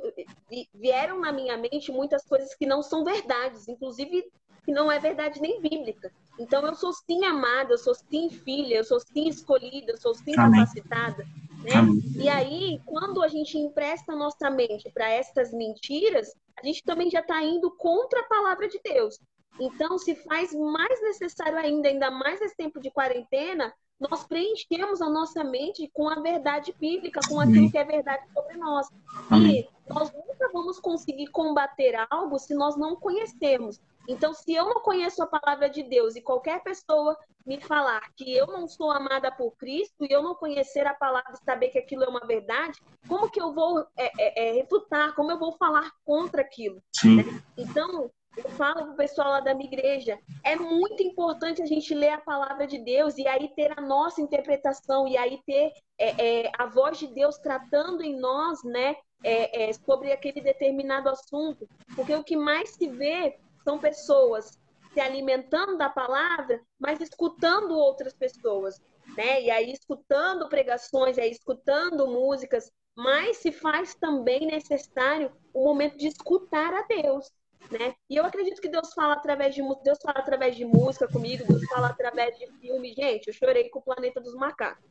vieram 0.73 1.19
na 1.19 1.31
minha 1.31 1.55
mente 1.57 1.91
muitas 1.91 2.23
coisas 2.25 2.55
que 2.55 2.65
não 2.65 2.81
são 2.81 3.03
verdades, 3.03 3.67
inclusive 3.67 4.23
que 4.63 4.71
não 4.71 4.91
é 4.91 4.99
verdade 4.99 5.41
nem 5.41 5.61
bíblica. 5.61 6.11
Então, 6.39 6.65
eu 6.65 6.75
sou 6.75 6.93
sim 6.93 7.25
amada, 7.25 7.73
eu 7.73 7.77
sou 7.77 7.93
sim 7.93 8.29
filha, 8.29 8.75
eu 8.75 8.83
sou 8.83 8.99
sim 8.99 9.27
escolhida, 9.27 9.91
eu 9.91 9.97
sou 9.97 10.13
sim 10.13 10.33
Amém. 10.37 10.59
capacitada. 10.59 11.25
Né? 11.63 11.71
E 12.15 12.29
aí, 12.29 12.81
quando 12.85 13.21
a 13.21 13.27
gente 13.27 13.57
empresta 13.57 14.15
nossa 14.15 14.49
mente 14.49 14.89
para 14.91 15.09
estas 15.09 15.53
mentiras, 15.53 16.33
a 16.57 16.65
gente 16.65 16.83
também 16.83 17.09
já 17.09 17.19
está 17.19 17.41
indo 17.43 17.69
contra 17.71 18.21
a 18.21 18.27
palavra 18.27 18.67
de 18.67 18.79
Deus. 18.83 19.19
Então, 19.59 19.97
se 19.97 20.15
faz 20.15 20.53
mais 20.53 21.01
necessário 21.01 21.57
ainda, 21.57 21.87
ainda 21.87 22.09
mais 22.09 22.39
nesse 22.39 22.55
tempo 22.55 22.79
de 22.79 22.89
quarentena, 22.89 23.71
nós 23.99 24.23
preenchemos 24.23 25.01
a 25.01 25.09
nossa 25.09 25.43
mente 25.43 25.87
com 25.93 26.09
a 26.09 26.15
verdade 26.15 26.73
bíblica, 26.79 27.19
com 27.27 27.39
aquilo 27.39 27.69
que 27.69 27.77
é 27.77 27.83
verdade 27.83 28.23
sobre 28.33 28.57
nós. 28.57 28.87
E 29.31 29.67
nós 29.87 30.11
nunca 30.11 30.49
vamos 30.51 30.79
conseguir 30.79 31.27
combater 31.27 31.95
algo 32.09 32.39
se 32.39 32.55
nós 32.55 32.75
não 32.75 32.95
conhecermos. 32.95 33.79
Então, 34.07 34.33
se 34.33 34.53
eu 34.53 34.65
não 34.65 34.81
conheço 34.81 35.21
a 35.21 35.27
palavra 35.27 35.69
de 35.69 35.83
Deus 35.83 36.15
e 36.15 36.21
qualquer 36.21 36.61
pessoa 36.63 37.17
me 37.45 37.59
falar 37.59 38.01
que 38.15 38.35
eu 38.35 38.47
não 38.47 38.67
sou 38.67 38.91
amada 38.91 39.31
por 39.31 39.51
Cristo 39.57 40.05
e 40.05 40.11
eu 40.11 40.21
não 40.21 40.35
conhecer 40.35 40.85
a 40.85 40.93
palavra 40.93 41.33
e 41.33 41.43
saber 41.43 41.69
que 41.69 41.79
aquilo 41.79 42.03
é 42.03 42.09
uma 42.09 42.25
verdade, 42.25 42.79
como 43.07 43.29
que 43.29 43.41
eu 43.41 43.53
vou 43.53 43.79
é, 43.97 44.11
é, 44.19 44.49
é, 44.49 44.51
refutar? 44.53 45.13
Como 45.15 45.31
eu 45.31 45.39
vou 45.39 45.53
falar 45.53 45.91
contra 46.05 46.41
aquilo? 46.41 46.81
Né? 47.03 47.41
Então, 47.57 48.11
eu 48.37 48.49
falo 48.51 48.83
para 48.83 48.91
o 48.91 48.95
pessoal 48.95 49.29
lá 49.29 49.39
da 49.41 49.53
minha 49.53 49.67
igreja, 49.67 50.17
é 50.43 50.55
muito 50.55 51.03
importante 51.03 51.61
a 51.61 51.65
gente 51.65 51.93
ler 51.93 52.11
a 52.11 52.21
palavra 52.21 52.65
de 52.65 52.77
Deus 52.77 53.17
e 53.17 53.27
aí 53.27 53.49
ter 53.49 53.77
a 53.77 53.81
nossa 53.81 54.21
interpretação 54.21 55.07
e 55.07 55.17
aí 55.17 55.41
ter 55.45 55.73
é, 55.97 56.45
é, 56.45 56.51
a 56.57 56.65
voz 56.65 56.97
de 56.97 57.07
Deus 57.07 57.37
tratando 57.37 58.01
em 58.01 58.17
nós, 58.17 58.63
né, 58.63 58.95
é, 59.23 59.69
é, 59.69 59.73
sobre 59.73 60.11
aquele 60.11 60.41
determinado 60.41 61.09
assunto, 61.09 61.67
porque 61.95 62.15
o 62.15 62.23
que 62.23 62.37
mais 62.37 62.69
se 62.69 62.87
vê 62.87 63.37
são 63.63 63.79
pessoas 63.79 64.59
se 64.93 64.99
alimentando 64.99 65.77
da 65.77 65.89
palavra, 65.89 66.61
mas 66.79 66.99
escutando 66.99 67.71
outras 67.71 68.13
pessoas, 68.13 68.81
né? 69.15 69.41
E 69.41 69.49
aí 69.49 69.71
escutando 69.71 70.49
pregações, 70.49 71.17
aí 71.17 71.31
escutando 71.31 72.07
músicas, 72.07 72.71
mas 72.95 73.37
se 73.37 73.51
faz 73.51 73.95
também 73.95 74.45
necessário 74.45 75.31
o 75.53 75.63
momento 75.63 75.97
de 75.97 76.07
escutar 76.07 76.73
a 76.73 76.83
Deus, 76.83 77.31
né? 77.71 77.95
E 78.09 78.17
eu 78.17 78.25
acredito 78.25 78.61
que 78.61 78.69
Deus 78.69 78.93
fala 78.93 79.13
através 79.13 79.55
de 79.55 79.61
Deus 79.83 79.99
fala 80.01 80.19
através 80.19 80.55
de 80.55 80.65
música 80.65 81.07
comigo, 81.07 81.45
Deus 81.47 81.63
fala 81.65 81.87
através 81.87 82.37
de 82.37 82.47
filme. 82.59 82.93
Gente, 82.93 83.27
eu 83.27 83.33
chorei 83.33 83.69
com 83.69 83.79
o 83.79 83.83
Planeta 83.83 84.19
dos 84.19 84.35
Macacos, 84.35 84.83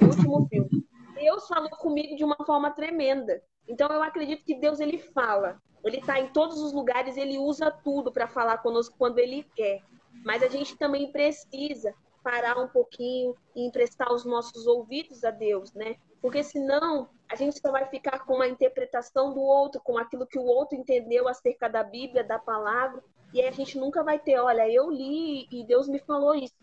o 0.00 0.04
último 0.04 0.46
filme. 0.48 0.86
Deus 1.14 1.48
falou 1.48 1.70
comigo 1.70 2.14
de 2.14 2.24
uma 2.24 2.36
forma 2.44 2.70
tremenda. 2.70 3.42
Então 3.66 3.88
eu 3.88 4.02
acredito 4.02 4.44
que 4.44 4.54
Deus 4.60 4.80
ele 4.80 4.98
fala. 4.98 5.60
Ele 5.86 5.98
está 5.98 6.18
em 6.18 6.28
todos 6.28 6.60
os 6.60 6.72
lugares, 6.72 7.16
ele 7.16 7.38
usa 7.38 7.70
tudo 7.70 8.10
para 8.12 8.26
falar 8.26 8.58
conosco 8.58 8.96
quando 8.98 9.18
ele 9.18 9.44
quer. 9.54 9.82
Mas 10.24 10.42
a 10.42 10.48
gente 10.48 10.76
também 10.76 11.12
precisa 11.12 11.94
parar 12.22 12.58
um 12.58 12.66
pouquinho 12.66 13.36
e 13.54 13.64
emprestar 13.64 14.12
os 14.12 14.24
nossos 14.24 14.66
ouvidos 14.66 15.22
a 15.22 15.30
Deus, 15.30 15.72
né? 15.74 15.96
Porque 16.20 16.42
senão 16.42 17.08
a 17.30 17.36
gente 17.36 17.60
só 17.60 17.70
vai 17.70 17.86
ficar 17.86 18.20
com 18.26 18.40
a 18.40 18.48
interpretação 18.48 19.32
do 19.32 19.40
outro, 19.40 19.80
com 19.80 19.96
aquilo 19.96 20.26
que 20.26 20.38
o 20.38 20.44
outro 20.44 20.76
entendeu 20.76 21.28
acerca 21.28 21.68
da 21.68 21.84
Bíblia, 21.84 22.24
da 22.24 22.38
palavra, 22.38 23.00
e 23.32 23.40
aí 23.40 23.48
a 23.48 23.52
gente 23.52 23.78
nunca 23.78 24.02
vai 24.02 24.18
ter, 24.18 24.38
olha, 24.40 24.68
eu 24.68 24.90
li 24.90 25.46
e 25.52 25.64
Deus 25.64 25.88
me 25.88 25.98
falou 26.00 26.34
isso, 26.34 26.56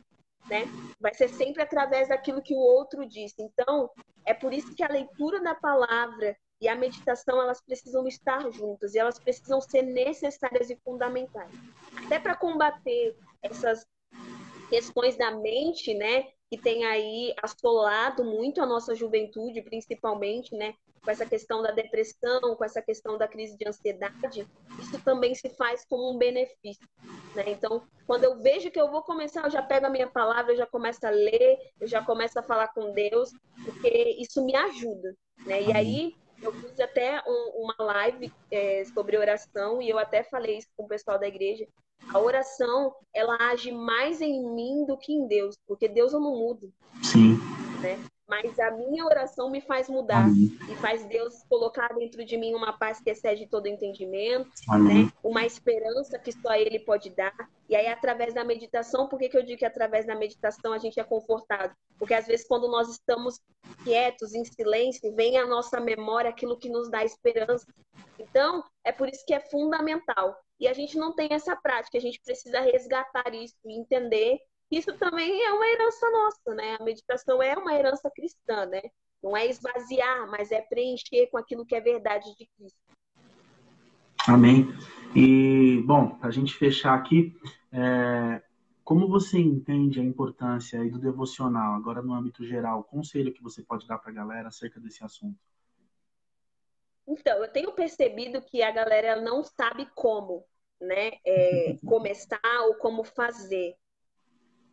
né? 0.49 0.65
Vai 0.99 1.13
ser 1.13 1.29
sempre 1.29 1.61
através 1.61 2.09
daquilo 2.09 2.41
que 2.41 2.53
o 2.53 2.59
outro 2.59 3.05
disse. 3.05 3.41
Então, 3.41 3.89
é 4.25 4.33
por 4.33 4.53
isso 4.53 4.75
que 4.75 4.83
a 4.83 4.89
leitura 4.89 5.41
da 5.41 5.55
palavra 5.55 6.35
e 6.63 6.67
a 6.69 6.75
meditação 6.75 7.41
elas 7.41 7.59
precisam 7.59 8.07
estar 8.07 8.49
juntas 8.51 8.95
e 8.95 8.99
elas 8.99 9.19
precisam 9.19 9.59
ser 9.59 9.81
necessárias 9.81 10.69
e 10.69 10.77
fundamentais. 10.77 11.51
Até 12.05 12.17
para 12.17 12.37
combater 12.37 13.17
essas 13.41 13.85
questões 14.69 15.17
da 15.17 15.31
mente, 15.31 15.93
né, 15.93 16.29
que 16.49 16.57
tem 16.57 16.85
aí 16.85 17.35
assolado 17.43 18.23
muito 18.23 18.61
a 18.61 18.65
nossa 18.65 18.95
juventude, 18.95 19.61
principalmente, 19.61 20.55
né, 20.55 20.73
com 21.03 21.11
essa 21.11 21.25
questão 21.25 21.61
da 21.61 21.71
depressão, 21.71 22.55
com 22.55 22.63
essa 22.63 22.81
questão 22.81 23.17
da 23.17 23.27
crise 23.27 23.57
de 23.57 23.67
ansiedade, 23.67 24.47
isso 24.79 25.03
também 25.03 25.35
se 25.35 25.49
faz 25.49 25.83
como 25.83 26.13
um 26.13 26.17
benefício, 26.17 26.87
né? 27.35 27.43
Então, 27.47 27.83
quando 28.07 28.23
eu 28.23 28.39
vejo 28.39 28.71
que 28.71 28.79
eu 28.79 28.89
vou 28.89 29.03
começar, 29.03 29.43
eu 29.43 29.51
já 29.51 29.61
pego 29.61 29.87
a 29.87 29.89
minha 29.89 30.07
palavra, 30.07 30.53
eu 30.53 30.57
já 30.57 30.65
começo 30.65 31.05
a 31.05 31.09
ler, 31.09 31.57
eu 31.81 31.87
já 31.87 32.01
começo 32.01 32.39
a 32.39 32.43
falar 32.43 32.69
com 32.69 32.93
Deus, 32.93 33.31
porque 33.65 34.15
isso 34.17 34.45
me 34.45 34.55
ajuda, 34.55 35.13
né? 35.45 35.61
E 35.61 35.73
aí 35.73 36.15
eu 36.43 36.53
fiz 36.53 36.79
até 36.79 37.21
um, 37.27 37.63
uma 37.63 37.75
live 37.79 38.31
é, 38.51 38.83
sobre 38.85 39.17
oração 39.17 39.81
e 39.81 39.89
eu 39.89 39.97
até 39.97 40.23
falei 40.23 40.57
isso 40.57 40.67
com 40.75 40.83
o 40.83 40.87
pessoal 40.87 41.19
da 41.19 41.27
igreja. 41.27 41.67
A 42.13 42.19
oração, 42.19 42.93
ela 43.13 43.37
age 43.51 43.71
mais 43.71 44.21
em 44.21 44.43
mim 44.53 44.85
do 44.85 44.97
que 44.97 45.13
em 45.13 45.27
Deus, 45.27 45.55
porque 45.65 45.87
Deus 45.87 46.11
eu 46.11 46.19
não 46.19 46.37
mudo. 46.37 46.71
Sim. 47.01 47.37
Né? 47.81 47.97
Mas 48.33 48.57
a 48.57 48.71
minha 48.71 49.05
oração 49.05 49.51
me 49.51 49.61
faz 49.61 49.87
mudar 49.87 50.23
Amém. 50.23 50.57
e 50.67 50.75
faz 50.77 51.05
Deus 51.05 51.43
colocar 51.47 51.89
dentro 51.93 52.25
de 52.25 52.35
mim 52.35 52.55
uma 52.55 52.73
paz 52.73 52.99
que 52.99 53.11
excede 53.11 53.45
todo 53.45 53.67
entendimento, 53.67 54.49
né? 54.69 55.11
uma 55.23 55.45
esperança 55.45 56.17
que 56.17 56.31
só 56.31 56.55
Ele 56.55 56.79
pode 56.79 57.11
dar. 57.11 57.35
E 57.69 57.75
aí, 57.75 57.85
através 57.87 58.33
da 58.33 58.43
meditação, 58.43 59.07
por 59.07 59.19
que, 59.19 59.29
que 59.29 59.37
eu 59.37 59.43
digo 59.43 59.59
que 59.59 59.65
através 59.65 60.07
da 60.07 60.15
meditação 60.15 60.73
a 60.73 60.79
gente 60.79 60.99
é 60.99 61.03
confortado? 61.03 61.75
Porque 61.99 62.15
às 62.15 62.25
vezes, 62.25 62.47
quando 62.47 62.67
nós 62.67 62.89
estamos 62.89 63.39
quietos, 63.83 64.33
em 64.33 64.43
silêncio, 64.43 65.13
vem 65.13 65.37
à 65.37 65.45
nossa 65.45 65.79
memória 65.79 66.31
aquilo 66.31 66.57
que 66.57 66.69
nos 66.69 66.89
dá 66.89 67.05
esperança. 67.05 67.67
Então, 68.17 68.63
é 68.83 68.91
por 68.91 69.07
isso 69.07 69.23
que 69.27 69.33
é 69.33 69.39
fundamental. 69.39 70.35
E 70.59 70.67
a 70.67 70.73
gente 70.73 70.97
não 70.97 71.13
tem 71.13 71.27
essa 71.31 71.55
prática, 71.55 71.99
a 71.99 72.01
gente 72.01 72.19
precisa 72.23 72.61
resgatar 72.61 73.31
isso 73.35 73.55
e 73.63 73.79
entender 73.79 74.39
isso 74.77 74.93
também 74.97 75.43
é 75.43 75.51
uma 75.53 75.67
herança 75.67 76.09
nossa, 76.09 76.55
né? 76.55 76.77
A 76.79 76.83
meditação 76.83 77.41
é 77.41 77.53
uma 77.55 77.73
herança 77.73 78.09
cristã, 78.09 78.65
né? 78.65 78.81
Não 79.21 79.35
é 79.35 79.47
esvaziar, 79.47 80.29
mas 80.29 80.51
é 80.51 80.61
preencher 80.61 81.27
com 81.27 81.37
aquilo 81.37 81.65
que 81.65 81.75
é 81.75 81.81
verdade 81.81 82.25
de 82.37 82.47
Cristo. 82.57 82.79
Amém. 84.27 84.67
E, 85.15 85.81
bom, 85.85 86.09
para 86.15 86.29
a 86.29 86.31
gente 86.31 86.53
fechar 86.53 86.93
aqui, 86.95 87.35
é, 87.71 88.41
Como 88.83 89.07
você 89.07 89.39
entende 89.39 89.99
a 90.01 90.03
importância 90.03 90.83
do 90.91 90.99
devocional, 90.99 91.75
agora 91.75 92.01
no 92.01 92.13
âmbito 92.13 92.45
geral? 92.45 92.83
Conselho 92.83 93.33
que 93.33 93.41
você 93.41 93.63
pode 93.63 93.87
dar 93.87 93.97
para 93.97 94.11
a 94.11 94.13
galera 94.13 94.49
acerca 94.49 94.79
desse 94.79 95.03
assunto? 95.03 95.39
Então, 97.07 97.37
eu 97.37 97.51
tenho 97.51 97.71
percebido 97.71 98.41
que 98.41 98.61
a 98.61 98.71
galera 98.71 99.21
não 99.21 99.43
sabe 99.43 99.89
como, 99.95 100.45
né, 100.81 101.11
é, 101.25 101.77
começar 101.87 102.41
ou 102.67 102.75
como 102.75 103.05
fazer. 103.05 103.75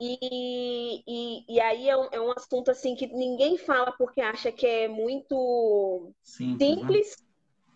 E, 0.01 1.03
e, 1.07 1.45
e 1.47 1.61
aí 1.61 1.89
é 1.89 1.97
um, 1.97 2.09
é 2.11 2.21
um, 2.21 2.33
assunto 2.33 2.71
assim 2.71 2.95
que 2.95 3.07
ninguém 3.07 3.59
fala 3.59 3.93
porque 3.93 4.21
acha 4.21 4.51
que 4.51 4.67
é 4.67 4.89
muito 4.89 6.11
simples, 6.23 6.59
né? 6.59 6.75
simples 6.75 7.17
né? 7.21 7.27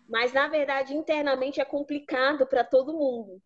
mas 0.09 0.33
na 0.33 0.47
verdade 0.47 0.95
internamente 0.95 1.61
é 1.61 1.65
complicado 1.65 2.47
para 2.47 2.63
todo 2.63 2.97
mundo, 2.97 3.39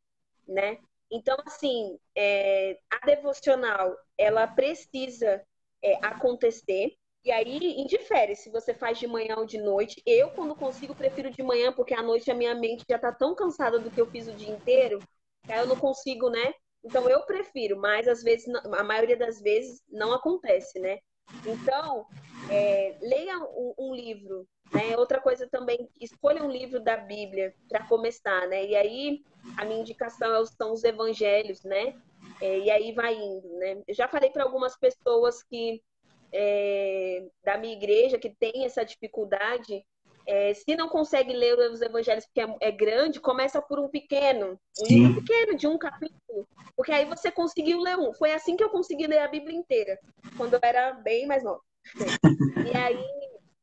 né? 0.47 0.77
Então 1.11 1.37
assim, 1.45 1.99
é, 2.15 2.79
a 2.89 3.05
devocional 3.05 3.93
ela 4.17 4.47
precisa 4.47 5.43
é, 5.83 5.95
acontecer 6.05 6.95
e 7.25 7.31
aí 7.31 7.81
indifere 7.81 8.33
se 8.33 8.49
você 8.49 8.73
faz 8.73 8.97
de 8.97 9.07
manhã 9.07 9.35
ou 9.37 9.45
de 9.45 9.57
noite. 9.57 10.01
Eu 10.05 10.31
quando 10.31 10.55
consigo 10.55 10.95
prefiro 10.95 11.29
de 11.29 11.43
manhã 11.43 11.73
porque 11.73 11.93
à 11.93 12.01
noite 12.01 12.31
a 12.31 12.35
minha 12.35 12.55
mente 12.55 12.85
já 12.89 12.95
está 12.95 13.11
tão 13.11 13.35
cansada 13.35 13.77
do 13.77 13.91
que 13.91 13.99
eu 13.99 14.09
fiz 14.09 14.27
o 14.27 14.33
dia 14.33 14.49
inteiro 14.49 14.99
que 15.43 15.53
aí 15.53 15.59
eu 15.59 15.67
não 15.67 15.75
consigo, 15.75 16.29
né? 16.29 16.53
Então 16.83 17.09
eu 17.09 17.21
prefiro, 17.23 17.77
mas 17.77 18.07
às 18.07 18.23
vezes, 18.23 18.47
a 18.55 18.83
maioria 18.83 19.17
das 19.17 19.41
vezes, 19.41 19.81
não 19.89 20.13
acontece, 20.13 20.79
né? 20.79 20.99
Então, 21.45 22.05
é, 22.49 22.97
leia 23.01 23.37
um, 23.39 23.73
um, 23.77 23.93
livro, 23.93 24.47
né? 24.73 24.97
Outra 24.97 25.21
coisa 25.21 25.47
também, 25.47 25.89
escolha 25.99 26.43
um 26.43 26.49
livro 26.49 26.79
da 26.79 26.97
Bíblia 26.97 27.53
para 27.67 27.85
começar, 27.85 28.47
né? 28.47 28.65
E 28.65 28.75
aí, 28.75 29.21
a 29.57 29.65
minha 29.65 29.81
indicação 29.81 30.33
é 30.35 30.45
são 30.45 30.73
os 30.73 30.83
evangelhos, 30.83 31.63
né? 31.63 31.99
É, 32.41 32.59
e 32.59 32.71
aí 32.71 32.91
vai 32.93 33.13
indo, 33.13 33.47
né? 33.57 33.81
Eu 33.87 33.93
já 33.93 34.07
falei 34.07 34.29
para 34.29 34.43
algumas 34.43 34.77
pessoas 34.77 35.43
que 35.43 35.81
é, 36.31 37.27
da 37.43 37.57
minha 37.57 37.73
igreja 37.73 38.17
que 38.17 38.29
tem 38.29 38.65
essa 38.65 38.83
dificuldade 38.83 39.83
é, 40.29 40.53
se 40.53 40.75
não 40.75 40.87
consegue 40.87 41.33
ler 41.33 41.57
os 41.57 41.81
evangelhos 41.81 42.23
porque 42.23 42.41
é, 42.41 42.69
é 42.69 42.71
grande, 42.71 43.19
começa 43.19 43.59
por 43.59 43.79
um 43.79 43.89
pequeno, 43.89 44.59
um 44.79 44.85
Sim. 44.85 45.07
livro 45.07 45.23
pequeno, 45.23 45.57
de 45.57 45.65
um 45.65 45.75
capítulo. 45.75 46.47
Porque 46.75 46.91
aí 46.91 47.05
você 47.05 47.31
conseguiu 47.31 47.79
ler 47.79 47.97
um. 47.97 48.13
Foi 48.13 48.31
assim 48.31 48.55
que 48.55 48.63
eu 48.63 48.69
consegui 48.69 49.07
ler 49.07 49.17
a 49.17 49.27
Bíblia 49.27 49.57
inteira, 49.57 49.97
quando 50.37 50.53
eu 50.53 50.59
era 50.61 50.93
bem 50.93 51.25
mais 51.25 51.43
nova. 51.43 51.61
e 52.71 52.77
aí, 52.77 53.03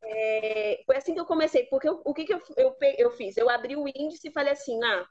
é, 0.03 0.83
foi 0.85 0.97
assim 0.97 1.15
que 1.15 1.21
eu 1.21 1.25
comecei. 1.25 1.67
Porque 1.67 1.89
eu, 1.89 2.03
o 2.05 2.13
que, 2.13 2.25
que 2.25 2.35
eu, 2.35 2.43
eu, 2.57 2.77
eu 2.99 3.11
fiz? 3.13 3.37
Eu 3.37 3.49
abri 3.49 3.77
o 3.77 3.87
índice 3.87 4.27
e 4.27 4.33
falei 4.33 4.53
assim, 4.53 4.83
ah, 4.83 5.07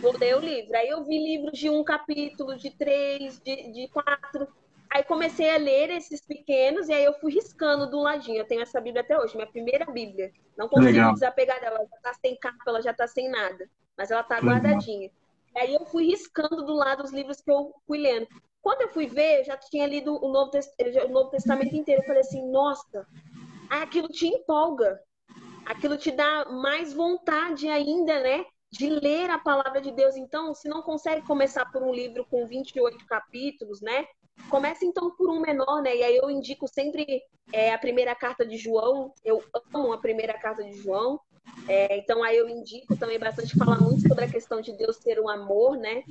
vou 0.00 0.16
ler 0.16 0.36
o 0.36 0.40
livro. 0.40 0.76
Aí 0.76 0.88
eu 0.88 1.04
vi 1.04 1.18
livros 1.18 1.58
de 1.58 1.68
um 1.68 1.82
capítulo, 1.82 2.56
de 2.56 2.70
três, 2.70 3.40
de, 3.40 3.72
de 3.72 3.88
quatro. 3.88 4.46
Aí 4.90 5.02
comecei 5.04 5.50
a 5.50 5.58
ler 5.58 5.90
esses 5.90 6.20
pequenos 6.20 6.88
e 6.88 6.92
aí 6.92 7.04
eu 7.04 7.14
fui 7.14 7.32
riscando 7.32 7.90
do 7.90 8.00
ladinho. 8.00 8.38
Eu 8.38 8.46
tenho 8.46 8.62
essa 8.62 8.80
Bíblia 8.80 9.02
até 9.02 9.18
hoje, 9.18 9.34
minha 9.34 9.46
primeira 9.46 9.84
Bíblia. 9.86 10.32
Não 10.56 10.68
consigo 10.68 10.92
Legal. 10.92 11.12
desapegar 11.14 11.60
dela, 11.60 11.76
ela 11.76 11.88
já 11.88 11.98
tá 12.02 12.14
sem 12.14 12.36
capa, 12.36 12.64
ela 12.66 12.82
já 12.82 12.94
tá 12.94 13.06
sem 13.06 13.28
nada. 13.28 13.68
Mas 13.96 14.10
ela 14.10 14.22
tá 14.22 14.36
Legal. 14.36 14.54
guardadinha. 14.54 15.10
Aí 15.56 15.74
eu 15.74 15.84
fui 15.86 16.06
riscando 16.06 16.64
do 16.64 16.74
lado 16.74 17.02
os 17.02 17.12
livros 17.12 17.40
que 17.40 17.50
eu 17.50 17.74
fui 17.86 17.98
lendo. 17.98 18.26
Quando 18.62 18.82
eu 18.82 18.88
fui 18.88 19.06
ver, 19.06 19.40
eu 19.40 19.44
já 19.44 19.56
tinha 19.56 19.86
lido 19.86 20.14
o 20.14 20.28
Novo, 20.28 20.50
o 21.04 21.08
Novo 21.08 21.30
Testamento 21.30 21.74
inteiro. 21.74 22.02
Eu 22.02 22.06
falei 22.06 22.20
assim, 22.20 22.50
nossa, 22.50 23.06
aquilo 23.70 24.08
te 24.08 24.26
empolga. 24.26 25.00
Aquilo 25.64 25.96
te 25.96 26.10
dá 26.10 26.44
mais 26.46 26.92
vontade 26.92 27.68
ainda, 27.68 28.20
né? 28.20 28.44
de 28.70 28.90
ler 28.90 29.30
a 29.30 29.38
palavra 29.38 29.80
de 29.80 29.90
Deus. 29.90 30.16
Então, 30.16 30.54
se 30.54 30.68
não 30.68 30.82
consegue 30.82 31.26
começar 31.26 31.70
por 31.70 31.82
um 31.82 31.92
livro 31.92 32.24
com 32.26 32.46
28 32.46 33.06
capítulos, 33.06 33.80
né? 33.80 34.06
Começa 34.48 34.84
então 34.84 35.10
por 35.10 35.30
um 35.30 35.40
menor, 35.40 35.82
né? 35.82 35.96
E 35.96 36.02
aí 36.02 36.16
eu 36.16 36.30
indico 36.30 36.68
sempre 36.68 37.22
é, 37.52 37.72
a 37.72 37.78
primeira 37.78 38.14
carta 38.14 38.46
de 38.46 38.56
João. 38.56 39.12
Eu 39.24 39.42
amo 39.72 39.92
a 39.92 39.98
primeira 39.98 40.34
carta 40.34 40.62
de 40.62 40.74
João. 40.74 41.20
É, 41.68 41.98
então 41.98 42.22
aí 42.22 42.36
eu 42.36 42.48
indico 42.48 42.96
também 42.96 43.18
bastante 43.18 43.56
falar 43.56 43.80
muito 43.80 44.06
sobre 44.06 44.24
a 44.24 44.30
questão 44.30 44.60
de 44.60 44.72
Deus 44.72 44.96
ser 44.96 45.20
um 45.20 45.28
amor, 45.28 45.76
né? 45.76 46.04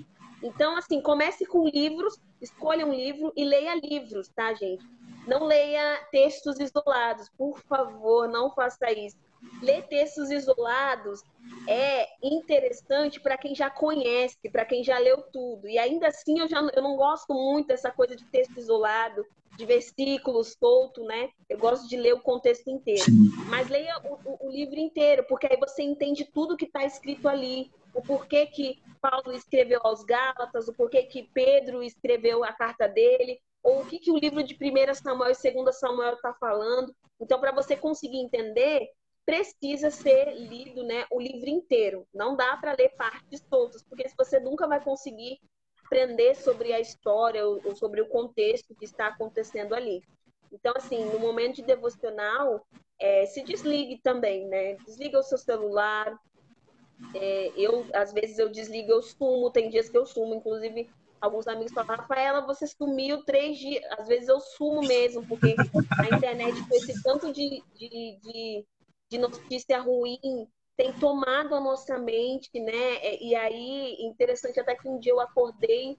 Então, 0.44 0.78
assim, 0.78 1.02
comece 1.02 1.46
com 1.46 1.68
livros, 1.68 2.20
escolha 2.42 2.86
um 2.86 2.94
livro 2.94 3.32
e 3.36 3.44
leia 3.46 3.76
livros, 3.76 4.28
tá, 4.30 4.54
gente? 4.54 4.86
Não 5.26 5.44
leia 5.44 6.06
textos 6.12 6.60
isolados, 6.60 7.30
por 7.38 7.60
favor, 7.62 8.28
não 8.28 8.54
faça 8.54 8.92
isso 8.92 9.18
ler 9.62 9.88
textos 9.88 10.30
isolados 10.30 11.22
é 11.68 12.08
interessante 12.22 13.20
para 13.20 13.38
quem 13.38 13.56
já 13.56 13.70
conhece, 13.70 14.50
para 14.52 14.66
quem 14.66 14.84
já 14.84 14.98
leu 14.98 15.22
tudo. 15.32 15.68
E 15.68 15.78
ainda 15.78 16.08
assim 16.08 16.40
eu 16.40 16.48
já 16.48 16.60
eu 16.74 16.82
não 16.82 16.96
gosto 16.96 17.34
muito 17.34 17.68
dessa 17.68 17.92
coisa 17.92 18.16
de 18.16 18.26
texto 18.26 18.58
isolado, 18.58 19.26
de 19.58 19.66
versículos 19.66 20.56
solto, 20.60 21.04
né? 21.04 21.30
Eu 21.50 21.58
gosto 21.58 21.88
de 21.88 21.96
ler 21.96 22.14
o 22.14 22.22
contexto 22.22 22.70
inteiro. 22.70 23.06
Mas 23.50 23.70
leia 23.70 23.98
o, 24.04 24.20
o, 24.26 24.48
o 24.48 24.52
livro 24.52 24.78
inteiro, 24.78 25.26
porque 25.28 25.48
aí 25.48 25.58
você 25.58 25.82
entende 25.84 26.26
tudo 26.26 26.58
que 26.58 26.66
está 26.66 26.84
escrito 26.84 27.28
ali. 27.28 27.72
O 27.94 28.02
porquê 28.02 28.46
que 28.46 28.82
Paulo 29.02 29.34
escreveu 29.34 29.80
aos 29.84 30.04
Gálatas, 30.04 30.68
o 30.68 30.74
porquê 30.74 31.04
que 31.04 31.30
Pedro 31.34 31.82
escreveu 31.82 32.44
a 32.44 32.52
carta 32.52 32.88
dele, 32.88 33.40
ou 33.64 33.82
o 33.82 33.86
que, 33.86 34.00
que 34.00 34.12
o 34.12 34.18
livro 34.18 34.44
de 34.44 34.54
1 34.54 34.94
Samuel 34.96 35.32
e 35.32 35.52
2 35.52 35.80
Samuel 35.80 36.14
está 36.14 36.34
falando. 36.34 36.94
Então, 37.20 37.40
para 37.40 37.54
você 37.54 37.76
conseguir 37.76 38.18
entender, 38.18 38.90
precisa 39.26 39.90
ser 39.90 40.34
lido 40.36 40.84
né, 40.84 41.06
o 41.12 41.20
livro 41.20 41.50
inteiro. 41.50 42.08
Não 42.14 42.36
dá 42.36 42.56
para 42.58 42.76
ler 42.78 42.90
partes 42.96 43.44
soltas, 43.50 43.84
porque 43.84 44.08
você 44.18 44.40
nunca 44.40 44.68
vai 44.68 44.82
conseguir 44.84 45.40
aprender 45.86 46.36
sobre 46.36 46.72
a 46.74 46.80
história 46.80 47.46
ou, 47.46 47.62
ou, 47.66 47.76
sobre 47.76 48.02
o 48.02 48.08
contexto 48.08 48.76
que 48.76 48.86
está 48.86 49.08
acontecendo 49.08 49.74
ali. 49.74 50.02
Então, 50.52 50.74
assim, 50.76 51.04
no 51.06 51.20
momento 51.20 51.56
de 51.56 51.64
devocional, 51.64 52.66
é, 53.00 53.26
se 53.26 53.44
desligue 53.44 54.00
também, 54.02 54.48
né? 54.48 54.76
Desliga 54.86 55.20
o 55.20 55.24
seu 55.24 55.38
celular. 55.38 56.18
É, 57.14 57.52
eu, 57.58 57.86
às 57.94 58.14
vezes, 58.14 58.38
eu 58.40 58.50
desligo, 58.50 58.92
eu 58.92 59.02
sumo. 59.02 59.52
Tem 59.52 59.70
dias 59.70 59.90
que 59.90 59.98
eu 59.98 60.06
sumo, 60.06 60.36
inclusive 60.36 60.90
alguns 61.20 61.48
amigos 61.48 61.74
falam, 61.74 61.98
Rafaela, 61.98 62.46
você 62.46 62.68
sumiu 62.68 63.24
três 63.24 63.58
dias. 63.58 63.84
Às 63.98 64.08
vezes 64.08 64.30
eu 64.30 64.40
sumo 64.40 64.82
mesmo, 64.82 65.26
porque 65.28 65.56
a 65.98 66.16
internet 66.16 66.68
com 66.68 66.76
esse 66.76 67.02
tanto 67.02 67.34
de, 67.34 67.64
de, 67.76 68.20
de 68.22 68.66
de 69.10 69.18
notícia 69.18 69.80
ruim 69.80 70.48
tem 70.78 70.92
tomado 70.94 71.56
a 71.56 71.60
nossa 71.60 71.98
mente, 71.98 72.50
né? 72.60 72.98
É, 72.98 73.24
e 73.24 73.34
aí, 73.34 73.96
interessante 74.02 74.60
até 74.60 74.76
que 74.76 74.88
um 74.88 75.00
dia 75.00 75.14
eu 75.14 75.20
acordei 75.20 75.98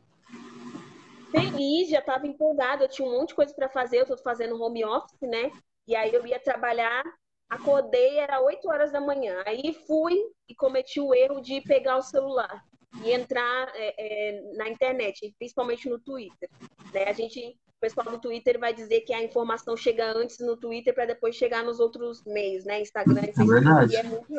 feliz, 1.30 1.88
já 1.88 2.00
estava 2.00 2.26
empolgada, 2.26 2.84
eu 2.84 2.88
tinha 2.88 3.08
um 3.08 3.12
monte 3.12 3.28
de 3.28 3.34
coisa 3.34 3.54
para 3.54 3.68
fazer, 3.68 3.98
eu 3.98 4.02
estou 4.02 4.18
fazendo 4.18 4.60
home 4.60 4.84
office, 4.84 5.20
né? 5.22 5.50
E 5.86 5.96
aí 5.96 6.12
eu 6.12 6.26
ia 6.26 6.38
trabalhar, 6.38 7.02
acordei, 7.48 8.18
era 8.18 8.40
8 8.40 8.68
horas 8.68 8.92
da 8.92 9.00
manhã. 9.00 9.42
Aí 9.46 9.72
fui 9.86 10.14
e 10.48 10.54
cometi 10.54 11.00
o 11.00 11.14
erro 11.14 11.40
de 11.40 11.60
pegar 11.62 11.96
o 11.96 12.02
celular 12.02 12.62
e 13.04 13.12
entrar 13.12 13.70
é, 13.74 13.94
é, 13.98 14.42
na 14.56 14.68
internet, 14.68 15.34
principalmente 15.38 15.88
no 15.88 15.98
Twitter. 15.98 16.50
Né? 16.92 17.04
A 17.04 17.12
gente 17.12 17.58
o 17.76 17.80
pessoal 17.80 18.10
do 18.10 18.18
Twitter 18.18 18.58
vai 18.58 18.72
dizer 18.72 19.02
que 19.02 19.12
a 19.12 19.22
informação 19.22 19.76
chega 19.76 20.10
antes 20.16 20.38
no 20.38 20.56
Twitter 20.56 20.94
para 20.94 21.06
depois 21.06 21.36
chegar 21.36 21.62
nos 21.62 21.78
outros 21.78 22.24
meios, 22.24 22.64
né? 22.64 22.80
Instagram 22.80 23.20
e 23.20 23.28
é 23.28 23.32
Facebook. 23.32 23.92
E 23.92 23.96
é 23.96 24.02
muito. 24.02 24.32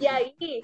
E 0.00 0.06
aí, 0.06 0.62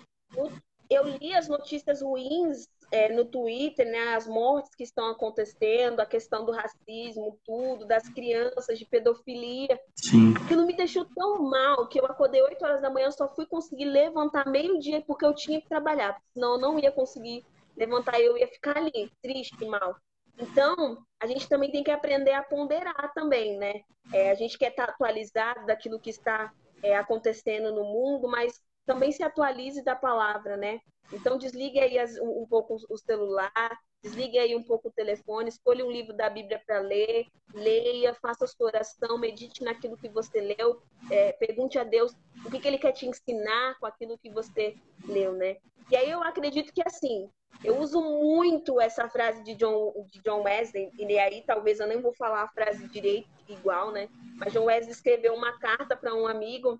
eu 0.90 1.08
li 1.08 1.34
as 1.34 1.48
notícias 1.48 2.02
ruins 2.02 2.68
é, 2.92 3.12
no 3.12 3.24
Twitter, 3.24 3.86
né? 3.86 4.14
As 4.14 4.26
mortes 4.26 4.74
que 4.74 4.84
estão 4.84 5.08
acontecendo, 5.08 6.00
a 6.00 6.06
questão 6.06 6.44
do 6.44 6.52
racismo, 6.52 7.38
tudo, 7.46 7.86
das 7.86 8.08
crianças, 8.10 8.78
de 8.78 8.84
pedofilia. 8.84 9.80
Sim. 9.96 10.34
Aquilo 10.36 10.66
me 10.66 10.76
deixou 10.76 11.06
tão 11.16 11.42
mal 11.42 11.88
que 11.88 11.98
eu 11.98 12.04
acordei 12.04 12.42
8 12.42 12.62
horas 12.62 12.82
da 12.82 12.90
manhã, 12.90 13.10
só 13.10 13.26
fui 13.34 13.46
conseguir 13.46 13.86
levantar 13.86 14.46
meio-dia 14.46 15.02
porque 15.06 15.24
eu 15.24 15.34
tinha 15.34 15.60
que 15.60 15.68
trabalhar, 15.68 16.20
senão 16.34 16.54
eu 16.54 16.60
não 16.60 16.78
ia 16.78 16.92
conseguir 16.92 17.42
levantar, 17.74 18.20
eu 18.20 18.36
ia 18.36 18.46
ficar 18.46 18.76
ali, 18.76 19.10
triste, 19.22 19.64
mal. 19.64 19.96
Então, 20.38 20.98
a 21.20 21.26
gente 21.26 21.48
também 21.48 21.70
tem 21.70 21.82
que 21.82 21.90
aprender 21.90 22.32
a 22.32 22.42
ponderar 22.42 23.12
também, 23.14 23.56
né? 23.56 23.80
É, 24.12 24.30
a 24.30 24.34
gente 24.34 24.58
quer 24.58 24.70
estar 24.70 24.84
atualizado 24.90 25.64
daquilo 25.66 26.00
que 26.00 26.10
está 26.10 26.52
é, 26.82 26.96
acontecendo 26.96 27.72
no 27.72 27.84
mundo, 27.84 28.28
mas 28.28 28.60
também 28.84 29.12
se 29.12 29.22
atualize 29.22 29.82
da 29.82 29.94
palavra, 29.96 30.56
né? 30.56 30.80
Então, 31.12 31.38
desligue 31.38 31.78
aí 31.78 31.98
as, 31.98 32.16
um, 32.18 32.42
um, 32.42 32.46
pouco 32.46 32.76
o 32.88 32.98
celular, 32.98 33.78
desligue 34.04 34.38
aí 34.38 34.54
um 34.54 34.62
pouco 34.62 34.88
o 34.88 34.92
telefone, 34.92 35.48
escolha 35.48 35.84
um 35.84 35.90
livro 35.90 36.12
da 36.12 36.28
Bíblia 36.28 36.60
para 36.66 36.78
ler, 36.80 37.26
leia, 37.54 38.14
faça 38.14 38.46
sua 38.46 38.66
oração, 38.66 39.16
medite 39.16 39.64
naquilo 39.64 39.96
que 39.96 40.10
você 40.10 40.42
leu, 40.42 40.82
é, 41.10 41.32
pergunte 41.32 41.78
a 41.78 41.84
Deus 41.84 42.12
o 42.44 42.50
que, 42.50 42.60
que 42.60 42.68
Ele 42.68 42.76
quer 42.76 42.92
te 42.92 43.06
ensinar 43.06 43.78
com 43.80 43.86
aquilo 43.86 44.18
que 44.18 44.28
você 44.28 44.76
leu, 45.08 45.32
né? 45.32 45.56
E 45.90 45.96
aí 45.96 46.10
eu 46.10 46.22
acredito 46.22 46.70
que, 46.70 46.82
assim, 46.86 47.30
eu 47.64 47.78
uso 47.78 47.98
muito 48.02 48.78
essa 48.78 49.08
frase 49.08 49.42
de 49.42 49.54
John, 49.54 50.06
de 50.10 50.20
John 50.20 50.42
Wesley, 50.42 50.92
e 50.98 51.18
aí 51.18 51.42
talvez 51.46 51.80
eu 51.80 51.86
nem 51.86 52.00
vou 52.00 52.12
falar 52.12 52.42
a 52.42 52.48
frase 52.48 52.86
direito 52.88 53.28
igual, 53.48 53.90
né? 53.90 54.10
Mas 54.36 54.52
John 54.52 54.64
Wesley 54.64 54.92
escreveu 54.92 55.34
uma 55.34 55.58
carta 55.58 55.96
para 55.96 56.14
um 56.14 56.26
amigo 56.26 56.78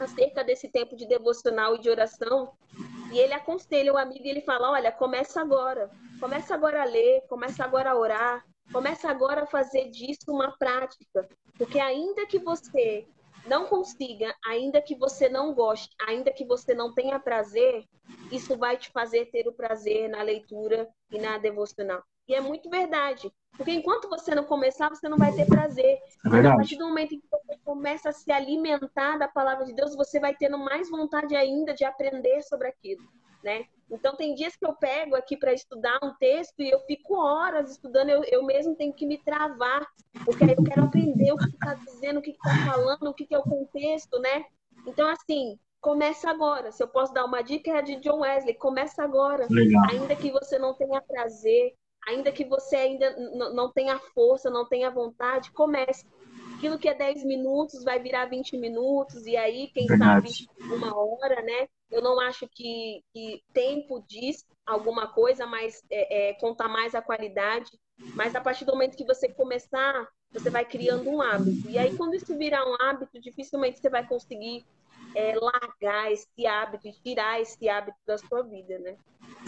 acerca 0.00 0.42
desse 0.42 0.68
tempo 0.68 0.96
de 0.96 1.06
devocional 1.06 1.76
e 1.76 1.78
de 1.78 1.88
oração. 1.88 2.52
E 3.12 3.18
ele 3.18 3.34
aconselha 3.34 3.92
o 3.92 3.98
amigo 3.98 4.24
e 4.24 4.30
ele 4.30 4.40
fala: 4.40 4.70
olha, 4.70 4.90
começa 4.90 5.40
agora. 5.40 5.90
Começa 6.18 6.54
agora 6.54 6.82
a 6.82 6.84
ler, 6.84 7.22
começa 7.28 7.64
agora 7.64 7.90
a 7.90 7.96
orar, 7.96 8.44
começa 8.72 9.10
agora 9.10 9.42
a 9.42 9.46
fazer 9.46 9.90
disso 9.90 10.24
uma 10.28 10.56
prática. 10.56 11.28
Porque 11.58 11.78
ainda 11.78 12.26
que 12.26 12.38
você 12.38 13.06
não 13.46 13.66
consiga, 13.66 14.34
ainda 14.46 14.80
que 14.80 14.94
você 14.94 15.28
não 15.28 15.52
goste, 15.52 15.94
ainda 16.06 16.32
que 16.32 16.44
você 16.44 16.74
não 16.74 16.94
tenha 16.94 17.18
prazer, 17.18 17.84
isso 18.30 18.56
vai 18.56 18.76
te 18.76 18.90
fazer 18.90 19.26
ter 19.26 19.46
o 19.48 19.52
prazer 19.52 20.08
na 20.08 20.22
leitura 20.22 20.88
e 21.10 21.18
na 21.18 21.38
devocional. 21.38 22.02
E 22.28 22.34
é 22.34 22.40
muito 22.40 22.70
verdade. 22.70 23.32
Porque 23.56 23.72
enquanto 23.72 24.08
você 24.08 24.34
não 24.34 24.44
começar, 24.44 24.88
você 24.88 25.08
não 25.08 25.18
vai 25.18 25.32
ter 25.32 25.46
prazer. 25.46 25.98
É 26.24 26.28
Mas 26.28 26.46
a 26.46 26.56
partir 26.56 26.76
do 26.76 26.88
momento 26.88 27.14
em 27.14 27.20
que 27.20 27.28
você 27.30 27.58
começa 27.64 28.08
a 28.08 28.12
se 28.12 28.30
alimentar 28.32 29.18
da 29.18 29.28
palavra 29.28 29.64
de 29.66 29.74
Deus, 29.74 29.94
você 29.94 30.18
vai 30.18 30.34
tendo 30.34 30.58
mais 30.58 30.88
vontade 30.88 31.36
ainda 31.36 31.74
de 31.74 31.84
aprender 31.84 32.42
sobre 32.42 32.68
aquilo, 32.68 33.02
né? 33.44 33.66
Então 33.90 34.16
tem 34.16 34.34
dias 34.34 34.56
que 34.56 34.64
eu 34.64 34.74
pego 34.74 35.14
aqui 35.14 35.36
para 35.36 35.52
estudar 35.52 35.98
um 36.02 36.14
texto 36.14 36.60
e 36.60 36.70
eu 36.70 36.80
fico 36.80 37.14
horas 37.14 37.72
estudando, 37.72 38.08
eu, 38.08 38.24
eu 38.24 38.42
mesmo 38.42 38.74
tenho 38.74 38.94
que 38.94 39.06
me 39.06 39.18
travar, 39.18 39.86
porque 40.24 40.44
aí 40.44 40.54
eu 40.56 40.64
quero 40.64 40.84
aprender 40.84 41.32
o 41.32 41.36
que 41.36 41.50
está 41.50 41.74
dizendo, 41.74 42.20
o 42.20 42.22
que 42.22 42.30
está 42.30 42.50
falando, 42.64 43.06
o 43.08 43.14
que, 43.14 43.26
que 43.26 43.34
é 43.34 43.38
o 43.38 43.42
contexto, 43.42 44.18
né? 44.18 44.46
Então, 44.86 45.06
assim, 45.08 45.58
começa 45.78 46.30
agora. 46.30 46.72
Se 46.72 46.82
eu 46.82 46.88
posso 46.88 47.12
dar 47.12 47.26
uma 47.26 47.42
dica, 47.42 47.70
é 47.70 47.78
a 47.78 47.80
de 47.82 47.96
John 47.96 48.20
Wesley, 48.20 48.54
começa 48.54 49.02
agora. 49.02 49.46
Legal. 49.50 49.84
Ainda 49.90 50.16
que 50.16 50.30
você 50.30 50.58
não 50.58 50.72
tenha 50.72 51.02
prazer, 51.02 51.74
ainda 52.06 52.32
que 52.32 52.44
você 52.44 52.76
ainda 52.76 53.16
não 53.52 53.70
tenha 53.70 53.98
força, 54.14 54.50
não 54.50 54.68
tenha 54.68 54.90
vontade, 54.90 55.52
comece. 55.52 56.06
Aquilo 56.56 56.78
que 56.78 56.88
é 56.88 56.94
10 56.94 57.24
minutos 57.24 57.82
vai 57.82 58.00
virar 58.00 58.26
20 58.26 58.56
minutos, 58.56 59.26
e 59.26 59.36
aí, 59.36 59.68
quem 59.68 59.86
Verdade. 59.86 60.32
sabe, 60.32 60.72
uma 60.72 60.96
hora, 60.96 61.42
né? 61.42 61.68
Eu 61.90 62.00
não 62.00 62.18
acho 62.20 62.48
que, 62.48 63.02
que 63.12 63.42
tempo 63.52 64.04
diz 64.08 64.44
alguma 64.64 65.08
coisa, 65.08 65.46
mas 65.46 65.82
é, 65.90 66.30
é, 66.30 66.34
conta 66.34 66.68
mais 66.68 66.94
a 66.94 67.02
qualidade. 67.02 67.70
Mas 68.14 68.34
a 68.34 68.40
partir 68.40 68.64
do 68.64 68.72
momento 68.72 68.96
que 68.96 69.04
você 69.04 69.28
começar, 69.28 70.08
você 70.32 70.50
vai 70.50 70.64
criando 70.64 71.10
um 71.10 71.20
hábito. 71.20 71.68
E 71.68 71.78
aí, 71.78 71.96
quando 71.96 72.14
isso 72.14 72.36
virar 72.36 72.64
um 72.64 72.76
hábito, 72.80 73.20
dificilmente 73.20 73.78
você 73.78 73.90
vai 73.90 74.06
conseguir 74.06 74.64
é, 75.14 75.34
largar 75.38 76.12
esse 76.12 76.46
hábito, 76.46 76.88
tirar 77.02 77.40
esse 77.40 77.68
hábito 77.68 77.96
da 78.06 78.18
sua 78.18 78.42
vida, 78.42 78.78
né? 78.78 78.96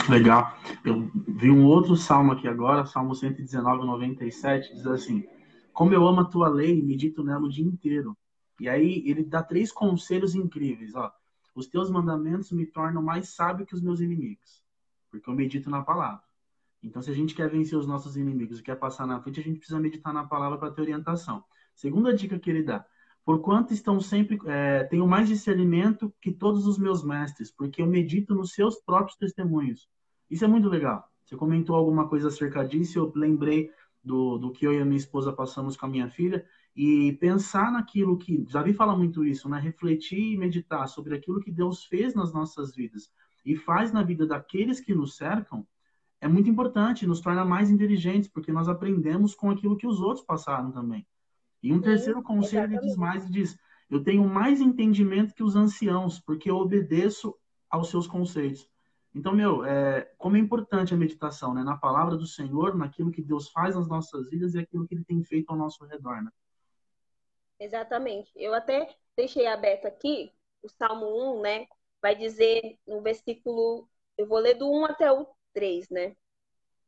Legal. 0.08 0.56
Eu 0.84 1.10
vi 1.28 1.50
um 1.50 1.64
outro 1.64 1.96
salmo 1.96 2.32
aqui 2.32 2.46
agora, 2.46 2.86
Salmo 2.86 3.14
119, 3.14 3.86
97, 3.86 4.74
diz 4.74 4.86
assim: 4.86 5.26
Como 5.72 5.92
eu 5.92 6.06
amo 6.06 6.20
a 6.20 6.24
tua 6.24 6.48
lei, 6.48 6.82
medito 6.82 7.22
nela 7.22 7.42
o 7.42 7.48
dia 7.48 7.64
inteiro. 7.64 8.16
E 8.60 8.68
aí 8.68 9.02
ele 9.06 9.24
dá 9.24 9.42
três 9.42 9.72
conselhos 9.72 10.34
incríveis, 10.34 10.94
ó. 10.94 11.12
Os 11.54 11.66
teus 11.66 11.90
mandamentos 11.90 12.50
me 12.52 12.66
tornam 12.66 13.02
mais 13.02 13.28
sábio 13.28 13.66
que 13.66 13.74
os 13.74 13.80
meus 13.80 14.00
inimigos, 14.00 14.62
porque 15.10 15.28
eu 15.28 15.34
medito 15.34 15.70
na 15.70 15.82
palavra. 15.82 16.22
Então, 16.82 17.00
se 17.00 17.10
a 17.10 17.14
gente 17.14 17.34
quer 17.34 17.48
vencer 17.48 17.78
os 17.78 17.86
nossos 17.86 18.16
inimigos 18.16 18.58
e 18.58 18.62
quer 18.62 18.76
passar 18.76 19.06
na 19.06 19.20
frente, 19.20 19.40
a 19.40 19.42
gente 19.42 19.58
precisa 19.58 19.80
meditar 19.80 20.12
na 20.12 20.24
palavra 20.24 20.58
para 20.58 20.70
ter 20.70 20.82
orientação. 20.82 21.42
Segunda 21.74 22.12
dica 22.12 22.38
que 22.38 22.50
ele 22.50 22.62
dá: 22.62 22.84
Porquanto 23.24 23.72
estão 23.72 24.00
sempre 24.00 24.38
é, 24.46 24.84
tenho 24.84 25.06
mais 25.06 25.28
discernimento 25.28 26.12
que 26.20 26.30
todos 26.30 26.66
os 26.66 26.78
meus 26.78 27.02
mestres, 27.02 27.50
porque 27.50 27.80
eu 27.80 27.86
medito 27.86 28.34
nos 28.34 28.52
seus 28.52 28.76
próprios 28.80 29.16
testemunhos. 29.16 29.88
Isso 30.30 30.44
é 30.44 30.48
muito 30.48 30.68
legal. 30.68 31.08
Você 31.24 31.36
comentou 31.36 31.74
alguma 31.74 32.06
coisa 32.08 32.28
acerca 32.28 32.62
disso, 32.62 32.98
eu 32.98 33.12
lembrei 33.14 33.70
do, 34.02 34.36
do 34.36 34.52
que 34.52 34.66
eu 34.66 34.74
e 34.74 34.80
a 34.80 34.84
minha 34.84 34.98
esposa 34.98 35.32
passamos 35.32 35.76
com 35.76 35.86
a 35.86 35.88
minha 35.88 36.10
filha, 36.10 36.44
e 36.76 37.12
pensar 37.14 37.70
naquilo 37.72 38.18
que. 38.18 38.44
Já 38.48 38.62
vi 38.62 38.72
falar 38.72 38.96
muito 38.96 39.24
isso, 39.24 39.48
né? 39.48 39.58
Refletir 39.58 40.32
e 40.32 40.36
meditar 40.36 40.86
sobre 40.88 41.14
aquilo 41.14 41.40
que 41.40 41.50
Deus 41.50 41.84
fez 41.84 42.14
nas 42.14 42.32
nossas 42.32 42.74
vidas 42.74 43.10
e 43.44 43.56
faz 43.56 43.92
na 43.92 44.02
vida 44.02 44.26
daqueles 44.26 44.80
que 44.80 44.94
nos 44.94 45.16
cercam, 45.16 45.66
é 46.20 46.26
muito 46.26 46.48
importante, 46.48 47.06
nos 47.06 47.20
torna 47.20 47.44
mais 47.44 47.70
inteligentes, 47.70 48.28
porque 48.28 48.50
nós 48.50 48.68
aprendemos 48.68 49.34
com 49.34 49.50
aquilo 49.50 49.76
que 49.76 49.86
os 49.86 50.00
outros 50.00 50.24
passaram 50.24 50.72
também. 50.72 51.06
E 51.64 51.72
um 51.72 51.76
Sim, 51.76 51.82
terceiro 51.82 52.22
conselho 52.22 52.74
ele 52.74 52.78
diz 52.78 52.94
mais, 52.94 53.26
diz, 53.30 53.58
eu 53.90 54.04
tenho 54.04 54.22
mais 54.28 54.60
entendimento 54.60 55.34
que 55.34 55.42
os 55.42 55.56
anciãos, 55.56 56.20
porque 56.20 56.50
eu 56.50 56.56
obedeço 56.56 57.34
aos 57.70 57.88
seus 57.88 58.06
conceitos. 58.06 58.68
Então, 59.14 59.32
meu, 59.34 59.64
é, 59.64 60.12
como 60.18 60.36
é 60.36 60.40
importante 60.40 60.92
a 60.92 60.96
meditação, 60.96 61.54
né? 61.54 61.64
Na 61.64 61.78
palavra 61.78 62.18
do 62.18 62.26
Senhor, 62.26 62.76
naquilo 62.76 63.10
que 63.10 63.22
Deus 63.22 63.48
faz 63.48 63.76
nas 63.76 63.88
nossas 63.88 64.28
vidas 64.28 64.54
e 64.54 64.58
aquilo 64.58 64.86
que 64.86 64.94
Ele 64.94 65.04
tem 65.04 65.24
feito 65.24 65.50
ao 65.50 65.56
nosso 65.56 65.82
redor, 65.86 66.22
né? 66.22 66.30
Exatamente. 67.58 68.30
Eu 68.36 68.52
até 68.54 68.94
deixei 69.16 69.46
aberto 69.46 69.86
aqui 69.86 70.32
o 70.62 70.68
Salmo 70.68 71.38
1, 71.38 71.42
né? 71.42 71.66
Vai 72.02 72.14
dizer 72.14 72.78
no 72.86 73.00
versículo, 73.00 73.88
eu 74.18 74.26
vou 74.26 74.38
ler 74.38 74.54
do 74.54 74.70
1 74.70 74.84
até 74.86 75.10
o 75.12 75.26
3, 75.54 75.88
né? 75.88 76.14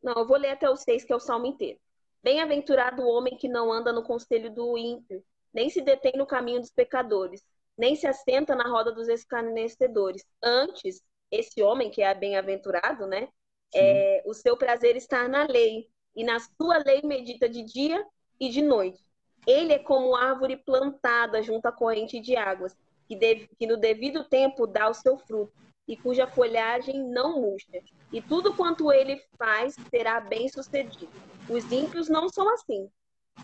Não, 0.03 0.14
eu 0.14 0.27
vou 0.27 0.37
ler 0.37 0.51
até 0.51 0.68
o 0.68 0.77
6, 0.77 1.05
que 1.05 1.12
é 1.12 1.16
o 1.16 1.20
salmo 1.20 1.47
inteiro. 1.47 1.81
Bem-aventurado 2.27 3.05
o 3.05 3.09
homem 3.09 3.37
que 3.37 3.47
não 3.47 3.72
anda 3.72 3.93
no 3.93 4.03
conselho 4.03 4.53
do 4.53 4.77
ímpio, 4.77 5.22
nem 5.55 5.70
se 5.70 5.81
detém 5.81 6.14
no 6.16 6.27
caminho 6.27 6.59
dos 6.59 6.72
pecadores, 6.72 7.41
nem 7.79 7.95
se 7.95 8.05
assenta 8.05 8.57
na 8.57 8.68
roda 8.68 8.91
dos 8.91 9.07
escarnecedores. 9.07 10.27
Antes, 10.43 11.05
esse 11.31 11.62
homem 11.62 11.89
que 11.89 12.03
é 12.03 12.12
bem-aventurado, 12.12 13.07
né? 13.07 13.29
É, 13.72 14.24
o 14.27 14.35
seu 14.35 14.57
prazer 14.57 14.97
está 14.97 15.29
na 15.29 15.45
lei, 15.45 15.89
e 16.16 16.24
na 16.24 16.41
sua 16.41 16.79
lei 16.79 17.01
medita 17.05 17.49
de 17.49 17.62
dia 17.62 18.05
e 18.41 18.49
de 18.49 18.61
noite. 18.61 18.99
Ele 19.47 19.74
é 19.74 19.79
como 19.79 20.16
árvore 20.16 20.57
plantada 20.57 21.41
junto 21.45 21.66
à 21.66 21.70
corrente 21.70 22.18
de 22.18 22.35
águas, 22.35 22.77
que, 23.07 23.14
que 23.57 23.68
no 23.68 23.77
devido 23.77 24.24
tempo 24.24 24.66
dá 24.66 24.91
o 24.91 24.95
seu 24.95 25.16
fruto, 25.16 25.53
e 25.87 25.97
cuja 25.97 26.27
folhagem 26.27 27.09
não 27.09 27.41
murcha. 27.41 27.81
E 28.12 28.20
tudo 28.20 28.53
quanto 28.57 28.93
ele 28.93 29.22
faz 29.39 29.77
será 29.93 30.18
bem 30.18 30.49
sucedido. 30.49 31.36
Os 31.49 31.71
ímpios 31.71 32.09
não 32.09 32.29
são 32.29 32.49
assim. 32.53 32.91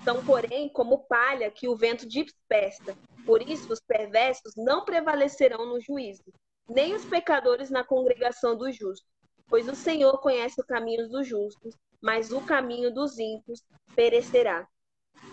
São, 0.04 0.24
porém, 0.24 0.68
como 0.68 1.04
palha 1.06 1.50
que 1.50 1.68
o 1.68 1.76
vento 1.76 2.08
dispersa. 2.08 2.96
Por 3.24 3.42
isso, 3.42 3.72
os 3.72 3.80
perversos 3.80 4.54
não 4.56 4.84
prevalecerão 4.84 5.66
no 5.66 5.80
juízo, 5.80 6.24
nem 6.68 6.94
os 6.94 7.04
pecadores 7.04 7.70
na 7.70 7.84
congregação 7.84 8.56
dos 8.56 8.76
justos. 8.76 9.08
Pois 9.48 9.68
o 9.68 9.74
Senhor 9.74 10.18
conhece 10.18 10.60
os 10.60 10.66
caminhos 10.66 11.08
dos 11.08 11.26
justos, 11.28 11.76
mas 12.00 12.32
o 12.32 12.40
caminho 12.40 12.92
dos 12.92 13.18
ímpios 13.18 13.62
perecerá. 13.94 14.66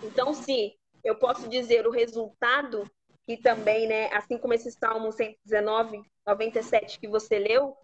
Então, 0.04 0.32
se 0.32 0.78
eu 1.02 1.16
posso 1.16 1.48
dizer 1.48 1.86
o 1.86 1.90
resultado, 1.90 2.88
que 3.24 3.36
também, 3.36 3.88
né, 3.88 4.12
assim 4.12 4.38
como 4.38 4.54
esse 4.54 4.70
Salmo 4.72 5.10
119, 5.10 6.02
97 6.26 7.00
que 7.00 7.08
você 7.08 7.38
leu, 7.38 7.76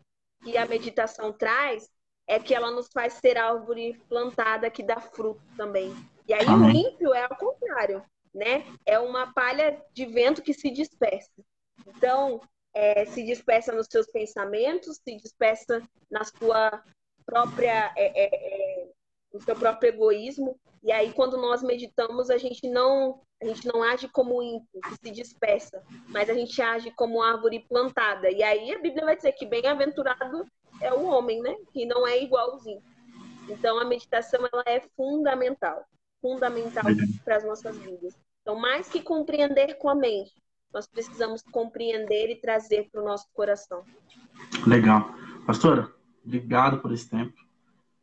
que 0.42 0.56
a 0.56 0.66
meditação 0.66 1.32
traz, 1.32 1.88
é 2.26 2.38
que 2.38 2.54
ela 2.54 2.70
nos 2.70 2.88
faz 2.92 3.14
ser 3.14 3.38
árvore 3.38 4.00
plantada 4.08 4.70
que 4.70 4.82
dá 4.82 5.00
fruto 5.00 5.42
também. 5.56 5.94
E 6.26 6.34
aí 6.34 6.46
Amém. 6.46 6.84
o 6.84 6.88
ímpio 6.88 7.14
é 7.14 7.22
ao 7.22 7.36
contrário, 7.36 8.02
né? 8.34 8.64
É 8.84 8.98
uma 8.98 9.32
palha 9.32 9.80
de 9.92 10.04
vento 10.06 10.42
que 10.42 10.52
se 10.52 10.70
dispersa. 10.70 11.30
Então, 11.86 12.40
é, 12.74 13.06
se 13.06 13.22
dispersa 13.22 13.72
nos 13.72 13.86
seus 13.90 14.06
pensamentos, 14.06 15.00
se 15.02 15.16
dispersa 15.16 15.82
na 16.10 16.24
sua 16.24 16.82
própria, 17.24 17.92
é, 17.96 18.24
é, 18.24 18.88
é, 19.32 19.36
no 19.36 19.42
seu 19.42 19.54
próprio 19.56 19.88
egoísmo. 19.88 20.58
E 20.82 20.92
aí, 20.92 21.12
quando 21.12 21.36
nós 21.36 21.62
meditamos, 21.62 22.30
a 22.30 22.38
gente 22.38 22.68
não 22.68 23.20
a 23.42 23.44
gente 23.44 23.66
não 23.66 23.82
age 23.82 24.08
como 24.08 24.42
ímpio, 24.42 24.80
que 24.82 24.94
se 24.94 25.10
dispersa, 25.10 25.82
mas 26.08 26.30
a 26.30 26.32
gente 26.32 26.60
age 26.62 26.90
como 26.92 27.20
árvore 27.20 27.66
plantada. 27.68 28.30
E 28.30 28.42
aí 28.42 28.72
a 28.72 28.80
Bíblia 28.80 29.04
vai 29.04 29.14
dizer 29.14 29.32
que 29.32 29.44
bem-aventurado 29.44 30.46
é 30.80 30.90
o 30.94 31.04
homem, 31.04 31.42
né? 31.42 31.54
Que 31.70 31.84
não 31.84 32.06
é 32.06 32.22
igualzinho. 32.22 32.82
Então 33.46 33.78
a 33.78 33.84
meditação 33.84 34.40
ela 34.50 34.64
é 34.66 34.80
fundamental, 34.96 35.84
fundamental 36.22 36.84
para 37.24 37.36
as 37.36 37.44
nossas 37.44 37.76
vidas. 37.76 38.16
Então, 38.40 38.54
mais 38.54 38.88
que 38.88 39.02
compreender 39.02 39.76
com 39.76 39.88
a 39.88 39.94
mente, 39.94 40.32
nós 40.72 40.86
precisamos 40.86 41.42
compreender 41.42 42.30
e 42.30 42.40
trazer 42.40 42.88
para 42.90 43.02
o 43.02 43.04
nosso 43.04 43.26
coração. 43.34 43.82
Legal. 44.66 45.10
Pastora, 45.46 45.92
obrigado 46.24 46.80
por 46.80 46.92
esse 46.92 47.10
tempo. 47.10 47.34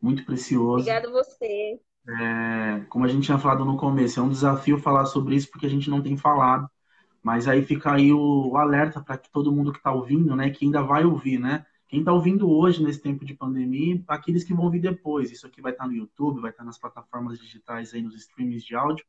Muito 0.04 0.26
precioso. 0.26 0.82
Obrigado 0.82 1.14
você. 1.14 1.80
É, 2.10 2.82
como 2.90 3.06
a 3.06 3.08
gente 3.08 3.24
tinha 3.24 3.40
falado 3.40 3.64
no 3.64 3.78
começo, 3.78 4.20
é 4.20 4.24
um 4.24 4.28
desafio 4.28 4.78
falar 4.78 5.06
sobre 5.06 5.34
isso 5.34 5.50
porque 5.50 5.66
a 5.66 5.70
gente 5.70 5.90
não 5.90 6.02
tem 6.02 6.18
falado. 6.18 6.70
Mas 7.22 7.48
aí 7.48 7.64
fica 7.64 7.94
aí 7.94 8.12
o, 8.12 8.50
o 8.50 8.58
alerta 8.58 9.00
para 9.00 9.18
que 9.18 9.32
todo 9.32 9.50
mundo 9.50 9.72
que 9.72 9.78
está 9.78 9.94
ouvindo, 9.94 10.36
né, 10.36 10.50
que 10.50 10.66
ainda 10.66 10.82
vai 10.82 11.06
ouvir, 11.06 11.40
né, 11.40 11.66
quem 11.88 12.00
está 12.00 12.12
ouvindo 12.12 12.52
hoje, 12.52 12.84
nesse 12.84 13.00
tempo 13.00 13.24
de 13.24 13.34
pandemia, 13.34 14.04
aqueles 14.10 14.44
que 14.44 14.54
vão 14.54 14.66
ouvir 14.66 14.82
depois. 14.82 15.32
Isso 15.32 15.48
aqui 15.48 15.62
vai 15.62 15.72
estar 15.72 15.86
tá 15.86 15.90
no 15.90 15.96
YouTube, 15.96 16.42
vai 16.42 16.52
estar 16.52 16.64
tá 16.64 16.66
nas 16.66 16.78
plataformas 16.78 17.40
digitais 17.40 17.94
aí, 17.94 18.02
nos 18.02 18.16
streamings 18.16 18.66
de 18.66 18.76
áudio. 18.76 19.06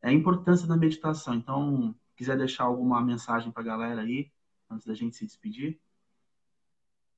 É 0.00 0.08
a 0.08 0.12
importância 0.12 0.66
da 0.66 0.78
meditação. 0.78 1.34
Então, 1.34 1.94
quiser 2.16 2.38
deixar 2.38 2.64
alguma 2.64 3.02
mensagem 3.02 3.52
para 3.52 3.62
a 3.62 3.66
galera 3.66 4.00
aí, 4.00 4.30
antes 4.70 4.86
da 4.86 4.94
gente 4.94 5.14
se 5.14 5.26
despedir. 5.26 5.78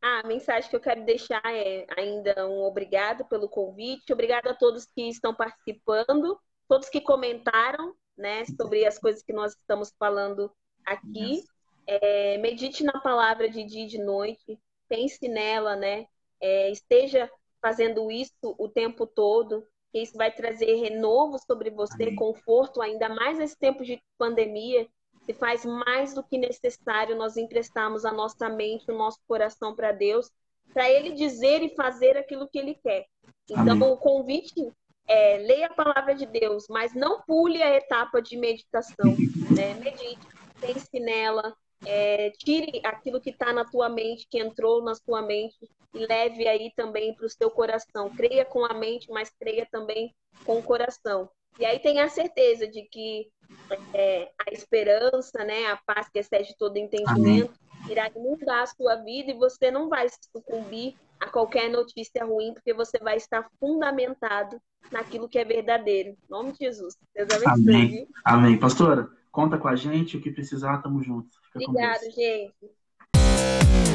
Ah, 0.07 0.21
a 0.23 0.29
mensagem 0.29 0.69
que 0.69 0.77
eu 0.77 0.81
quero 0.81 1.03
deixar 1.03 1.41
é 1.47 1.87
ainda 1.97 2.47
um 2.47 2.63
obrigado 2.65 3.25
pelo 3.25 3.49
convite, 3.49 4.13
obrigado 4.13 4.49
a 4.49 4.55
todos 4.55 4.85
que 4.85 5.09
estão 5.09 5.35
participando, 5.35 6.39
todos 6.69 6.91
que 6.91 7.01
comentaram, 7.01 7.95
né, 8.15 8.45
sobre 8.45 8.85
as 8.85 8.99
coisas 8.99 9.23
que 9.23 9.33
nós 9.33 9.53
estamos 9.53 9.95
falando 9.99 10.55
aqui. 10.85 11.43
É, 11.87 12.37
medite 12.37 12.85
na 12.85 13.01
palavra 13.01 13.49
de 13.49 13.65
dia 13.65 13.85
e 13.85 13.89
de 13.89 13.97
noite, 13.97 14.61
pense 14.91 15.27
nela, 15.27 15.75
né? 15.75 16.07
É, 16.39 16.71
esteja 16.71 17.31
fazendo 17.63 18.11
isso 18.11 18.35
o 18.43 18.69
tempo 18.69 19.07
todo, 19.07 19.67
que 19.91 20.01
isso 20.01 20.19
vai 20.19 20.31
trazer 20.31 20.75
renovo 20.75 21.39
sobre 21.39 21.71
você, 21.71 22.03
Amém. 22.03 22.15
conforto, 22.15 22.83
ainda 22.83 23.09
mais 23.09 23.39
nesse 23.39 23.59
tempo 23.59 23.83
de 23.83 24.03
pandemia, 24.19 24.87
se 25.27 25.33
faz 25.33 25.65
mais 25.65 26.15
do 26.15 26.23
que 26.23 26.37
necessário 26.37 27.17
nós 27.17 27.37
emprestarmos 27.37 28.05
a 28.05 28.13
nossa 28.13 28.49
mente, 28.49 28.91
o 28.91 28.97
nosso 28.97 29.19
coração 29.27 29.75
para 29.75 29.93
Deus, 29.93 30.31
para 30.73 30.91
Ele 30.91 31.13
dizer 31.13 31.63
e 31.63 31.75
fazer 31.75 32.17
aquilo 32.17 32.49
que 32.49 32.59
Ele 32.59 32.75
quer. 32.75 33.07
Então, 33.49 33.73
Amém. 33.73 33.89
o 33.89 33.97
convite 33.97 34.73
é 35.07 35.39
leia 35.39 35.67
a 35.67 35.75
palavra 35.75 36.15
de 36.15 36.27
Deus, 36.27 36.67
mas 36.69 36.95
não 36.95 37.23
pule 37.23 37.63
a 37.63 37.75
etapa 37.75 38.21
de 38.21 38.37
meditação. 38.37 39.15
Né? 39.55 39.75
Medite, 39.75 40.27
pense 40.59 40.99
nela, 40.99 41.55
é, 41.87 42.31
tire 42.31 42.81
aquilo 42.83 43.21
que 43.21 43.31
está 43.31 43.53
na 43.53 43.65
tua 43.65 43.89
mente, 43.89 44.27
que 44.29 44.39
entrou 44.39 44.83
na 44.83 44.95
sua 44.97 45.23
mente, 45.23 45.57
e 45.95 46.07
leve 46.07 46.49
aí 46.49 46.73
também 46.75 47.15
para 47.15 47.27
o 47.27 47.31
seu 47.31 47.51
coração. 47.51 48.11
Creia 48.11 48.45
com 48.45 48.65
a 48.65 48.75
mente, 48.75 49.09
mas 49.11 49.31
creia 49.39 49.67
também 49.71 50.13
com 50.45 50.59
o 50.59 50.63
coração. 50.63 51.31
E 51.59 51.65
aí 51.65 51.79
tenha 51.79 52.09
certeza 52.09 52.67
de 52.67 52.83
que 52.83 53.29
é, 53.93 54.31
a 54.47 54.53
esperança, 54.53 55.45
né, 55.45 55.67
a 55.67 55.77
paz 55.77 56.09
que 56.09 56.19
excede 56.19 56.55
todo 56.59 56.77
entendimento, 56.77 57.55
Amém. 57.81 57.91
irá 57.91 58.11
mudar 58.17 58.63
a 58.63 58.67
sua 58.67 58.97
vida 58.97 59.31
e 59.31 59.39
você 59.39 59.71
não 59.71 59.89
vai 59.89 60.07
sucumbir 60.35 60.97
a 61.21 61.29
qualquer 61.29 61.71
notícia 61.71 62.25
ruim, 62.25 62.53
porque 62.53 62.75
você 62.75 62.99
vai 62.99 63.17
estar 63.17 63.49
fundamentado 63.61 64.61
naquilo 64.91 65.29
que 65.29 65.39
é 65.39 65.45
verdadeiro. 65.45 66.11
Em 66.11 66.17
nome 66.29 66.53
de 66.53 66.59
Jesus. 66.59 66.97
Deus 67.15 67.31
abençoe. 67.31 67.53
Amém. 67.53 68.09
Amém. 68.25 68.59
Pastora, 68.59 69.09
conta 69.31 69.57
com 69.57 69.69
a 69.69 69.77
gente, 69.77 70.17
o 70.17 70.21
que 70.21 70.31
precisar, 70.31 70.83
tamo 70.83 71.03
junto. 71.03 71.29
Fica 71.53 71.71
Obrigado, 71.71 72.03
gente. 72.11 73.94